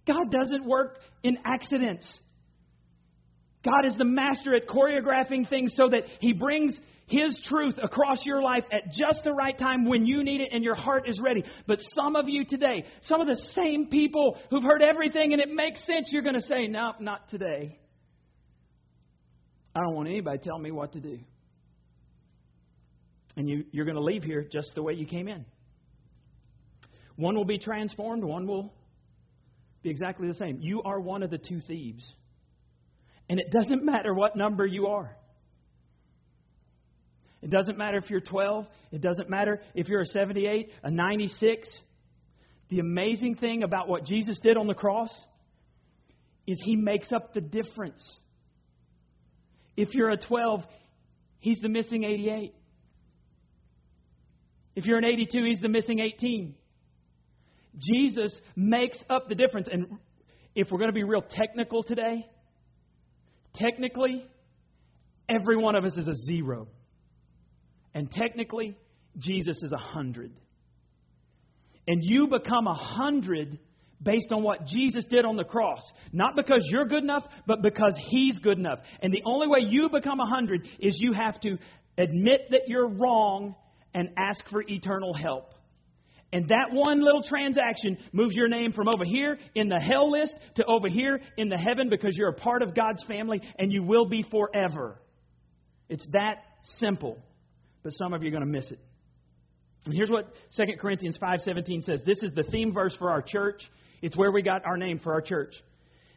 God 0.05 0.31
doesn't 0.31 0.65
work 0.65 0.97
in 1.23 1.37
accidents. 1.45 2.07
God 3.63 3.85
is 3.85 3.95
the 3.97 4.05
master 4.05 4.53
at 4.55 4.67
choreographing 4.67 5.47
things 5.49 5.73
so 5.75 5.89
that 5.89 6.03
He 6.19 6.33
brings 6.33 6.77
His 7.07 7.39
truth 7.47 7.75
across 7.81 8.25
your 8.25 8.41
life 8.41 8.63
at 8.71 8.91
just 8.91 9.23
the 9.23 9.31
right 9.31 9.57
time 9.57 9.85
when 9.85 10.05
you 10.05 10.23
need 10.23 10.41
it 10.41 10.49
and 10.51 10.63
your 10.63 10.75
heart 10.75 11.07
is 11.07 11.19
ready. 11.23 11.43
But 11.65 11.79
some 11.95 12.17
of 12.17 12.27
you 12.27 12.43
today, 12.45 12.85
some 13.03 13.21
of 13.21 13.27
the 13.27 13.41
same 13.53 13.87
people 13.87 14.37
who've 14.49 14.63
heard 14.63 14.81
everything 14.81 15.31
and 15.31 15.41
it 15.41 15.49
makes 15.49 15.85
sense, 15.85 16.09
you're 16.11 16.23
going 16.23 16.35
to 16.35 16.41
say, 16.41 16.67
No, 16.67 16.91
not 16.99 17.29
today. 17.29 17.79
I 19.75 19.79
don't 19.79 19.95
want 19.95 20.09
anybody 20.09 20.39
telling 20.39 20.61
me 20.61 20.71
what 20.71 20.93
to 20.93 20.99
do. 20.99 21.19
And 23.35 23.49
you, 23.49 23.65
you're 23.71 23.85
going 23.85 23.95
to 23.95 24.03
leave 24.03 24.23
here 24.23 24.43
just 24.43 24.75
the 24.75 24.83
way 24.83 24.93
you 24.93 25.07
came 25.07 25.27
in. 25.27 25.45
One 27.15 27.35
will 27.35 27.45
be 27.45 27.57
transformed, 27.57 28.23
one 28.23 28.45
will 28.45 28.73
be 29.83 29.89
exactly 29.89 30.27
the 30.27 30.33
same. 30.33 30.59
You 30.61 30.81
are 30.83 30.99
one 30.99 31.23
of 31.23 31.29
the 31.29 31.37
two 31.37 31.59
thieves. 31.59 32.07
And 33.29 33.39
it 33.39 33.51
doesn't 33.51 33.83
matter 33.83 34.13
what 34.13 34.35
number 34.35 34.65
you 34.65 34.87
are. 34.87 35.15
It 37.41 37.49
doesn't 37.49 37.77
matter 37.77 37.97
if 37.97 38.09
you're 38.09 38.21
12. 38.21 38.65
It 38.93 39.01
doesn't 39.01 39.29
matter 39.29 39.61
if 39.75 39.89
you're 39.89 40.01
a 40.01 40.05
78, 40.05 40.69
a 40.83 40.89
96. 40.89 41.67
The 42.69 42.79
amazing 42.79 43.35
thing 43.35 43.63
about 43.63 43.89
what 43.89 44.05
Jesus 44.05 44.39
did 44.41 44.55
on 44.55 44.67
the 44.67 44.73
cross 44.73 45.09
is 46.47 46.61
he 46.63 46.75
makes 46.75 47.11
up 47.11 47.33
the 47.33 47.41
difference. 47.41 48.01
If 49.75 49.93
you're 49.93 50.09
a 50.09 50.17
12, 50.17 50.61
he's 51.39 51.59
the 51.59 51.69
missing 51.69 52.03
88. 52.05 52.53
If 54.75 54.85
you're 54.85 54.97
an 54.97 55.05
82, 55.05 55.43
he's 55.43 55.59
the 55.59 55.69
missing 55.69 55.99
18. 55.99 56.55
Jesus 57.77 58.35
makes 58.55 58.97
up 59.09 59.29
the 59.29 59.35
difference. 59.35 59.67
And 59.71 59.97
if 60.55 60.71
we're 60.71 60.79
going 60.79 60.89
to 60.89 60.93
be 60.93 61.03
real 61.03 61.23
technical 61.23 61.83
today, 61.83 62.25
technically, 63.55 64.25
every 65.27 65.57
one 65.57 65.75
of 65.75 65.85
us 65.85 65.97
is 65.97 66.07
a 66.07 66.13
zero. 66.25 66.67
And 67.93 68.11
technically, 68.11 68.77
Jesus 69.17 69.57
is 69.61 69.71
a 69.71 69.77
hundred. 69.77 70.31
And 71.87 71.99
you 72.01 72.27
become 72.27 72.67
a 72.67 72.73
hundred 72.73 73.59
based 74.01 74.31
on 74.31 74.43
what 74.43 74.65
Jesus 74.65 75.05
did 75.09 75.25
on 75.25 75.37
the 75.37 75.43
cross. 75.43 75.81
Not 76.11 76.35
because 76.35 76.61
you're 76.69 76.85
good 76.85 77.03
enough, 77.03 77.23
but 77.47 77.61
because 77.61 77.95
He's 78.09 78.37
good 78.39 78.57
enough. 78.57 78.79
And 79.01 79.13
the 79.13 79.23
only 79.25 79.47
way 79.47 79.59
you 79.67 79.89
become 79.89 80.19
a 80.19 80.27
hundred 80.27 80.67
is 80.79 80.95
you 80.99 81.13
have 81.13 81.39
to 81.41 81.57
admit 81.97 82.41
that 82.51 82.61
you're 82.67 82.87
wrong 82.87 83.55
and 83.93 84.09
ask 84.17 84.43
for 84.49 84.63
eternal 84.67 85.13
help. 85.13 85.53
And 86.33 86.47
that 86.49 86.71
one 86.71 86.99
little 86.99 87.21
transaction 87.21 87.95
moves 88.11 88.33
your 88.33 88.47
name 88.47 88.73
from 88.73 88.87
over 88.87 89.05
here 89.05 89.37
in 89.53 89.69
the 89.69 89.79
hell 89.79 90.11
list 90.11 90.33
to 90.55 90.65
over 90.65 90.89
here 90.89 91.21
in 91.37 91.47
the 91.47 91.57
heaven 91.57 91.89
because 91.89 92.17
you're 92.17 92.29
a 92.29 92.33
part 92.33 92.63
of 92.63 92.73
God's 92.73 93.03
family 93.07 93.39
and 93.59 93.71
you 93.71 93.83
will 93.83 94.05
be 94.05 94.25
forever. 94.31 94.99
It's 95.89 96.07
that 96.11 96.37
simple. 96.77 97.19
But 97.83 97.93
some 97.93 98.13
of 98.13 98.23
you 98.23 98.29
are 98.29 98.31
going 98.31 98.45
to 98.45 98.51
miss 98.51 98.71
it. 98.71 98.79
And 99.85 99.93
here's 99.93 100.09
what 100.09 100.33
2 100.57 100.65
Corinthians 100.81 101.19
5:17 101.21 101.83
says. 101.83 102.01
This 102.03 102.23
is 102.23 102.31
the 102.33 102.43
theme 102.51 102.73
verse 102.73 102.95
for 102.97 103.11
our 103.11 103.21
church. 103.21 103.61
It's 104.01 104.17
where 104.17 104.31
we 104.31 104.41
got 104.41 104.65
our 104.65 104.77
name 104.77 104.97
for 104.97 105.13
our 105.13 105.21
church. 105.21 105.53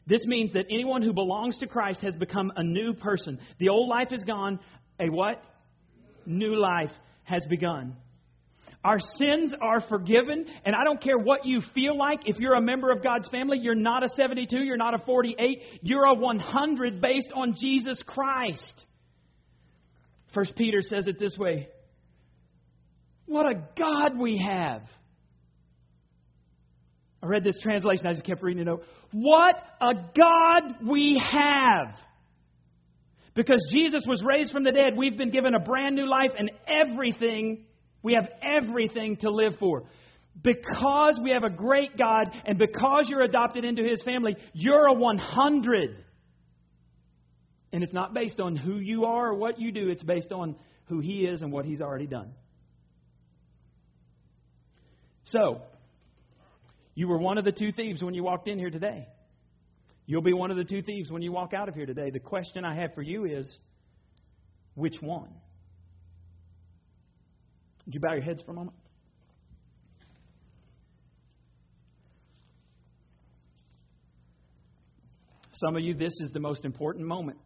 This 0.07 0.25
means 0.25 0.55
that 0.55 0.65
anyone 0.71 1.03
who 1.03 1.13
belongs 1.13 1.59
to 1.59 1.67
Christ 1.67 2.01
has 2.01 2.15
become 2.15 2.51
a 2.57 2.63
new 2.63 2.95
person. 2.95 3.39
The 3.59 3.69
old 3.69 3.91
life 3.91 4.13
is 4.13 4.25
gone. 4.25 4.61
A 4.99 5.11
what? 5.11 5.43
New 6.25 6.55
life 6.55 6.93
has 7.25 7.45
begun. 7.51 7.97
Our 8.87 9.01
sins 9.01 9.53
are 9.61 9.81
forgiven, 9.81 10.47
and 10.65 10.77
I 10.77 10.85
don't 10.85 11.03
care 11.03 11.19
what 11.19 11.45
you 11.45 11.61
feel 11.75 11.99
like. 11.99 12.21
If 12.25 12.37
you're 12.39 12.55
a 12.55 12.63
member 12.63 12.93
of 12.93 13.03
God's 13.03 13.29
family, 13.31 13.59
you're 13.61 13.75
not 13.75 14.05
a 14.05 14.09
72, 14.11 14.59
you're 14.59 14.77
not 14.77 14.95
a 14.95 15.05
48, 15.05 15.61
you're 15.83 16.05
a 16.05 16.15
100 16.15 17.01
based 17.01 17.33
on 17.35 17.57
Jesus 17.61 18.01
Christ. 18.07 18.85
First 20.33 20.55
Peter 20.55 20.83
says 20.83 21.09
it 21.09 21.19
this 21.19 21.37
way 21.37 21.69
What 23.27 23.47
a 23.47 23.55
God 23.77 24.21
we 24.21 24.41
have! 24.47 24.83
I 27.21 27.27
read 27.27 27.43
this 27.43 27.59
translation, 27.61 28.07
I 28.07 28.13
just 28.13 28.25
kept 28.25 28.41
reading 28.41 28.69
it 28.69 28.69
over. 28.69 28.83
What 29.11 29.57
a 29.81 29.95
God 30.17 30.89
we 30.89 31.21
have! 31.29 31.97
Because 33.35 33.59
Jesus 33.73 34.05
was 34.07 34.23
raised 34.25 34.53
from 34.53 34.63
the 34.63 34.71
dead, 34.71 34.97
we've 34.97 35.19
been 35.19 35.33
given 35.33 35.57
a 35.57 35.61
brand 35.61 35.97
new 35.97 36.09
life 36.09 36.31
and 36.39 36.53
everything, 36.69 37.65
we 38.07 38.15
have 38.15 38.29
everything 38.41 39.17
to 39.17 39.31
live 39.33 39.55
for. 39.59 39.83
Because 40.41 41.19
we 41.21 41.33
have 41.33 41.43
a 41.43 41.51
great 41.51 41.99
God 41.99 42.31
and 42.45 42.57
because 42.57 43.07
you're 43.09 43.23
adopted 43.23 43.65
into 43.65 43.83
His 43.83 44.01
family, 44.03 44.37
you're 44.53 44.87
a 44.87 44.93
100. 44.93 46.05
And 47.73 47.83
it's 47.83 47.93
not 47.93 48.15
based 48.15 48.39
on 48.39 48.55
who 48.55 48.77
you 48.77 49.07
are 49.07 49.31
or 49.31 49.35
what 49.35 49.59
you 49.59 49.73
do, 49.73 49.89
it's 49.89 50.05
based 50.05 50.31
on 50.31 50.55
who 50.85 51.01
He 51.01 51.23
is 51.23 51.43
and 51.43 51.51
what 51.51 51.65
He's 51.65 51.81
already 51.81 52.07
done. 52.07 52.31
So, 55.25 55.63
you 56.95 57.09
were 57.09 57.19
one 57.19 57.39
of 57.39 57.45
the 57.45 57.51
two 57.51 57.73
thieves 57.73 58.05
when 58.05 58.15
you 58.15 58.23
walked 58.23 58.47
in 58.47 58.57
here 58.57 58.71
today. 58.71 59.09
You'll 60.07 60.23
be 60.23 60.33
one 60.33 60.53
of 60.53 60.57
the 60.57 60.65
two 60.65 60.81
thieves 60.81 61.11
when 61.11 61.23
you 61.23 61.33
walk 61.33 61.55
out 61.55 61.69
of 61.69 61.75
here 61.75 61.87
today. 61.87 62.11
The 62.11 62.21
question 62.21 62.65
I 62.65 62.77
have 62.77 62.95
for 62.95 63.03
you 63.03 63.25
is 63.25 63.59
which 64.77 64.95
one? 65.01 65.31
Would 67.87 67.95
you 67.95 68.01
bow 68.01 68.15
your 68.15 68.23
heads 68.23 68.43
for 68.43 68.51
a 68.51 68.55
moment? 68.55 68.77
Some 75.55 75.77
of 75.77 75.83
you, 75.83 75.95
this 75.95 76.13
is 76.21 76.31
the 76.33 76.41
most 76.41 76.65
important 76.65 77.07
moment 77.07 77.39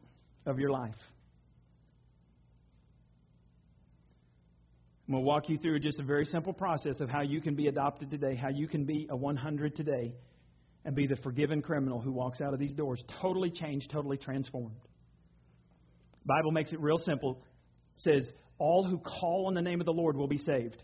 of 0.47 0.59
your 0.59 0.71
life. 0.71 0.97
I'm 5.07 5.15
going 5.15 5.25
to 5.25 5.27
walk 5.27 5.49
you 5.49 5.59
through 5.59 5.81
just 5.81 6.01
a 6.01 6.05
very 6.05 6.25
simple 6.25 6.53
process 6.53 7.01
of 7.01 7.09
how 7.09 7.21
you 7.21 7.41
can 7.41 7.55
be 7.55 7.67
adopted 7.67 8.11
today, 8.11 8.35
how 8.35 8.49
you 8.49 8.67
can 8.67 8.85
be 8.85 9.07
a 9.11 9.17
100 9.17 9.77
today, 9.77 10.13
and 10.85 10.95
be 10.95 11.07
the 11.07 11.17
forgiven 11.17 11.61
criminal 11.63 12.01
who 12.01 12.13
walks 12.13 12.41
out 12.41 12.55
of 12.55 12.59
these 12.59 12.73
doors 12.75 13.03
totally 13.21 13.51
changed, 13.51 13.91
totally 13.91 14.17
transformed. 14.17 14.77
Bible 16.25 16.53
makes 16.53 16.73
it 16.73 16.81
real 16.81 16.99
simple. 16.99 17.43
Says, 17.97 18.31
All 18.61 18.85
who 18.85 18.99
call 18.99 19.47
on 19.49 19.55
the 19.55 19.63
name 19.63 19.81
of 19.81 19.87
the 19.87 19.93
Lord 19.93 20.17
will 20.17 20.29
be 20.29 20.39
saved. 20.39 20.81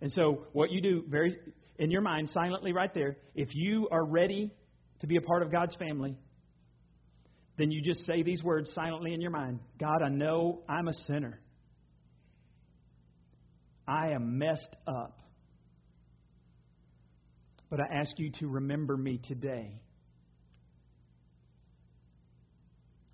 And 0.00 0.12
so, 0.12 0.46
what 0.52 0.70
you 0.70 0.82
do 0.82 1.02
very 1.08 1.36
in 1.78 1.90
your 1.90 2.02
mind, 2.02 2.30
silently 2.30 2.72
right 2.72 2.92
there, 2.92 3.16
if 3.34 3.54
you 3.54 3.88
are 3.90 4.04
ready 4.04 4.52
to 5.00 5.06
be 5.06 5.16
a 5.16 5.20
part 5.22 5.42
of 5.42 5.50
God's 5.50 5.74
family, 5.76 6.16
then 7.58 7.70
you 7.70 7.82
just 7.82 8.06
say 8.06 8.22
these 8.22 8.42
words 8.42 8.70
silently 8.74 9.14
in 9.14 9.20
your 9.20 9.30
mind 9.30 9.58
God, 9.80 10.02
I 10.04 10.10
know 10.10 10.62
I'm 10.68 10.88
a 10.88 10.94
sinner. 11.06 11.40
I 13.88 14.10
am 14.10 14.38
messed 14.38 14.76
up. 14.86 15.20
But 17.70 17.80
I 17.80 18.00
ask 18.00 18.18
you 18.18 18.30
to 18.40 18.48
remember 18.48 18.96
me 18.96 19.18
today. 19.26 19.80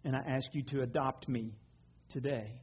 And 0.05 0.17
I 0.17 0.21
ask 0.27 0.49
you 0.53 0.63
to 0.71 0.83
adopt 0.83 1.29
me 1.29 1.55
today. 2.11 2.61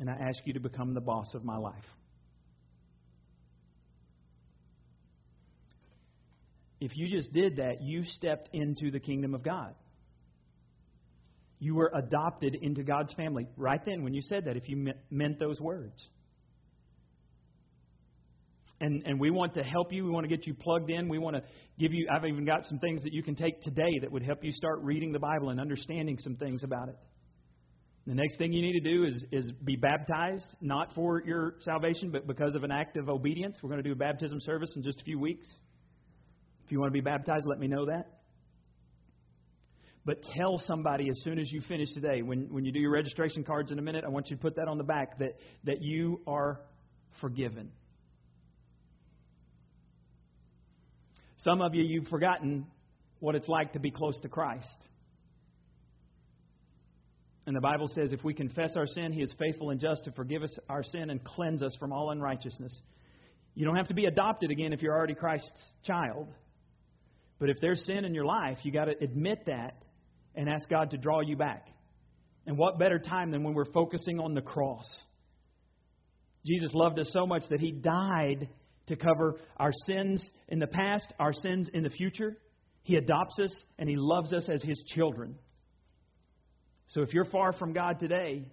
And 0.00 0.08
I 0.08 0.14
ask 0.14 0.38
you 0.44 0.52
to 0.54 0.60
become 0.60 0.94
the 0.94 1.00
boss 1.00 1.34
of 1.34 1.44
my 1.44 1.56
life. 1.56 1.74
If 6.80 6.92
you 6.96 7.08
just 7.08 7.32
did 7.32 7.56
that, 7.56 7.82
you 7.82 8.04
stepped 8.04 8.50
into 8.52 8.90
the 8.92 9.00
kingdom 9.00 9.34
of 9.34 9.42
God. 9.42 9.74
You 11.58 11.74
were 11.74 11.90
adopted 11.92 12.56
into 12.62 12.84
God's 12.84 13.12
family 13.14 13.48
right 13.56 13.80
then 13.84 14.04
when 14.04 14.14
you 14.14 14.22
said 14.22 14.44
that, 14.44 14.56
if 14.56 14.68
you 14.68 14.92
meant 15.10 15.40
those 15.40 15.60
words. 15.60 16.08
And, 18.80 19.02
and 19.04 19.18
we 19.18 19.32
want 19.32 19.54
to 19.54 19.64
help 19.64 19.92
you. 19.92 20.04
We 20.04 20.10
want 20.10 20.28
to 20.28 20.28
get 20.28 20.46
you 20.46 20.54
plugged 20.54 20.88
in. 20.88 21.08
We 21.08 21.18
want 21.18 21.34
to 21.34 21.42
give 21.80 21.92
you, 21.92 22.06
I've 22.14 22.24
even 22.24 22.44
got 22.44 22.64
some 22.64 22.78
things 22.78 23.02
that 23.02 23.12
you 23.12 23.24
can 23.24 23.34
take 23.34 23.60
today 23.62 23.90
that 24.02 24.12
would 24.12 24.22
help 24.22 24.44
you 24.44 24.52
start 24.52 24.78
reading 24.82 25.10
the 25.10 25.18
Bible 25.18 25.50
and 25.50 25.60
understanding 25.60 26.16
some 26.20 26.36
things 26.36 26.62
about 26.62 26.88
it. 26.88 26.94
The 28.08 28.14
next 28.14 28.38
thing 28.38 28.54
you 28.54 28.62
need 28.62 28.72
to 28.72 28.90
do 28.90 29.04
is, 29.04 29.22
is 29.30 29.52
be 29.64 29.76
baptized, 29.76 30.46
not 30.62 30.94
for 30.94 31.22
your 31.26 31.56
salvation, 31.60 32.10
but 32.10 32.26
because 32.26 32.54
of 32.54 32.64
an 32.64 32.70
act 32.70 32.96
of 32.96 33.10
obedience. 33.10 33.58
We're 33.62 33.68
going 33.68 33.82
to 33.82 33.86
do 33.86 33.92
a 33.92 33.96
baptism 33.96 34.40
service 34.40 34.72
in 34.76 34.82
just 34.82 35.02
a 35.02 35.04
few 35.04 35.18
weeks. 35.18 35.46
If 36.64 36.72
you 36.72 36.80
want 36.80 36.88
to 36.88 36.94
be 36.94 37.02
baptized, 37.02 37.44
let 37.46 37.58
me 37.58 37.66
know 37.66 37.84
that. 37.84 38.06
But 40.06 40.22
tell 40.34 40.56
somebody 40.64 41.10
as 41.10 41.20
soon 41.22 41.38
as 41.38 41.52
you 41.52 41.60
finish 41.68 41.88
today, 41.92 42.22
when, 42.22 42.48
when 42.50 42.64
you 42.64 42.72
do 42.72 42.78
your 42.78 42.92
registration 42.92 43.44
cards 43.44 43.72
in 43.72 43.78
a 43.78 43.82
minute, 43.82 44.04
I 44.06 44.08
want 44.08 44.30
you 44.30 44.36
to 44.36 44.40
put 44.40 44.56
that 44.56 44.68
on 44.68 44.78
the 44.78 44.84
back 44.84 45.18
that, 45.18 45.36
that 45.64 45.82
you 45.82 46.22
are 46.26 46.62
forgiven. 47.20 47.70
Some 51.36 51.60
of 51.60 51.74
you, 51.74 51.84
you've 51.84 52.08
forgotten 52.08 52.68
what 53.20 53.34
it's 53.34 53.48
like 53.48 53.74
to 53.74 53.80
be 53.80 53.90
close 53.90 54.18
to 54.20 54.30
Christ. 54.30 54.87
And 57.48 57.56
the 57.56 57.62
Bible 57.62 57.88
says 57.88 58.12
if 58.12 58.22
we 58.22 58.34
confess 58.34 58.76
our 58.76 58.86
sin, 58.86 59.10
He 59.10 59.22
is 59.22 59.34
faithful 59.38 59.70
and 59.70 59.80
just 59.80 60.04
to 60.04 60.12
forgive 60.12 60.42
us 60.42 60.54
our 60.68 60.82
sin 60.82 61.08
and 61.08 61.24
cleanse 61.24 61.62
us 61.62 61.74
from 61.80 61.94
all 61.94 62.10
unrighteousness. 62.10 62.78
You 63.54 63.64
don't 63.64 63.76
have 63.76 63.88
to 63.88 63.94
be 63.94 64.04
adopted 64.04 64.50
again 64.50 64.74
if 64.74 64.82
you're 64.82 64.94
already 64.94 65.14
Christ's 65.14 65.50
child. 65.82 66.28
But 67.38 67.48
if 67.48 67.56
there's 67.62 67.82
sin 67.86 68.04
in 68.04 68.12
your 68.12 68.26
life, 68.26 68.58
you 68.64 68.70
got 68.70 68.84
to 68.84 69.02
admit 69.02 69.46
that 69.46 69.82
and 70.34 70.46
ask 70.46 70.68
God 70.68 70.90
to 70.90 70.98
draw 70.98 71.20
you 71.20 71.36
back. 71.36 71.68
And 72.46 72.58
what 72.58 72.78
better 72.78 72.98
time 72.98 73.30
than 73.30 73.42
when 73.44 73.54
we're 73.54 73.72
focusing 73.72 74.20
on 74.20 74.34
the 74.34 74.42
cross? 74.42 74.86
Jesus 76.44 76.74
loved 76.74 76.98
us 76.98 77.08
so 77.14 77.26
much 77.26 77.44
that 77.48 77.60
He 77.60 77.72
died 77.72 78.50
to 78.88 78.96
cover 78.96 79.36
our 79.56 79.72
sins 79.86 80.22
in 80.48 80.58
the 80.58 80.66
past, 80.66 81.14
our 81.18 81.32
sins 81.32 81.70
in 81.72 81.82
the 81.82 81.88
future. 81.88 82.36
He 82.82 82.96
adopts 82.96 83.38
us 83.42 83.54
and 83.78 83.88
He 83.88 83.96
loves 83.96 84.34
us 84.34 84.50
as 84.50 84.62
His 84.62 84.82
children. 84.94 85.36
So 86.88 87.02
if 87.02 87.12
you're 87.12 87.26
far 87.26 87.52
from 87.52 87.72
God 87.72 87.98
today 88.00 88.44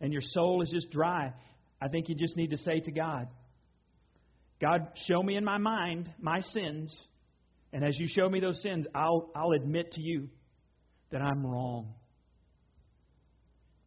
and 0.00 0.12
your 0.12 0.22
soul 0.22 0.62
is 0.62 0.70
just 0.70 0.90
dry, 0.90 1.32
I 1.80 1.88
think 1.88 2.08
you 2.08 2.14
just 2.14 2.36
need 2.36 2.50
to 2.50 2.58
say 2.58 2.80
to 2.80 2.90
God, 2.90 3.28
God, 4.60 4.88
show 5.08 5.22
me 5.22 5.36
in 5.36 5.44
my 5.44 5.58
mind 5.58 6.12
my 6.20 6.40
sins. 6.40 6.94
And 7.72 7.82
as 7.84 7.98
you 7.98 8.06
show 8.08 8.28
me 8.28 8.40
those 8.40 8.60
sins, 8.62 8.86
I'll, 8.94 9.30
I'll 9.34 9.52
admit 9.52 9.92
to 9.92 10.02
you 10.02 10.28
that 11.10 11.22
I'm 11.22 11.46
wrong. 11.46 11.94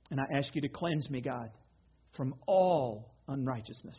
And 0.09 0.19
I 0.19 0.37
ask 0.37 0.53
you 0.55 0.61
to 0.61 0.69
cleanse 0.69 1.09
me, 1.09 1.21
God, 1.21 1.51
from 2.17 2.33
all 2.47 3.13
unrighteousness. 3.27 3.97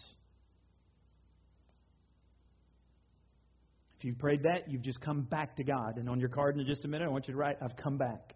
If 3.98 4.04
you 4.04 4.14
prayed 4.14 4.42
that, 4.42 4.68
you've 4.68 4.82
just 4.82 5.00
come 5.00 5.22
back 5.22 5.56
to 5.56 5.64
God. 5.64 5.96
And 5.96 6.08
on 6.08 6.18
your 6.18 6.28
card 6.28 6.58
in 6.58 6.66
just 6.66 6.84
a 6.84 6.88
minute, 6.88 7.06
I 7.06 7.10
want 7.10 7.28
you 7.28 7.34
to 7.34 7.38
write, 7.38 7.56
I've 7.62 7.76
come 7.76 7.96
back. 7.96 8.33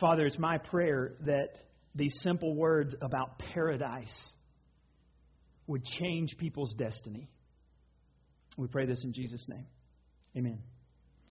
Father, 0.00 0.26
it's 0.26 0.38
my 0.38 0.58
prayer 0.58 1.14
that 1.26 1.50
these 1.94 2.16
simple 2.20 2.54
words 2.54 2.94
about 3.00 3.38
paradise 3.38 4.12
would 5.66 5.84
change 5.84 6.36
people's 6.38 6.74
destiny. 6.74 7.28
We 8.56 8.66
pray 8.66 8.86
this 8.86 9.02
in 9.04 9.12
Jesus' 9.12 9.44
name. 9.48 9.66
Amen. 10.36 10.58